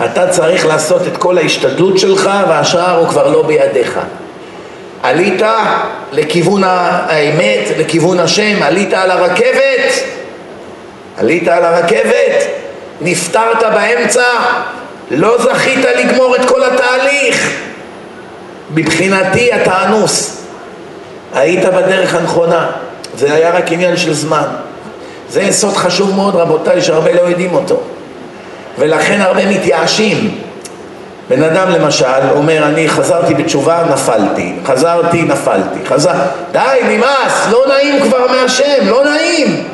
אתה 0.04 0.28
צריך 0.28 0.66
לעשות 0.66 1.02
את 1.06 1.16
כל 1.16 1.38
ההשתדלות 1.38 1.98
שלך 1.98 2.30
והשאר 2.48 2.98
הוא 2.98 3.08
כבר 3.08 3.28
לא 3.28 3.42
בידיך. 3.42 3.98
עלית 5.02 5.42
לכיוון 6.12 6.62
האמת, 6.64 7.64
לכיוון 7.78 8.20
השם, 8.20 8.62
עלית 8.62 8.94
על 8.94 9.10
הרכבת, 9.10 10.02
עלית 11.18 11.48
על 11.48 11.64
הרכבת, 11.64 12.46
נפטרת 13.00 13.62
באמצע, 13.74 14.24
לא 15.10 15.42
זכית 15.42 15.84
לגמור 15.98 16.36
את 16.36 16.48
כל 16.48 16.64
התהליך. 16.64 17.60
מבחינתי 18.74 19.54
אתה 19.54 19.84
אנוס. 19.84 20.45
היית 21.36 21.64
בדרך 21.64 22.14
הנכונה, 22.14 22.66
זה 23.18 23.34
היה 23.34 23.50
רק 23.50 23.72
עניין 23.72 23.96
של 23.96 24.14
זמן. 24.14 24.46
זה 25.30 25.42
יסוד 25.42 25.76
חשוב 25.76 26.14
מאוד 26.14 26.34
רבותיי 26.36 26.82
שהרבה 26.82 27.12
לא 27.12 27.20
יודעים 27.20 27.54
אותו. 27.54 27.80
ולכן 28.78 29.20
הרבה 29.20 29.46
מתייאשים. 29.46 30.38
בן 31.28 31.42
אדם 31.42 31.70
למשל 31.70 32.30
אומר 32.30 32.66
אני 32.66 32.88
חזרתי 32.88 33.34
בתשובה 33.34 33.82
נפלתי. 33.92 34.54
חזרתי 34.66 35.22
נפלתי. 35.22 35.86
חזר 35.88 36.14
די 36.52 36.58
נמאס! 36.88 37.46
לא 37.50 37.64
נעים 37.68 38.02
כבר 38.02 38.26
מהשם 38.26 38.86
לא 38.86 39.04
נעים! 39.04 39.68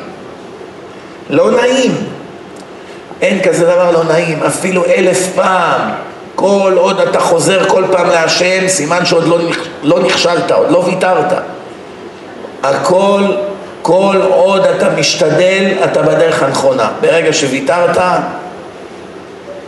לא 1.29 1.51
נעים. 1.51 1.91
אין 3.21 3.41
כזה 3.43 3.65
דבר 3.65 3.91
לא 3.91 4.03
נעים 4.03 4.43
אפילו 4.43 4.85
אלף 4.85 5.27
פעם 5.35 5.81
כל 6.35 6.73
עוד 6.77 6.99
אתה 6.99 7.19
חוזר 7.19 7.69
כל 7.69 7.83
פעם 7.91 8.09
להשם, 8.09 8.67
סימן 8.67 9.05
שעוד 9.05 9.27
לא, 9.27 9.39
לא 9.83 9.99
נכשלת, 9.99 10.51
עוד 10.51 10.71
לא 10.71 10.77
ויתרת. 10.77 11.33
הכל, 12.63 13.23
כל 13.81 14.21
עוד 14.29 14.65
אתה 14.65 14.89
משתדל, 14.89 15.71
אתה 15.83 16.01
בדרך 16.01 16.43
הנכונה. 16.43 16.89
ברגע 17.01 17.33
שוויתרת, 17.33 17.97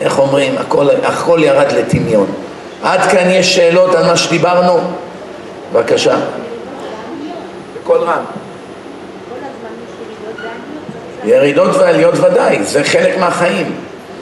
איך 0.01 0.19
אומרים, 0.19 0.55
הכל, 0.57 0.87
הכל 1.03 1.39
ירד 1.43 1.71
לטמיון. 1.71 2.27
עד 2.83 3.01
כאן 3.11 3.29
יש 3.29 3.55
שאלות 3.55 3.95
על 3.95 4.05
מה 4.05 4.17
שדיברנו? 4.17 4.79
בבקשה. 5.73 6.15
בקול 7.75 7.97
רם. 7.97 8.23
ירידות 11.23 11.75
ועליות 11.75 12.15
ודאי, 12.15 12.63
זה 12.63 12.83
חלק 12.83 13.17
מהחיים. 13.17 13.75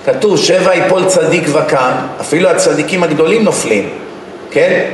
כתוב 0.05 0.37
שבע 0.37 0.75
יפול 0.75 1.05
צדיק 1.05 1.43
וקם, 1.53 1.91
אפילו 2.21 2.49
הצדיקים 2.49 3.03
הגדולים 3.03 3.43
נופלים, 3.43 3.89
כן? 4.51 4.85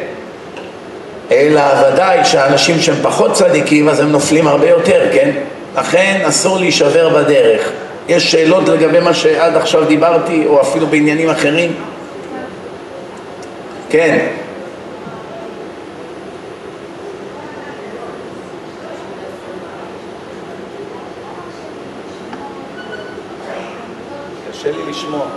אלא 1.31 1.61
ודאי 1.61 2.25
שהאנשים 2.25 2.79
שהם 2.79 2.95
פחות 3.01 3.33
צדיקים 3.33 3.89
אז 3.89 3.99
הם 3.99 4.11
נופלים 4.11 4.47
הרבה 4.47 4.69
יותר, 4.69 5.01
כן? 5.13 5.31
לכן 5.77 6.21
אסור 6.23 6.57
להישבר 6.57 7.09
בדרך. 7.09 7.71
יש 8.07 8.31
שאלות 8.31 8.69
לגבי 8.69 8.99
מה 8.99 9.13
שעד 9.13 9.55
עכשיו 9.55 9.85
דיברתי 9.85 10.43
או 10.47 10.61
אפילו 10.61 10.87
בעניינים 10.87 11.29
אחרים? 11.29 11.73
כן. 13.89 14.17
לשמוע. 24.99 25.27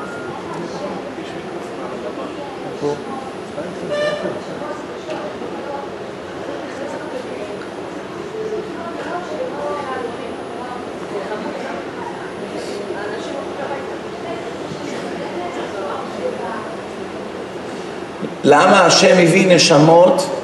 למה 18.45 18.87
השם 18.87 19.17
הביא 19.19 19.55
נשמות 19.57 20.42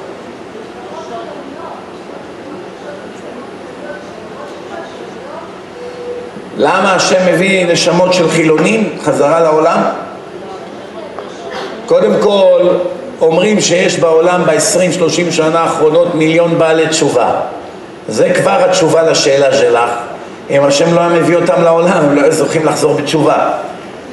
למה 6.61 6.93
השם 6.93 7.33
מביא 7.33 7.65
נשמות 7.67 8.13
של 8.13 8.29
חילונים 8.29 8.89
חזרה 9.03 9.39
לעולם? 9.39 9.81
קודם 11.85 12.11
כל, 12.21 12.67
אומרים 13.21 13.61
שיש 13.61 13.99
בעולם 13.99 14.41
ב-20-30 14.45 15.31
שנה 15.31 15.59
האחרונות 15.59 16.15
מיליון 16.15 16.57
בעלי 16.57 16.87
תשובה. 16.87 17.31
זה 18.07 18.33
כבר 18.33 18.63
התשובה 18.65 19.03
לשאלה 19.03 19.53
שלך. 19.53 19.89
אם 20.49 20.63
השם 20.63 20.93
לא 20.95 20.99
היה 20.99 21.09
מביא 21.09 21.35
אותם 21.35 21.63
לעולם, 21.63 21.91
הם 21.91 22.15
לא 22.15 22.21
היו 22.21 22.31
זוכים 22.31 22.65
לחזור 22.65 22.93
בתשובה. 22.93 23.49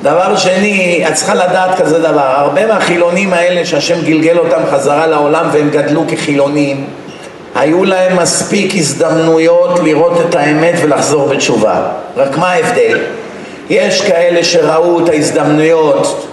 דבר 0.02 0.36
שני, 0.36 1.04
את 1.08 1.14
צריכה 1.14 1.34
לדעת 1.34 1.80
כזה 1.80 1.98
דבר, 1.98 2.34
הרבה 2.36 2.66
מהחילונים 2.66 3.32
האלה 3.32 3.66
שהשם 3.66 4.02
גלגל 4.04 4.38
אותם 4.38 4.60
חזרה 4.70 5.06
לעולם 5.06 5.48
והם 5.52 5.70
גדלו 5.70 6.04
כחילונים, 6.08 6.86
היו 7.56 7.84
להם 7.84 8.16
מספיק 8.16 8.74
הזדמנויות 8.74 9.80
לראות 9.84 10.12
את 10.28 10.34
האמת 10.34 10.74
ולחזור 10.82 11.28
בתשובה. 11.28 11.88
רק 12.16 12.38
מה 12.38 12.52
ההבדל? 12.52 12.98
יש 13.70 14.00
כאלה 14.00 14.44
שראו 14.44 15.04
את 15.04 15.08
ההזדמנויות 15.08 16.26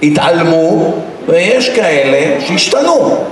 והתעלמו, 0.00 0.94
ויש 1.28 1.68
כאלה 1.68 2.40
שהשתנו. 2.40 3.24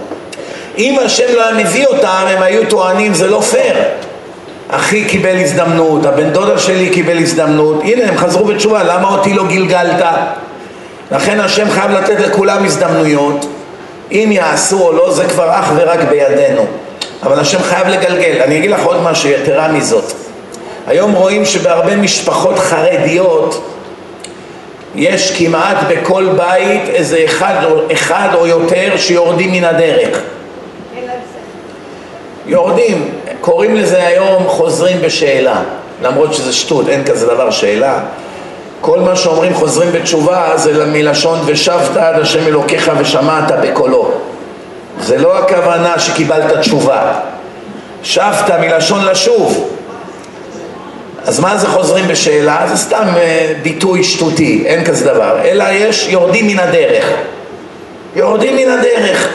אם 0.79 0.99
השם 1.05 1.35
לא 1.35 1.45
היה 1.45 1.65
מביא 1.65 1.87
אותם, 1.87 2.25
הם 2.29 2.43
היו 2.43 2.67
טוענים 2.69 3.15
זה 3.15 3.31
לא 3.31 3.41
פייר. 3.41 3.77
אחי 4.69 5.05
קיבל 5.05 5.37
הזדמנות, 5.37 6.07
הבן 6.07 6.31
דודה 6.31 6.59
שלי 6.59 6.91
קיבל 6.91 7.19
הזדמנות, 7.19 7.83
הנה 7.83 8.09
הם 8.09 8.17
חזרו 8.17 8.45
בתשובה, 8.45 8.83
למה 8.83 9.09
אותי 9.09 9.35
לא 9.35 9.45
גלגלת? 9.45 10.05
לכן 11.13 11.41
השם 11.41 11.71
חייב 11.71 11.91
לתת 11.91 12.21
לכולם 12.21 12.65
הזדמנויות, 12.65 13.47
אם 14.13 14.29
יעשו 14.33 14.83
או 14.83 14.93
לא 14.93 15.13
זה 15.13 15.25
כבר 15.25 15.51
אך 15.51 15.73
ורק 15.77 16.01
בידינו, 16.11 16.67
אבל 17.23 17.41
השם 17.41 17.63
חייב 17.63 17.89
לגלגל. 17.89 18.43
אני 18.43 18.59
אגיד 18.59 18.71
לך 18.71 18.85
עוד 18.85 19.03
משהו 19.03 19.31
יתרה 19.31 19.69
מזאת, 19.69 20.13
היום 20.87 21.13
רואים 21.13 21.45
שבהרבה 21.45 21.97
משפחות 21.97 22.59
חרדיות 22.59 23.63
יש 24.95 25.37
כמעט 25.39 25.77
בכל 25.89 26.29
בית 26.37 26.89
איזה 26.89 27.23
אחד, 27.25 27.55
אחד 27.93 28.29
או 28.35 28.47
יותר 28.47 28.97
שיורדים 28.97 29.53
מן 29.53 29.65
הדרך. 29.65 30.21
יורדים, 32.47 33.11
קוראים 33.41 33.77
לזה 33.77 34.07
היום 34.07 34.45
חוזרים 34.49 35.01
בשאלה, 35.03 35.63
למרות 36.03 36.35
שזה 36.35 36.53
שטות, 36.53 36.89
אין 36.89 37.05
כזה 37.05 37.27
דבר 37.27 37.51
שאלה. 37.51 38.01
כל 38.81 39.01
מה 39.01 39.17
שאומרים 39.17 39.55
חוזרים 39.55 39.93
בתשובה 39.93 40.53
זה 40.57 40.87
מלשון 40.87 41.39
ושבת 41.47 41.97
עד 41.97 42.21
השם 42.21 42.47
אלוקיך 42.47 42.91
ושמעת 42.99 43.53
בקולו. 43.63 44.11
זה 45.01 45.19
לא 45.19 45.39
הכוונה 45.39 45.99
שקיבלת 45.99 46.59
תשובה. 46.61 47.13
שבת 48.03 48.51
מלשון 48.61 49.05
לשוב. 49.05 49.71
אז 51.25 51.41
מה 51.41 51.57
זה 51.57 51.67
חוזרים 51.67 52.09
בשאלה? 52.09 52.67
זה 52.69 52.77
סתם 52.77 53.05
אה, 53.17 53.53
ביטוי 53.63 54.05
שטותי, 54.05 54.63
אין 54.67 54.85
כזה 54.85 55.05
דבר. 55.05 55.39
אלא 55.45 55.65
יש 55.71 56.09
יורדים 56.09 56.47
מן 56.47 56.59
הדרך. 56.59 57.05
יורדים 58.17 58.57
מן 58.57 58.71
הדרך. 58.71 59.29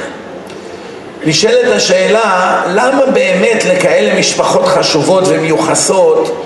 נשאלת 1.26 1.76
השאלה, 1.76 2.62
למה 2.74 3.06
באמת 3.14 3.66
לכאלה 3.66 4.20
משפחות 4.20 4.66
חשובות 4.66 5.24
ומיוחסות 5.28 6.46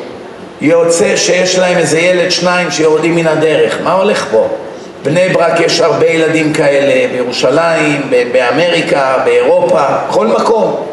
יוצא 0.65 1.15
שיש 1.15 1.59
להם 1.59 1.77
איזה 1.77 1.99
ילד 1.99 2.31
שניים 2.31 2.71
שיורדים 2.71 3.15
מן 3.15 3.27
הדרך? 3.27 3.77
מה 3.83 3.93
הולך 3.93 4.25
פה? 4.31 4.47
בני 5.03 5.29
ברק 5.29 5.59
יש 5.59 5.79
הרבה 5.79 6.05
ילדים 6.05 6.53
כאלה, 6.53 7.07
בירושלים, 7.13 8.09
באמריקה, 8.31 9.17
באירופה, 9.25 9.83
כל 10.09 10.27
מקום. 10.27 10.85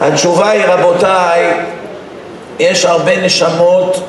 התשובה 0.00 0.50
היא, 0.50 0.64
רבותיי, 0.64 1.50
יש 2.58 2.84
הרבה 2.84 3.16
נשמות 3.16 4.00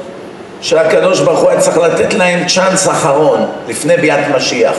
שהקדוש 0.61 1.19
ברוך 1.19 1.39
הוא 1.39 1.49
היה 1.49 1.59
צריך 1.59 1.77
לתת 1.77 2.13
להם 2.13 2.47
צ'אנס 2.47 2.87
אחרון 2.87 3.45
לפני 3.67 3.97
ביאת 3.97 4.35
משיח. 4.35 4.75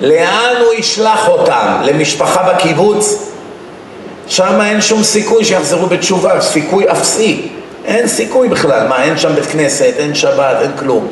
לאן 0.00 0.54
הוא 0.64 0.74
ישלח 0.74 1.28
אותם? 1.28 1.80
למשפחה 1.84 2.52
בקיבוץ? 2.52 3.30
שם 4.26 4.60
אין 4.60 4.80
שום 4.80 5.02
סיכוי 5.02 5.44
שיחזרו 5.44 5.86
בתשובה, 5.86 6.40
סיכוי 6.40 6.90
אפסי. 6.90 7.48
אין 7.84 8.06
סיכוי 8.06 8.48
בכלל. 8.48 8.88
מה, 8.88 9.04
אין 9.04 9.18
שם 9.18 9.34
בית 9.34 9.46
כנסת, 9.46 9.92
אין 9.98 10.14
שבת, 10.14 10.56
אין 10.62 10.70
כלום. 10.78 11.08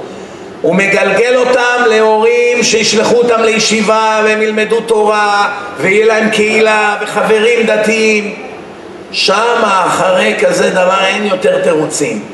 הוא 0.63 0.75
מגלגל 0.75 1.37
אותם 1.37 1.83
להורים 1.87 2.63
שישלחו 2.63 3.17
אותם 3.17 3.43
לישיבה 3.43 4.21
והם 4.25 4.43
ילמדו 4.43 4.81
תורה 4.81 5.49
ויהיה 5.81 6.07
להם 6.07 6.31
קהילה 6.31 6.97
וחברים 7.03 7.67
דתיים. 7.67 8.35
שם 9.13 9.63
אחרי 9.65 10.35
כזה 10.41 10.71
דבר 10.71 11.05
אין 11.07 11.27
יותר 11.27 11.63
תירוצים. 11.63 12.25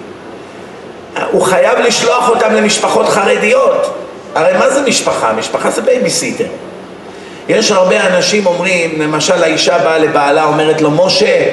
הוא 1.30 1.43
חייב 1.43 1.78
לשלוח 1.78 2.28
אותם 2.28 2.55
למשפחות 2.55 3.09
חרדיות. 3.09 3.95
הרי 4.35 4.59
מה 4.59 4.70
זה 4.70 4.82
משפחה? 4.82 5.32
משפחה 5.32 5.70
זה 5.70 5.82
בייביסיטר. 5.82 6.47
יש 7.49 7.70
הרבה 7.70 8.07
אנשים 8.07 8.47
אומרים, 8.47 9.01
למשל 9.01 9.43
האישה 9.43 9.78
באה 9.78 9.99
לבעלה, 9.99 10.45
אומרת 10.45 10.80
לו, 10.80 10.91
משה, 10.91 11.45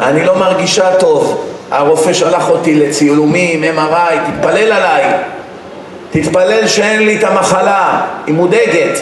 אני 0.00 0.24
לא 0.24 0.36
מרגישה 0.36 0.96
טוב, 0.96 1.46
הרופא 1.70 2.12
שלח 2.12 2.50
אותי 2.50 2.74
לצילומים, 2.74 3.64
MRI, 3.64 4.30
תתפלל 4.30 4.72
עליי, 4.72 5.04
תתפלל 6.10 6.66
שאין 6.66 7.06
לי 7.06 7.16
את 7.18 7.24
המחלה, 7.24 8.06
היא 8.26 8.34
מודאגת. 8.34 9.00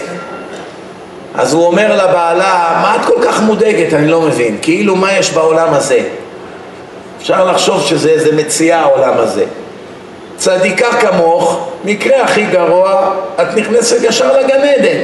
אז 1.34 1.52
הוא 1.52 1.66
אומר 1.66 1.94
לבעלה, 1.94 2.78
מה 2.82 2.96
את 2.96 3.06
כל 3.06 3.22
כך 3.22 3.42
מודאגת? 3.42 3.94
אני 3.94 4.08
לא 4.08 4.20
מבין. 4.20 4.58
כאילו 4.62 4.96
מה 4.96 5.12
יש 5.12 5.32
בעולם 5.32 5.74
הזה? 5.74 5.98
אפשר 7.18 7.44
לחשוב 7.44 7.82
שזה 7.82 8.08
איזה 8.08 8.36
מציאה 8.36 8.80
העולם 8.80 9.14
הזה. 9.16 9.44
צדיקה 10.36 10.92
כמוך, 11.00 11.68
מקרה 11.84 12.22
הכי 12.22 12.44
גרוע, 12.44 13.14
את 13.42 13.56
נכנסת 13.56 13.96
ישר 14.02 14.38
לגן 14.38 14.60
עדן. 14.60 14.98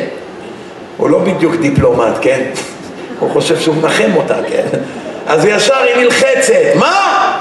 הוא 0.96 1.10
לא 1.10 1.18
בדיוק 1.18 1.54
דיפלומט, 1.54 2.14
כן? 2.20 2.40
הוא 3.20 3.30
חושב 3.30 3.60
שהוא 3.60 3.74
מנחם 3.76 4.10
אותה, 4.16 4.36
כן? 4.48 4.78
אז 5.26 5.44
ישר 5.44 5.76
היא 5.76 5.96
נלחצת, 5.96 6.54
מה? 6.74 7.36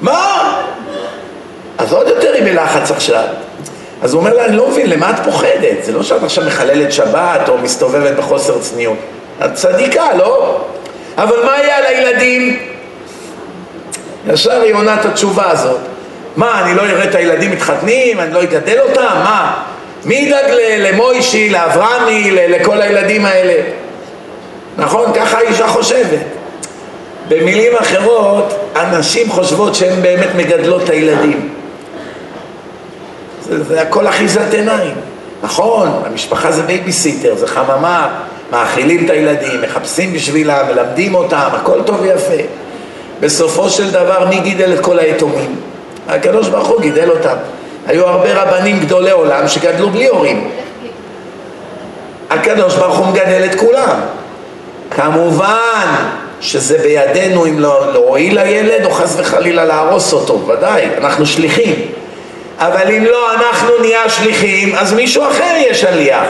מה? 0.00 0.62
אז 1.78 1.92
עוד 1.92 2.08
יותר 2.08 2.32
היא 2.32 2.42
בלחץ 2.42 2.90
עכשיו. 2.90 3.24
אז 4.02 4.14
הוא 4.14 4.20
אומר 4.20 4.34
לה, 4.34 4.44
אני 4.44 4.56
לא 4.56 4.68
מבין, 4.68 4.90
למה 4.90 5.10
את 5.10 5.16
פוחדת? 5.24 5.84
זה 5.84 5.92
לא 5.92 6.02
שאת 6.02 6.22
עכשיו 6.22 6.44
מחללת 6.46 6.92
שבת 6.92 7.48
או 7.48 7.58
מסתובבת 7.58 8.16
בחוסר 8.16 8.58
צניעות. 8.58 8.98
את 9.44 9.54
צדיקה, 9.54 10.14
לא? 10.14 10.60
אבל 11.16 11.44
מה 11.44 11.58
יהיה 11.58 11.76
על 11.76 11.84
הילדים? 11.84 12.58
ישר 14.28 14.62
היא 14.62 14.74
עונה 14.74 14.94
את 15.00 15.04
התשובה 15.04 15.50
הזאת. 15.50 15.80
מה, 16.36 16.62
אני 16.62 16.74
לא 16.74 16.82
אראה 16.82 17.04
את 17.04 17.14
הילדים 17.14 17.50
מתחתנים? 17.50 18.20
אני 18.20 18.34
לא 18.34 18.42
אגדל 18.42 18.80
אותם? 18.80 19.02
מה? 19.02 19.62
מי 20.04 20.14
ידאג 20.14 20.44
למוישי, 20.78 21.50
לאברהמי, 21.50 22.30
לכל 22.30 22.82
הילדים 22.82 23.26
האלה? 23.26 23.62
נכון? 24.76 25.12
ככה 25.14 25.38
האישה 25.38 25.68
חושבת. 25.68 26.20
במילים 27.30 27.72
אחרות, 27.76 28.54
הנשים 28.74 29.30
חושבות 29.30 29.74
שהן 29.74 30.02
באמת 30.02 30.28
מגדלות 30.36 30.82
את 30.82 30.90
הילדים. 30.90 31.48
זה, 33.42 33.64
זה 33.64 33.82
הכל 33.82 34.06
אחיזת 34.06 34.54
עיניים. 34.54 34.94
נכון, 35.42 36.02
המשפחה 36.06 36.52
זה 36.52 36.62
בייביסיטר, 36.62 37.34
זה 37.36 37.46
חממה, 37.46 38.08
מאכילים 38.52 39.04
את 39.04 39.10
הילדים, 39.10 39.62
מחפשים 39.62 40.12
בשבילם, 40.12 40.66
מלמדים 40.74 41.14
אותם, 41.14 41.48
הכל 41.52 41.82
טוב 41.82 42.00
ויפה. 42.00 42.42
בסופו 43.20 43.70
של 43.70 43.90
דבר 43.90 44.26
מי 44.28 44.40
גידל 44.40 44.72
את 44.72 44.80
כל 44.80 44.98
היתומים? 44.98 45.56
הקדוש 46.08 46.48
ברוך 46.48 46.68
הוא 46.68 46.80
גידל 46.80 47.10
אותם. 47.10 47.36
היו 47.86 48.06
הרבה 48.06 48.42
רבנים 48.42 48.80
גדולי 48.80 49.10
עולם 49.10 49.48
שגדלו 49.48 49.90
בלי 49.90 50.06
הורים. 50.06 50.50
הקדוש 52.30 52.76
ברוך 52.76 52.98
הוא 52.98 53.06
מגדל 53.06 53.44
את 53.44 53.54
כולם. 53.54 54.00
כמובן 54.90 55.86
שזה 56.40 56.78
בידינו 56.78 57.46
אם 57.46 57.60
לא 57.60 57.92
להועיל 57.92 58.42
לילד 58.42 58.84
או 58.84 58.90
חס 58.90 59.14
וחלילה 59.18 59.64
להרוס 59.64 60.12
אותו, 60.12 60.46
ודאי, 60.46 60.86
אנחנו 60.98 61.26
שליחים. 61.26 61.74
אבל 62.58 62.92
אם 62.92 63.04
לא 63.04 63.34
אנחנו 63.34 63.68
נהיה 63.80 64.08
שליחים, 64.08 64.74
אז 64.74 64.92
מישהו 64.92 65.22
אחר 65.30 65.52
יהיה 65.56 65.74
שליח. 65.74 66.24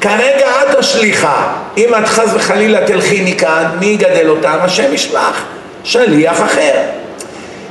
כרגע 0.00 0.48
את 0.62 0.78
השליחה. 0.78 1.52
אם 1.76 1.94
את 1.94 2.08
חס 2.08 2.28
וחלילה 2.34 2.86
תלכי 2.86 3.32
מכאן, 3.32 3.64
מי 3.80 3.86
יגדל 3.86 4.28
אותם? 4.28 4.56
השם 4.60 4.94
ישלח. 4.94 5.44
שליח 5.84 6.42
אחר. 6.42 6.72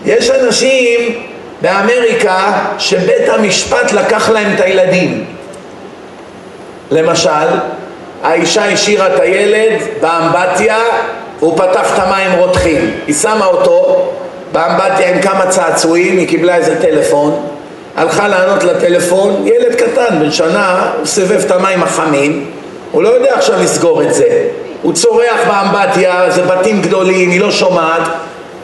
יש 0.06 0.30
אנשים 0.30 1.16
באמריקה 1.62 2.52
שבית 2.78 3.30
המשפט 3.30 3.92
לקח 3.92 4.30
להם 4.30 4.54
את 4.56 4.62
הילדים. 4.62 5.26
למשל, 6.92 7.30
האישה 8.24 8.66
השאירה 8.66 9.08
את 9.08 9.20
הילד 9.20 9.82
באמבטיה 10.02 10.78
והוא 11.40 11.58
פתח 11.58 11.94
את 11.94 12.00
המים 12.00 12.32
רותחים. 12.40 12.92
היא 13.08 13.16
שמה 13.16 13.46
אותו 13.46 14.08
באמבטיה 14.52 15.10
עם 15.10 15.22
כמה 15.22 15.48
צעצועים, 15.48 16.18
היא 16.18 16.28
קיבלה 16.28 16.56
איזה 16.56 16.82
טלפון, 16.82 17.48
הלכה 17.96 18.28
לענות 18.28 18.64
לטלפון, 18.64 19.48
ילד 19.48 19.76
קטן 19.76 20.20
בן 20.20 20.32
שנה, 20.32 20.92
הוא 20.98 21.06
סבב 21.06 21.42
את 21.46 21.52
המים 21.52 21.84
החמים, 21.84 22.52
הוא 22.92 23.04
לא 23.04 23.10
יודע 23.10 23.36
עכשיו 23.36 23.56
לסגור 23.64 24.02
את 24.02 24.14
זה. 24.14 24.48
הוא 24.82 24.94
צורח 24.94 25.40
באמבטיה, 25.48 26.32
זה 26.32 26.42
בתים 26.42 26.82
גדולים, 26.82 27.30
היא 27.30 27.42
לא 27.42 27.52
שומעת, 27.52 28.02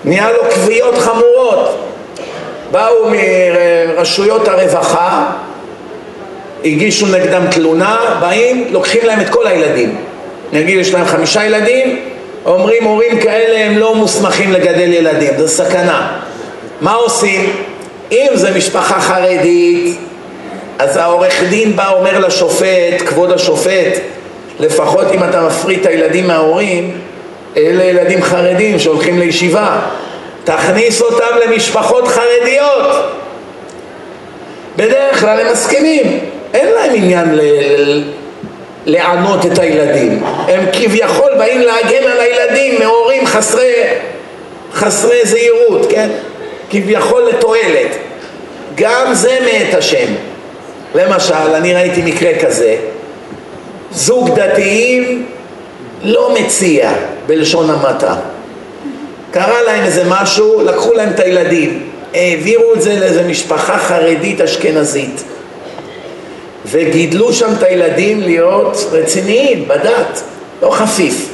נהיה 0.06 0.32
לו 0.32 0.52
כוויות 0.52 0.98
חמורות. 0.98 1.80
באו 2.72 3.10
מרשויות 3.98 4.48
הרווחה, 4.48 5.26
הגישו 6.66 7.08
נגדם 7.08 7.48
תלונה, 7.52 8.18
באים, 8.20 8.68
לוקחים 8.72 9.02
להם 9.06 9.22
את 9.22 9.30
כל 9.30 9.48
הילדים. 9.48 9.98
נגיד 10.54 10.80
יש 10.80 10.94
להם 10.94 11.06
חמישה 11.06 11.46
ילדים, 11.46 12.00
אומרים 12.46 12.84
הורים 12.84 13.20
כאלה 13.20 13.66
הם 13.66 13.78
לא 13.78 13.96
מוסמכים 13.96 14.52
לגדל 14.52 14.94
ילדים, 14.94 15.34
זו 15.38 15.48
סכנה. 15.48 16.20
מה 16.82 16.94
עושים? 16.94 17.54
אם 18.12 18.28
זה 18.34 18.58
משפחה 18.58 19.02
חרדית, 19.02 19.98
אז 20.80 20.98
העורך 20.98 21.44
דין 21.50 21.76
בא 21.76 21.92
אומר 21.92 22.20
לשופט, 22.20 23.02
כבוד 23.06 23.32
השופט, 23.32 24.00
לפחות 24.60 25.12
אם 25.14 25.24
אתה 25.24 25.42
מפריד 25.42 25.80
את 25.80 25.86
הילדים 25.86 26.28
מההורים, 26.28 26.98
אלה 27.58 27.84
ילדים 27.84 28.24
חרדים 28.24 28.80
שהולכים 28.80 29.20
לישיבה, 29.20 29.80
תכניס 30.44 31.02
אותם 31.02 31.36
למשפחות 31.46 32.08
חרדיות. 32.08 33.12
בדרך 34.78 35.20
כלל 35.20 35.40
הם 35.40 35.52
מסכימים, 35.52 36.20
אין 36.54 36.68
להם 36.74 36.92
עניין 36.96 37.36
ל... 37.36 37.42
לענות 38.86 39.46
את 39.46 39.60
הילדים. 39.60 40.24
הם 40.48 40.66
כביכול 40.74 41.32
באים 41.38 41.62
להגן 41.62 42.04
על 42.04 42.20
הילדים 42.20 42.80
מהורים 42.80 43.26
חסרי, 43.26 43.74
חסרי 44.74 45.20
זהירות, 45.24 45.88
כן? 45.90 46.10
כביכול 46.70 47.24
לתועלת. 47.24 47.98
גם 48.76 49.14
זה 49.14 49.38
מאת 49.46 49.74
השם. 49.74 50.14
למשל, 50.96 51.56
אני 51.56 51.74
ראיתי 51.74 52.02
מקרה 52.02 52.32
כזה, 52.42 52.76
זוג 53.92 54.30
דתיים 54.40 55.26
לא 56.04 56.36
מציע 56.40 56.92
בלשון 57.26 57.70
המעטה. 57.70 58.16
קרה 59.32 59.62
להם 59.62 59.84
איזה 59.84 60.04
משהו, 60.10 60.62
לקחו 60.66 60.94
להם 60.94 61.10
את 61.10 61.20
הילדים, 61.20 61.90
העבירו 62.14 62.74
את 62.74 62.82
זה 62.82 63.00
לאיזה 63.00 63.24
משפחה 63.24 63.78
חרדית 63.78 64.42
אשכנזית. 64.42 65.24
וגידלו 66.66 67.34
שם 67.34 67.54
את 67.58 67.64
הילדים 67.64 68.22
להיות 68.22 68.78
רציניים 68.92 69.68
בדת, 69.68 70.22
לא 70.62 70.72
חפיף. 70.72 71.30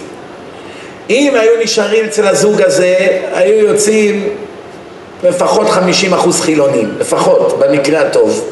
אם 1.09 1.33
היו 1.39 1.51
נשארים 1.63 2.05
אצל 2.05 2.27
הזוג 2.27 2.61
הזה, 2.61 2.95
היו 3.33 3.67
יוצאים 3.67 4.29
לפחות 5.23 5.69
50 5.69 6.13
אחוז 6.13 6.41
חילונים, 6.41 6.95
לפחות, 6.99 7.59
במקרה 7.59 8.01
הטוב. 8.01 8.51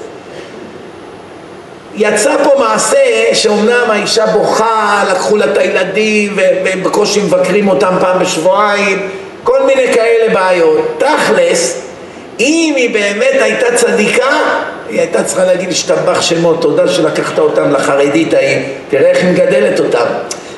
יצא 1.96 2.36
פה 2.44 2.60
מעשה 2.60 2.98
שאומנם 3.34 3.86
האישה 3.90 4.26
בוכה, 4.26 5.04
לקחו 5.12 5.38
לה 5.38 5.46
את 5.46 5.58
הילדים 5.58 6.34
והם 6.36 6.84
בקושי 6.84 7.22
מבקרים 7.22 7.68
אותם 7.68 7.94
פעם 8.02 8.20
בשבועיים, 8.20 9.10
כל 9.44 9.64
מיני 9.64 9.94
כאלה 9.94 10.34
בעיות. 10.34 10.98
תכלס, 10.98 11.82
אם 12.40 12.74
היא 12.78 12.94
באמת 12.94 13.42
הייתה 13.42 13.76
צדיקה, 13.76 14.38
היא 14.90 15.00
הייתה 15.00 15.24
צריכה 15.24 15.46
להגיד 15.46 15.70
השתבח 15.70 16.22
שמו, 16.22 16.54
תודה 16.54 16.88
שלקחת 16.88 17.40
אותם 17.40 17.72
לחרדית 17.72 18.34
ההיא, 18.34 18.58
תראה 18.90 19.10
איך 19.10 19.24
היא 19.24 19.32
מגדלת 19.32 19.80
אותם. 19.80 20.06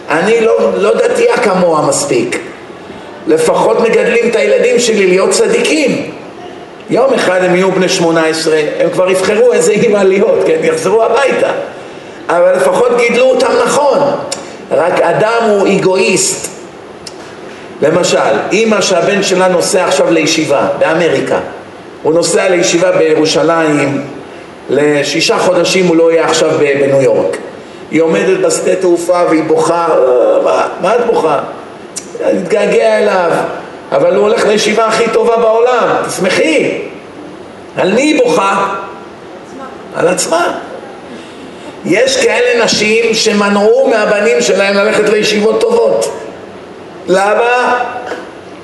אני 0.10 0.42
לא, 0.42 0.72
לא 0.78 0.94
דתייה 0.94 1.38
כמוה 1.38 1.88
מספיק. 1.88 2.40
לפחות 3.28 3.80
מגדלים 3.80 4.30
את 4.30 4.36
הילדים 4.36 4.80
שלי 4.80 5.08
להיות 5.08 5.30
צדיקים. 5.30 6.12
יום 6.90 7.14
אחד 7.14 7.44
הם 7.44 7.56
יהיו 7.56 7.72
בני 7.72 7.90
שמונה 7.90 8.26
עשרה, 8.26 8.60
הם 8.80 8.90
כבר 8.90 9.12
יבחרו 9.12 9.54
איזה 9.54 9.72
אימא 9.72 9.98
להיות, 9.98 10.40
כן, 10.48 10.58
יחזרו 10.64 11.04
הביתה. 11.04 11.52
אבל 12.30 12.56
לפחות 12.56 12.92
גידלו 12.98 13.26
אותם 13.26 13.52
נכון. 13.66 14.00
רק 14.72 15.02
אדם 15.02 15.44
הוא 15.50 15.68
אגואיסט. 15.68 16.48
למשל, 17.82 18.18
אימא 18.52 18.82
שהבן 18.82 19.24
שלה 19.24 19.48
נוסע 19.48 19.86
עכשיו 19.86 20.12
לישיבה 20.12 20.68
באמריקה, 20.80 21.40
הוא 22.04 22.14
נוסע 22.14 22.50
לישיבה 22.50 22.92
בירושלים, 22.92 24.02
לשישה 24.72 25.38
חודשים 25.38 25.88
הוא 25.88 25.96
לא 25.96 26.12
יהיה 26.12 26.26
עכשיו 26.26 26.50
בניו 26.60 27.02
יורק. 27.02 27.38
היא 27.92 28.02
עומדת 28.02 28.40
בשדה 28.40 28.76
תעופה 28.76 29.22
והיא 29.30 29.44
בוכה, 29.44 29.88
אה, 29.90 30.44
מה, 30.44 30.68
מה 30.82 30.96
את 30.96 31.06
בוכה? 31.06 31.40
אני 32.24 32.40
מתגעגע 32.40 33.00
אליו, 33.00 33.32
אבל 33.92 34.16
הוא 34.16 34.28
הולך 34.28 34.46
לישיבה 34.46 34.86
הכי 34.86 35.04
טובה 35.14 35.38
בעולם, 35.38 35.88
תשמחי. 36.08 36.82
על 37.78 37.94
מי 37.94 38.02
היא 38.02 38.22
בוכה? 38.24 38.76
על 39.96 40.08
עצמה. 40.08 40.58
יש 41.86 42.18
כאלה 42.18 42.66
נשים 42.66 43.14
שמנעו 43.14 43.88
מהבנים 43.90 44.42
שלהם 44.42 44.76
ללכת 44.76 45.10
לישיבות 45.10 45.62
טובות. 45.62 46.18
למה? 47.08 47.84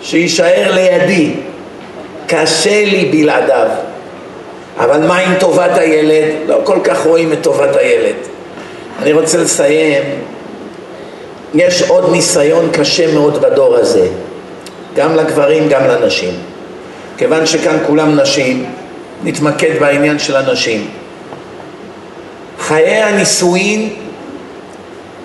שיישאר 0.01 0.71
לידי. 0.71 1.31
קשה 2.27 2.85
לי 2.85 3.05
בלעדיו. 3.11 3.67
אבל 4.79 5.07
מה 5.07 5.17
עם 5.17 5.31
טובת 5.39 5.77
הילד? 5.77 6.33
לא 6.47 6.61
כל 6.63 6.79
כך 6.83 7.05
רואים 7.05 7.33
את 7.33 7.37
טובת 7.41 7.75
הילד. 7.75 8.15
אני 9.01 9.13
רוצה 9.13 9.37
לסיים. 9.37 10.03
יש 11.53 11.81
עוד 11.81 12.11
ניסיון 12.11 12.69
קשה 12.73 13.13
מאוד 13.13 13.41
בדור 13.41 13.75
הזה, 13.75 14.07
גם 14.95 15.15
לגברים, 15.15 15.69
גם 15.69 15.87
לנשים. 15.87 16.33
כיוון 17.17 17.45
שכאן 17.45 17.77
כולם 17.87 18.19
נשים, 18.19 18.65
נתמקד 19.23 19.79
בעניין 19.79 20.19
של 20.19 20.35
הנשים. 20.35 20.87
חיי 22.59 23.03
הנישואין 23.03 23.89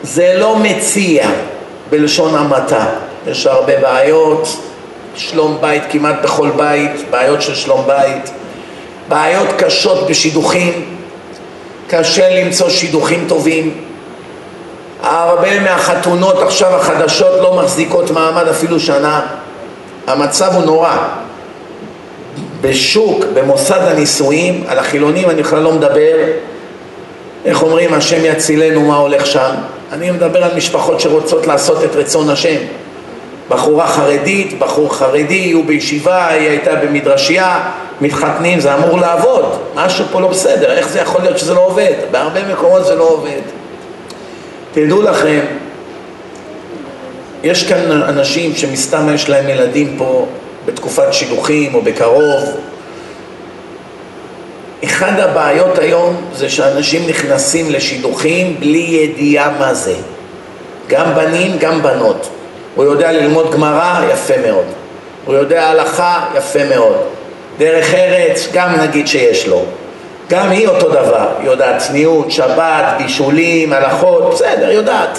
זה 0.03 0.34
לא 0.38 0.57
מציע 0.57 1.30
בלשון 1.90 2.34
המעטה, 2.34 2.86
יש 3.26 3.46
הרבה 3.46 3.80
בעיות, 3.80 4.48
שלום 5.16 5.59
בית 5.61 5.82
כמעט 5.90 6.16
בכל 6.22 6.50
בית, 6.57 7.11
בעיות 7.11 7.42
של 7.42 7.55
שלום 7.55 7.84
בית, 7.86 8.30
בעיות 9.12 9.48
קשות 9.58 10.06
בשידוכים, 10.06 10.96
קשה 11.88 12.40
למצוא 12.40 12.70
שידוכים 12.70 13.24
טובים. 13.28 13.74
הרבה 15.02 15.60
מהחתונות 15.60 16.42
עכשיו 16.42 16.76
החדשות 16.76 17.40
לא 17.40 17.54
מחזיקות 17.62 18.10
מעמד 18.10 18.48
אפילו 18.48 18.80
שנה. 18.80 19.20
המצב 20.06 20.50
הוא 20.54 20.64
נורא. 20.64 20.96
בשוק, 22.60 23.24
במוסד 23.34 23.80
הנישואים, 23.80 24.64
על 24.68 24.78
החילונים 24.78 25.30
אני 25.30 25.42
בכלל 25.42 25.62
לא 25.62 25.72
מדבר, 25.72 26.16
איך 27.44 27.62
אומרים, 27.62 27.94
השם 27.94 28.24
יצילנו 28.24 28.80
מה 28.80 28.96
הולך 28.96 29.26
שם. 29.26 29.54
אני 29.92 30.10
מדבר 30.10 30.44
על 30.44 30.50
משפחות 30.56 31.00
שרוצות 31.00 31.46
לעשות 31.46 31.84
את 31.84 31.96
רצון 31.96 32.30
השם. 32.30 32.56
בחורה 33.53 33.86
חרדית, 33.86 34.59
בחור 34.59 34.94
חרדי, 34.94 35.34
יהיו 35.34 35.62
בישיבה, 35.62 36.28
היא 36.28 36.48
הייתה 36.48 36.74
במדרשייה, 36.74 37.70
מתחתנים, 38.00 38.61
זה 38.61 38.74
אמור 38.74 38.98
לעבוד, 39.00 39.59
משהו 39.74 40.05
פה 40.12 40.20
לא 40.20 40.28
בסדר, 40.28 40.72
איך 40.72 40.88
זה 40.88 40.98
יכול 40.98 41.20
להיות 41.20 41.38
שזה 41.38 41.55
לא 41.55 41.66
עובד? 41.66 41.92
בהרבה 42.11 42.53
מקומות 42.53 42.84
זה 42.84 42.94
לא 42.94 43.05
עובד. 43.05 43.40
תדעו 44.72 45.03
לכם, 45.03 45.40
יש 47.42 47.68
כאן 47.68 47.92
אנשים 47.92 48.57
שמסתם 48.57 49.09
יש 49.14 49.28
להם 49.28 49.48
ילדים 49.48 49.94
פה 49.98 50.26
בתקופת 50.66 51.12
שילוחים 51.12 51.74
או 51.74 51.82
בקרוב. 51.82 52.44
אחד 54.84 55.20
הבעיות 55.20 55.78
היום 55.78 56.16
זה 56.34 56.48
שאנשים 56.48 57.09
נכנסים 57.09 57.70
לשידוכים 57.70 58.57
בלי 58.61 58.78
ידיעה 58.78 59.59
מה 59.59 59.74
זה. 59.74 59.94
גם 60.88 61.14
בנים, 61.14 61.59
גם 61.59 61.82
בנות. 61.82 62.28
הוא 62.74 62.84
יודע 62.84 63.12
ללמוד 63.12 63.50
גמרא, 63.52 64.00
יפה 64.12 64.34
מאוד. 64.46 64.64
הוא 65.24 65.34
יודע 65.34 65.68
הלכה, 65.68 66.26
יפה 66.36 66.64
מאוד. 66.64 66.96
דרך 67.58 67.94
ארץ, 67.94 68.48
גם 68.52 68.76
נגיד 68.80 69.08
שיש 69.08 69.46
לו. 69.46 69.62
גם 70.30 70.50
היא 70.50 70.68
אותו 70.68 70.88
דבר, 70.88 71.28
היא 71.38 71.46
יודעת 71.46 71.78
צניעות, 71.78 72.30
שבת, 72.30 72.84
בישולים, 72.98 73.72
הלכות, 73.72 74.30
בסדר, 74.30 74.70
יודעת. 74.70 75.18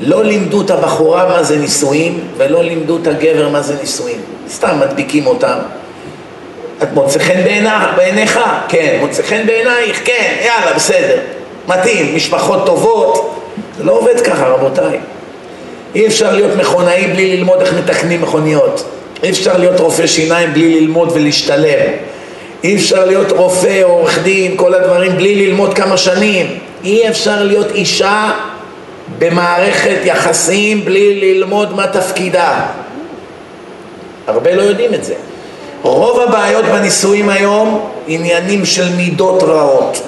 לא 0.00 0.24
לימדו 0.24 0.62
את 0.62 0.70
הבחורה 0.70 1.28
מה 1.28 1.42
זה 1.42 1.56
נישואים, 1.56 2.20
ולא 2.36 2.64
לימדו 2.64 2.96
את 2.96 3.06
הגבר 3.06 3.48
מה 3.48 3.60
זה 3.60 3.74
נישואים. 3.80 4.20
סתם 4.50 4.80
מדביקים 4.80 5.26
אותם. 5.26 5.58
את 6.82 6.92
מוצא 6.92 7.18
חן 7.18 7.40
בעיניך? 7.96 8.40
כן. 8.68 8.96
מוצא 9.00 9.22
חן 9.22 9.46
בעינייך? 9.46 10.00
כן. 10.04 10.36
יאללה, 10.44 10.72
בסדר. 10.76 11.16
מתאים, 11.68 12.16
משפחות 12.16 12.66
טובות. 12.66 13.34
זה 13.78 13.84
לא 13.84 13.92
עובד 13.92 14.20
ככה, 14.20 14.46
רבותיי. 14.46 14.98
אי 15.94 16.06
אפשר 16.06 16.34
להיות 16.34 16.56
מכונאי 16.56 17.06
בלי 17.12 17.36
ללמוד 17.36 17.60
איך 17.60 17.74
מתקנים 17.74 18.22
מכוניות. 18.22 18.84
אי 19.22 19.30
אפשר 19.30 19.58
להיות 19.58 19.80
רופא 19.80 20.06
שיניים 20.06 20.52
בלי 20.52 20.80
ללמוד 20.80 21.10
ולהשתלם. 21.12 21.92
אי 22.64 22.76
אפשר 22.76 23.04
להיות 23.04 23.32
רופא 23.32 23.82
עורך 23.82 24.18
דין, 24.22 24.56
כל 24.56 24.74
הדברים, 24.74 25.16
בלי 25.16 25.46
ללמוד 25.46 25.74
כמה 25.74 25.96
שנים. 25.96 26.58
אי 26.84 27.08
אפשר 27.08 27.42
להיות 27.42 27.70
אישה 27.74 28.30
במערכת 29.18 29.98
יחסים 30.04 30.84
בלי 30.84 31.20
ללמוד 31.20 31.76
מה 31.76 31.86
תפקידה. 31.86 32.66
הרבה 34.26 34.54
לא 34.54 34.62
יודעים 34.62 34.94
את 34.94 35.04
זה. 35.04 35.14
רוב 35.82 36.20
הבעיות 36.20 36.64
בנישואים 36.64 37.28
היום 37.28 37.90
עניינים 38.06 38.64
של 38.64 38.88
מידות 38.96 39.42
רעות. 39.42 40.02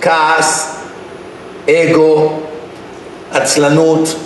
כעס, 0.00 0.76
אגו, 1.70 2.32
עצלנות, 3.32 4.16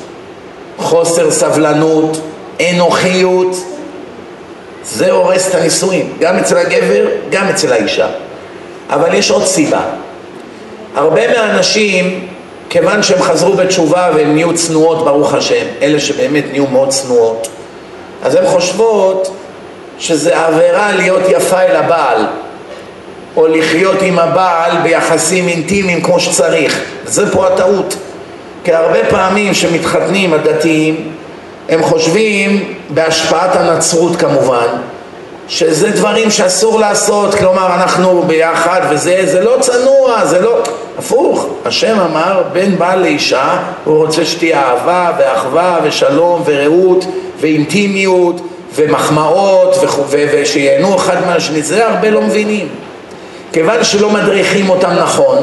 חוסר 0.79 1.31
סבלנות, 1.31 2.20
אנוכיות, 2.70 3.57
זה 4.85 5.12
הורס 5.12 5.49
את 5.49 5.55
הנישואים, 5.55 6.12
גם 6.20 6.39
אצל 6.39 6.57
הגבר, 6.57 7.07
גם 7.31 7.49
אצל 7.49 7.72
האישה. 7.72 8.07
אבל 8.91 9.14
יש 9.14 9.31
עוד 9.31 9.45
סיבה. 9.45 9.81
הרבה 10.95 11.29
מהאנשים, 11.29 12.27
כיוון 12.68 13.03
שהם 13.03 13.22
חזרו 13.22 13.53
בתשובה 13.53 14.11
והם 14.14 14.35
נהיו 14.35 14.55
צנועות, 14.55 15.05
ברוך 15.05 15.35
השם, 15.35 15.64
אלה 15.83 16.01
שבאמת 16.01 16.45
נהיו 16.51 16.66
מאוד 16.66 16.89
צנועות, 16.89 17.49
אז 18.22 18.35
הן 18.35 18.47
חושבות 18.47 19.37
שזה 19.99 20.47
עבירה 20.47 20.93
להיות 20.93 21.22
יפה 21.29 21.61
אל 21.61 21.77
הבעל, 21.77 22.27
או 23.37 23.47
לחיות 23.47 23.97
עם 24.03 24.18
הבעל 24.18 24.72
ביחסים 24.83 25.49
אינטימיים 25.49 26.03
כמו 26.03 26.20
שצריך. 26.20 26.81
זה 27.05 27.33
פה 27.33 27.47
הטעות. 27.47 27.97
כי 28.64 28.72
הרבה 28.72 28.98
פעמים 29.10 29.54
שמתחתנים 29.54 30.32
הדתיים, 30.32 31.08
הם 31.68 31.82
חושבים, 31.82 32.74
בהשפעת 32.88 33.56
הנצרות 33.56 34.16
כמובן, 34.16 34.66
שזה 35.48 35.90
דברים 35.90 36.30
שאסור 36.30 36.80
לעשות, 36.80 37.34
כלומר 37.34 37.66
אנחנו 37.66 38.22
ביחד 38.26 38.80
וזה, 38.90 39.22
זה 39.24 39.44
לא 39.44 39.56
צנוע, 39.60 40.24
זה 40.24 40.40
לא... 40.40 40.62
הפוך, 40.98 41.46
השם 41.64 42.00
אמר 42.00 42.42
בין 42.52 42.78
בעל 42.78 43.00
לאישה, 43.00 43.58
הוא 43.84 43.96
רוצה 43.96 44.24
שתהיה 44.24 44.62
אהבה 44.62 45.10
ואחווה 45.18 45.78
ושלום 45.84 46.42
ורעות 46.46 47.04
ואינטימיות 47.40 48.40
ומחמאות 48.74 49.76
ושיהנו 50.32 50.96
אחד 50.96 51.26
מהשני, 51.26 51.62
זה 51.62 51.86
הרבה 51.86 52.10
לא 52.10 52.22
מבינים. 52.22 52.68
כיוון 53.52 53.84
שלא 53.84 54.10
מדריכים 54.10 54.70
אותם 54.70 54.90
נכון 54.90 55.38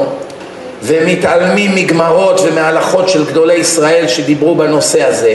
ומתעלמים 0.82 1.74
מגמרות 1.74 2.40
ומהלכות 2.44 3.08
של 3.08 3.24
גדולי 3.24 3.54
ישראל 3.54 4.08
שדיברו 4.08 4.54
בנושא 4.54 5.04
הזה, 5.04 5.34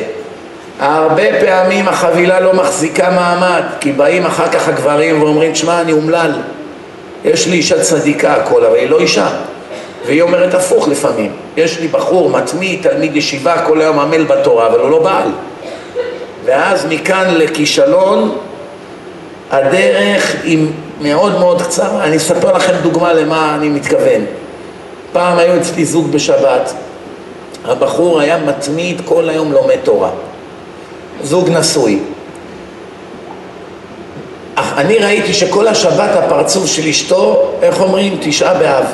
הרבה 0.79 1.23
פעמים 1.39 1.87
החבילה 1.87 2.39
לא 2.39 2.53
מחזיקה 2.53 3.09
מעמד, 3.09 3.63
כי 3.79 3.91
באים 3.91 4.25
אחר 4.25 4.47
כך 4.47 4.67
הגברים 4.67 5.21
ואומרים, 5.21 5.55
שמע, 5.55 5.81
אני 5.81 5.91
אומלל. 5.91 6.31
יש 7.25 7.47
לי 7.47 7.57
אישה 7.57 7.81
צדיקה 7.81 8.33
הכל, 8.33 8.65
אבל 8.65 8.75
היא 8.75 8.89
לא 8.89 8.99
אישה. 8.99 9.27
והיא 10.05 10.21
אומרת 10.21 10.53
הפוך 10.53 10.87
לפעמים. 10.87 11.31
יש 11.57 11.79
לי 11.79 11.87
בחור 11.87 12.29
מתמיד, 12.29 12.89
תלמיד 12.89 13.15
ישיבה, 13.15 13.61
כל 13.61 13.81
היום 13.81 13.99
עמל 13.99 14.23
בתורה, 14.23 14.67
אבל 14.67 14.79
הוא 14.79 14.89
לא 14.89 14.99
בעל. 14.99 15.29
ואז 16.45 16.85
מכאן 16.89 17.25
לכישלון, 17.37 18.37
הדרך 19.51 20.35
היא 20.43 20.67
מאוד 21.01 21.39
מאוד 21.39 21.61
קצרה. 21.61 22.03
אני 22.03 22.17
אספר 22.17 22.53
לכם 22.53 22.73
דוגמה 22.83 23.13
למה 23.13 23.55
אני 23.55 23.69
מתכוון. 23.69 24.25
פעם 25.11 25.37
היו 25.37 25.57
אצלי 25.61 25.85
זוג 25.85 26.11
בשבת, 26.11 26.73
הבחור 27.65 28.19
היה 28.19 28.37
מתמיד 28.37 29.01
כל 29.05 29.29
היום 29.29 29.51
לומד 29.51 29.77
תורה. 29.83 30.09
זוג 31.23 31.49
נשוי. 31.49 31.99
אך 34.55 34.73
אני 34.77 34.97
ראיתי 34.97 35.33
שכל 35.33 35.67
השבת 35.67 36.09
הפרצוף 36.15 36.65
של 36.65 36.87
אשתו, 36.87 37.51
איך 37.61 37.81
אומרים? 37.81 38.17
תשעה 38.21 38.53
באב. 38.53 38.85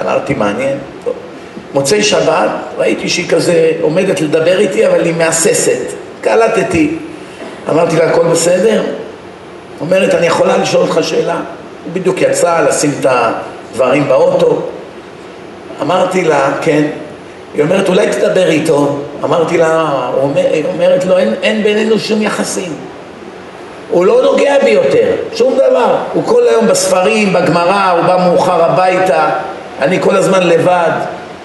אמרתי, 0.00 0.34
מעניין. 0.34 0.78
מוצאי 1.74 2.02
שבת, 2.02 2.50
ראיתי 2.78 3.08
שהיא 3.08 3.28
כזה 3.28 3.70
עומדת 3.80 4.20
לדבר 4.20 4.58
איתי, 4.58 4.86
אבל 4.86 5.04
היא 5.04 5.14
מהססת. 5.14 5.80
קלטתי. 6.20 6.96
אמרתי 7.70 7.96
לה, 7.96 8.04
הכל 8.04 8.24
בסדר? 8.24 8.82
אומרת, 9.80 10.14
אני 10.14 10.26
יכולה 10.26 10.56
לשאול 10.56 10.82
אותך 10.82 10.98
שאלה? 11.02 11.40
היא 11.84 11.92
בדיוק 11.92 12.20
יצאה 12.20 12.62
לשים 12.62 12.90
את 13.00 13.06
הדברים 13.10 14.08
באוטו. 14.08 14.62
אמרתי 15.82 16.24
לה, 16.24 16.50
כן. 16.60 16.82
היא 17.54 17.62
אומרת, 17.62 17.88
אולי 17.88 18.06
תדבר 18.06 18.48
איתו. 18.48 18.98
אמרתי 19.24 19.58
לה, 19.58 19.88
היא 20.34 20.64
אומרת 20.74 21.04
לו, 21.04 21.18
אין, 21.18 21.34
אין 21.42 21.62
בינינו 21.62 21.98
שום 21.98 22.22
יחסים. 22.22 22.72
הוא 23.90 24.06
לא 24.06 24.22
נוגע 24.22 24.54
בי 24.64 24.70
יותר, 24.70 25.12
שום 25.34 25.54
דבר. 25.54 25.96
הוא 26.12 26.22
כל 26.26 26.42
היום 26.48 26.66
בספרים, 26.66 27.32
בגמרא, 27.32 27.90
הוא 27.90 28.02
בא 28.02 28.26
מאוחר 28.26 28.64
הביתה, 28.64 29.30
אני 29.80 30.00
כל 30.00 30.16
הזמן 30.16 30.42
לבד. 30.42 30.90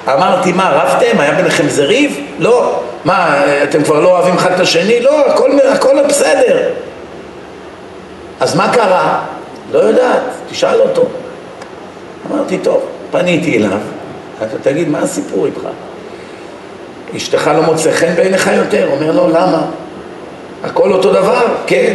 אמרתי, 0.08 0.52
מה, 0.52 0.70
רבתם? 0.70 1.20
היה 1.20 1.32
ביניכם 1.32 1.66
איזה 1.66 1.86
ריב? 1.86 2.20
לא. 2.40 2.80
מה, 3.06 3.44
אתם 3.64 3.84
כבר 3.84 4.00
לא 4.00 4.08
אוהבים 4.08 4.36
אחד 4.36 4.52
את 4.52 4.60
השני? 4.60 5.00
לא, 5.00 5.26
הכל, 5.28 5.52
הכל 5.74 5.96
בסדר. 6.10 6.70
אז 8.40 8.56
מה 8.56 8.74
קרה? 8.74 9.20
לא 9.72 9.80
יודעת, 9.80 10.22
תשאל 10.50 10.82
אותו. 10.82 11.06
אמרתי, 12.32 12.58
טוב, 12.58 12.82
פניתי 13.12 13.58
אליו, 13.58 13.78
אתה 14.38 14.58
תגיד, 14.62 14.90
מה 14.90 15.00
הסיפור 15.00 15.46
איתך? 15.46 15.68
אשתך 17.16 17.52
לא 17.56 17.62
מוצא 17.62 17.92
חן 17.92 18.16
בעיניך 18.16 18.50
יותר? 18.56 18.90
אומר 18.92 19.12
לו, 19.12 19.28
למה? 19.28 19.62
הכל 20.64 20.94
אותו 20.94 21.14
דבר? 21.14 21.46
כן. 21.68 21.94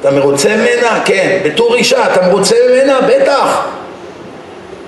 אתה 0.00 0.10
מרוצה 0.10 0.56
ממנה? 0.56 1.00
כן. 1.04 1.38
בתור 1.44 1.74
אישה, 1.74 2.12
אתה 2.12 2.28
מרוצה 2.28 2.56
ממנה? 2.70 2.98
בטח. 3.08 3.66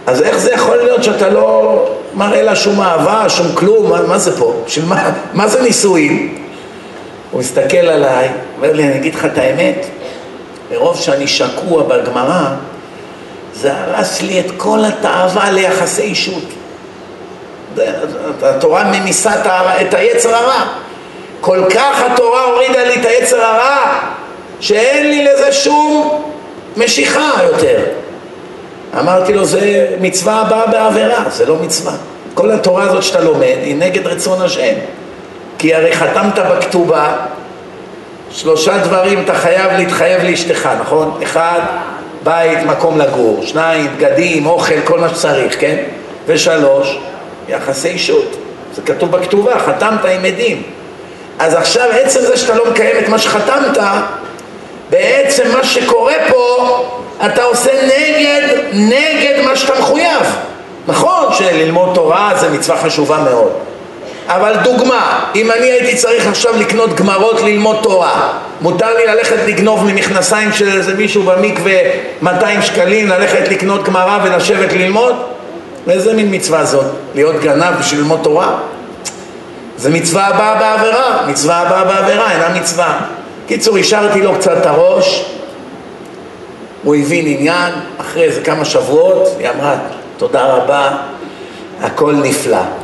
אז 0.06 0.22
איך 0.22 0.38
זה 0.38 0.52
יכול 0.52 0.76
להיות 0.76 1.04
שאתה 1.04 1.28
לא 1.28 1.86
מראה 2.14 2.42
לה 2.42 2.56
שום 2.56 2.80
אהבה, 2.80 3.28
שום 3.28 3.46
כלום? 3.54 3.90
מה, 3.90 4.02
מה 4.02 4.18
זה 4.18 4.38
פה? 4.38 4.54
של 4.66 4.84
מה, 4.84 5.10
מה 5.32 5.48
זה 5.48 5.62
נישואים? 5.62 6.38
הוא 7.30 7.40
מסתכל 7.40 7.76
עליי, 7.76 8.28
אומר 8.56 8.72
לי, 8.72 8.84
אני 8.84 8.96
אגיד 8.96 9.14
לך 9.14 9.24
את 9.24 9.38
האמת, 9.38 9.86
מרוב 10.72 10.96
שאני 10.96 11.28
שקוע 11.28 11.82
בגמרא, 11.82 12.44
זה 13.54 13.72
הרס 13.74 14.22
לי 14.22 14.40
את 14.40 14.46
כל 14.56 14.78
התאווה 14.84 15.50
ליחסי 15.50 16.02
אישות. 16.02 16.44
התורה 18.42 18.84
ממיסה 18.84 19.30
את 19.80 19.94
היצר 19.94 20.34
הרע. 20.34 20.64
כל 21.40 21.64
כך 21.74 22.02
התורה 22.12 22.44
הורידה 22.44 22.84
לי 22.84 23.00
את 23.00 23.04
היצר 23.04 23.44
הרע, 23.44 24.00
שאין 24.60 25.10
לי 25.10 25.24
לזה 25.24 25.52
שום 25.52 26.22
משיכה 26.76 27.30
יותר. 27.44 27.78
אמרתי 28.98 29.32
לו, 29.32 29.44
זה 29.44 29.88
מצווה 30.00 30.40
הבאה 30.40 30.66
בעבירה, 30.66 31.24
זה 31.30 31.46
לא 31.46 31.56
מצווה. 31.56 31.92
כל 32.34 32.50
התורה 32.50 32.82
הזאת 32.82 33.02
שאתה 33.02 33.20
לומד 33.20 33.56
היא 33.62 33.76
נגד 33.76 34.06
רצון 34.06 34.42
השם. 34.42 34.74
כי 35.58 35.74
הרי 35.74 35.92
חתמת 35.92 36.38
בכתובה 36.38 37.16
שלושה 38.32 38.78
דברים 38.78 39.22
אתה 39.24 39.34
חייב 39.34 39.72
להתחייב 39.72 40.22
לאשתך, 40.22 40.68
נכון? 40.80 41.20
אחד, 41.22 41.60
בית, 42.24 42.58
מקום 42.66 42.98
לגור. 42.98 43.40
שניים, 43.46 43.90
בגדים, 43.96 44.46
אוכל, 44.46 44.80
כל 44.84 44.98
מה 44.98 45.08
שצריך, 45.08 45.60
כן? 45.60 45.76
ושלוש, 46.26 46.98
יחסי 47.48 47.88
אישות. 47.88 48.36
זה 48.74 48.82
כתוב 48.82 49.10
בכתובה, 49.10 49.58
חתמת 49.58 50.04
עם 50.04 50.24
עדים. 50.24 50.62
אז 51.38 51.54
עכשיו 51.54 51.88
עצם 51.92 52.20
זה 52.20 52.36
שאתה 52.36 52.54
לא 52.54 52.70
מקיים 52.70 52.96
את 53.04 53.08
מה 53.08 53.18
שחתמת, 53.18 53.78
בעצם 54.90 55.52
מה 55.52 55.64
שקורה 55.64 56.14
פה, 56.28 56.88
אתה 57.26 57.42
עושה 57.42 57.70
נגד, 57.86 58.58
נגד 58.72 59.44
מה 59.44 59.56
שאתה 59.56 59.78
מחויב. 59.78 60.36
נכון 60.86 61.26
שללמוד 61.32 61.94
תורה 61.94 62.32
זה 62.40 62.50
מצווה 62.50 62.78
חשובה 62.78 63.18
מאוד. 63.18 63.52
אבל 64.36 64.56
דוגמה, 64.62 65.24
אם 65.34 65.50
אני 65.50 65.70
הייתי 65.70 65.96
צריך 65.96 66.26
עכשיו 66.26 66.56
לקנות 66.56 66.94
גמרות 66.94 67.40
ללמוד 67.40 67.76
תורה, 67.82 68.32
מותר 68.60 68.94
לי 68.94 69.06
ללכת 69.06 69.36
לגנוב 69.46 69.84
ממכנסיים 69.84 70.52
של 70.52 70.68
איזה 70.68 70.94
מישהו 70.94 71.22
במקווה 71.22 71.72
200 72.22 72.62
שקלים, 72.62 73.08
ללכת 73.08 73.48
לקנות 73.48 73.84
גמרא 73.84 74.18
ולשבת 74.24 74.72
ללמוד? 74.72 75.14
איזה 75.90 76.12
מין 76.12 76.34
מצווה 76.34 76.64
זאת? 76.64 76.84
להיות 77.14 77.40
גנב 77.40 77.78
בשביל 77.78 78.00
ללמוד 78.00 78.20
תורה? 78.22 78.58
זה 79.76 79.90
מצווה 79.90 80.26
הבאה 80.26 80.54
בעבירה, 80.54 81.26
מצווה 81.26 81.56
הבאה 81.56 81.84
בעבירה, 81.84 82.32
אינה 82.32 82.60
מצווה. 82.60 82.98
קיצור, 83.46 83.78
השארתי 83.78 84.22
לו 84.22 84.34
קצת 84.34 84.56
את 84.60 84.66
הראש, 84.66 85.24
הוא 86.82 86.94
הבין 86.94 87.24
עניין, 87.26 87.72
אחרי 87.98 88.22
איזה 88.22 88.40
כמה 88.40 88.64
שבועות, 88.64 89.28
היא 89.38 89.48
אמרה, 89.48 89.74
תודה 90.16 90.44
רבה, 90.44 90.90
הכל 91.82 92.12
נפלא. 92.12 92.81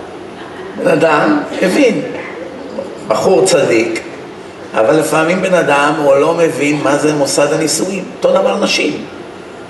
בן 0.79 0.89
אדם 0.89 1.41
הבין, 1.63 2.03
בחור 3.09 3.45
צדיק, 3.45 4.01
אבל 4.75 4.97
לפעמים 4.97 5.43
בן 5.43 5.55
אדם 5.55 5.93
הוא 5.99 6.17
לא 6.17 6.35
מבין 6.35 6.81
מה 6.83 6.97
זה 6.97 7.13
מוסד 7.13 7.53
הנישואים. 7.53 8.05
אותו 8.17 8.33
דבר 8.33 8.57
נשים. 8.57 9.05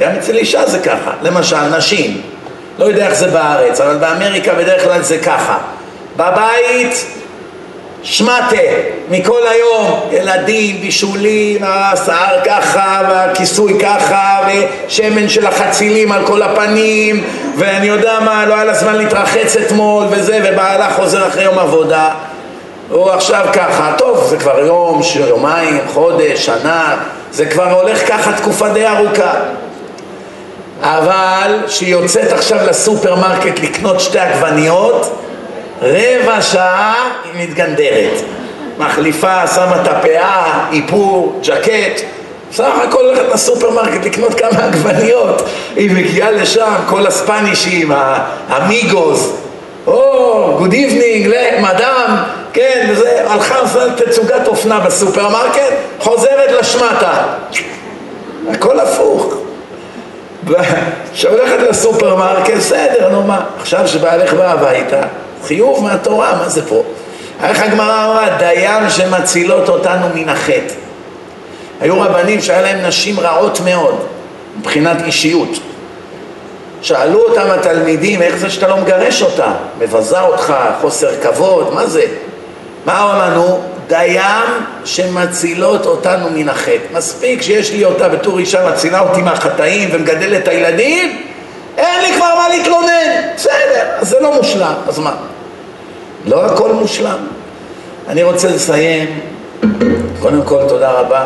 גם 0.01 0.11
אצל 0.19 0.37
אישה 0.37 0.67
זה 0.67 0.79
ככה. 0.79 1.11
למשל, 1.23 1.77
נשים, 1.77 2.21
לא 2.79 2.85
יודע 2.85 3.07
איך 3.07 3.15
זה 3.15 3.29
בארץ, 3.29 3.81
אבל 3.81 3.97
באמריקה 3.97 4.55
בדרך 4.55 4.85
כלל 4.85 5.03
זה 5.03 5.19
ככה. 5.19 5.59
בבית 6.17 7.07
שמטה, 8.03 8.57
מכל 9.11 9.41
היום, 9.51 10.01
ילדים, 10.11 10.81
בישולים, 10.81 11.61
השיער 11.63 12.45
ככה, 12.45 13.03
והכיסוי 13.09 13.81
ככה, 13.81 14.39
ושמן 14.87 15.29
של 15.29 15.47
החצילים 15.47 16.13
על 16.13 16.27
כל 16.27 16.43
הפנים, 16.43 17.25
ואני 17.57 17.87
יודע 17.87 18.19
מה, 18.25 18.47
לא 18.47 18.55
היה 18.55 18.65
לה 18.65 18.75
זמן 18.75 18.97
להתרחץ 18.97 19.57
אתמול 19.57 20.07
וזה, 20.11 20.41
ובעלה 20.45 20.91
חוזר 20.91 21.27
אחרי 21.29 21.45
יום 21.45 21.59
עבודה. 21.59 22.11
הוא 22.91 23.11
עכשיו 23.11 23.47
ככה, 23.53 23.93
טוב, 23.99 24.27
זה 24.31 24.37
כבר 24.37 24.59
יום, 24.59 25.01
יומיים, 25.29 25.79
חודש, 25.87 26.47
שנה, 26.47 26.97
זה 27.33 27.47
כבר 27.47 27.81
הולך 27.81 28.09
ככה 28.09 28.33
תקופה 28.33 28.69
די 28.69 28.87
ארוכה. 28.87 29.33
אבל 30.83 31.57
כשהיא 31.67 31.93
יוצאת 31.93 32.33
עכשיו 32.33 32.59
לסופרמרקט 32.69 33.61
לקנות 33.63 34.01
שתי 34.01 34.19
עגבניות, 34.19 35.19
רבע 35.83 36.43
שעה 36.43 37.11
היא 37.25 37.49
מתגנדרת. 37.49 38.21
מחליפה, 38.79 39.47
שמה 39.47 39.83
את 39.83 39.89
הפאה, 39.89 40.69
איפור, 40.73 41.41
ג'קט, 41.43 42.03
בסך 42.51 42.73
הכל 42.89 43.05
הולכת 43.05 43.35
לסופרמרקט 43.35 44.05
לקנות 44.05 44.35
כמה 44.35 44.65
עגבניות. 44.65 45.43
היא 45.77 45.91
מגיעה 45.91 46.31
לשם, 46.31 46.73
כל 46.87 47.07
הספנישים, 47.07 47.93
ה 48.49 48.59
amigos, 48.59 49.33
oh, 49.87 50.55
good 50.59 50.73
evening, 50.73 51.35
madam, 51.61 52.17
כן, 52.53 52.89
וזה, 52.91 53.23
הלכה 53.27 53.59
עושה 53.59 53.81
תצוגת 53.97 54.47
אופנה 54.49 54.81
בסופרמרקט, 54.81 55.73
חוזרת 55.99 56.51
לשמטה. 56.61 57.23
הכל 58.51 58.81
הפוך. 58.81 59.35
כשהולכת 61.13 61.59
לסופרמרקט, 61.71 62.55
בסדר, 62.57 63.09
נו 63.13 63.23
מה, 63.23 63.45
עכשיו 63.61 63.89
שבעלך 63.89 64.33
בא 64.33 64.53
הביתה, 64.53 65.01
חיוב 65.47 65.85
מהתורה, 65.85 66.35
מה 66.39 66.49
זה 66.49 66.67
פה? 66.69 66.83
איך 67.43 67.63
הגמרא 67.63 68.05
אמרה, 68.05 68.29
דיין 68.39 68.91
שמצילות 68.91 69.69
אותנו 69.69 70.07
מן 70.15 70.29
החטא. 70.29 70.75
היו 71.81 72.01
רבנים 72.01 72.41
שהיה 72.41 72.63
להם 72.63 72.87
נשים 72.87 73.21
רעות 73.21 73.61
מאוד, 73.65 74.05
מבחינת 74.59 74.97
אישיות. 75.07 75.59
שאלו 76.83 77.21
אותם 77.21 77.51
התלמידים, 77.51 78.23
איך 78.23 78.37
זה 78.37 78.51
שאתה 78.51 78.69
לא 78.69 78.77
מגרש 78.77 79.23
אותה? 79.23 79.53
מבזה 79.79 80.21
אותך, 80.21 80.55
חוסר 80.81 81.09
כבוד, 81.23 81.75
מה 81.75 81.87
זה? 81.87 82.03
מה 82.87 83.03
אמרנו? 83.03 83.63
דיין 83.89 84.45
שמצילות 84.85 85.87
אותנו 85.87 86.31
מן 86.31 86.49
החטא. 86.49 86.79
מספיק 86.93 87.43
שיש 87.43 87.73
לי 87.73 87.85
אותה 87.85 88.09
בתור 88.09 88.39
אישה 88.39 88.71
מצילה 88.71 89.01
אותי 89.01 89.23
מהחטאים 89.23 89.89
ומגדלת 89.93 90.43
את 90.43 90.49
הילדים, 90.49 91.23
אין 91.77 92.03
לי 92.03 92.17
כבר 92.17 92.35
מה 92.37 92.49
להתלונן. 92.49 93.33
בסדר, 93.37 93.87
אז 93.99 94.09
זה 94.09 94.17
לא 94.21 94.35
מושלם, 94.35 94.75
אז 94.89 94.99
מה? 94.99 95.17
לא 96.25 96.47
הכל 96.47 96.73
מושלם. 96.73 97.19
אני 98.09 98.23
רוצה 98.23 98.49
לסיים, 98.49 99.21
קודם 100.21 100.43
כל 100.45 100.61
תודה 100.69 100.91
רבה. 100.91 101.25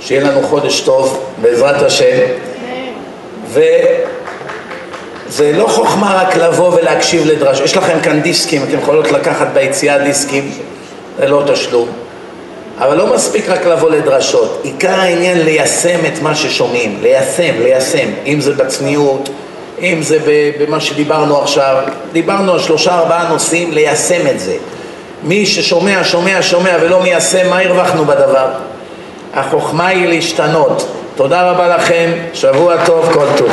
שיהיה 0.00 0.24
לנו 0.24 0.42
חודש 0.42 0.80
טוב, 0.80 1.24
בעזרת 1.42 1.82
השם. 1.82 2.16
וזה 3.48 5.52
לא 5.52 5.66
חוכמה 5.66 6.14
רק 6.14 6.36
לבוא 6.36 6.74
ולהקשיב 6.74 7.26
לדרש. 7.26 7.60
יש 7.60 7.76
לכם 7.76 7.98
כאן 8.02 8.20
דיסקים, 8.20 8.62
אתם 8.62 8.78
יכולות 8.78 9.12
לקחת 9.12 9.46
ביציאה 9.54 9.98
דיסקים, 9.98 10.50
זה 11.20 11.28
לא 11.28 11.42
תשלום. 11.52 11.88
אבל 12.78 12.96
לא 12.96 13.14
מספיק 13.14 13.48
רק 13.48 13.66
לבוא 13.66 13.90
לדרשות, 13.90 14.60
עיקר 14.62 15.00
העניין 15.00 15.44
ליישם 15.44 15.98
את 16.06 16.22
מה 16.22 16.34
ששומעים, 16.34 16.98
ליישם, 17.02 17.54
ליישם, 17.62 18.08
אם 18.26 18.40
זה 18.40 18.52
בצניעות, 18.52 19.28
אם 19.80 19.98
זה 20.02 20.18
במה 20.60 20.80
שדיברנו 20.80 21.42
עכשיו, 21.42 21.76
דיברנו 22.12 22.52
על 22.52 22.58
שלושה 22.58 22.98
ארבעה 22.98 23.28
נושאים, 23.28 23.72
ליישם 23.72 24.26
את 24.30 24.40
זה. 24.40 24.56
מי 25.22 25.46
ששומע, 25.46 26.04
שומע, 26.04 26.42
שומע 26.42 26.76
ולא 26.80 27.02
מיישם, 27.02 27.50
מה 27.50 27.58
הרווחנו 27.58 28.04
בדבר? 28.04 28.48
החוכמה 29.34 29.86
היא 29.86 30.06
להשתנות. 30.06 30.86
תודה 31.16 31.50
רבה 31.50 31.76
לכם, 31.76 32.10
שבוע 32.34 32.84
טוב, 32.84 33.12
כל 33.12 33.26
טוב. 33.36 33.50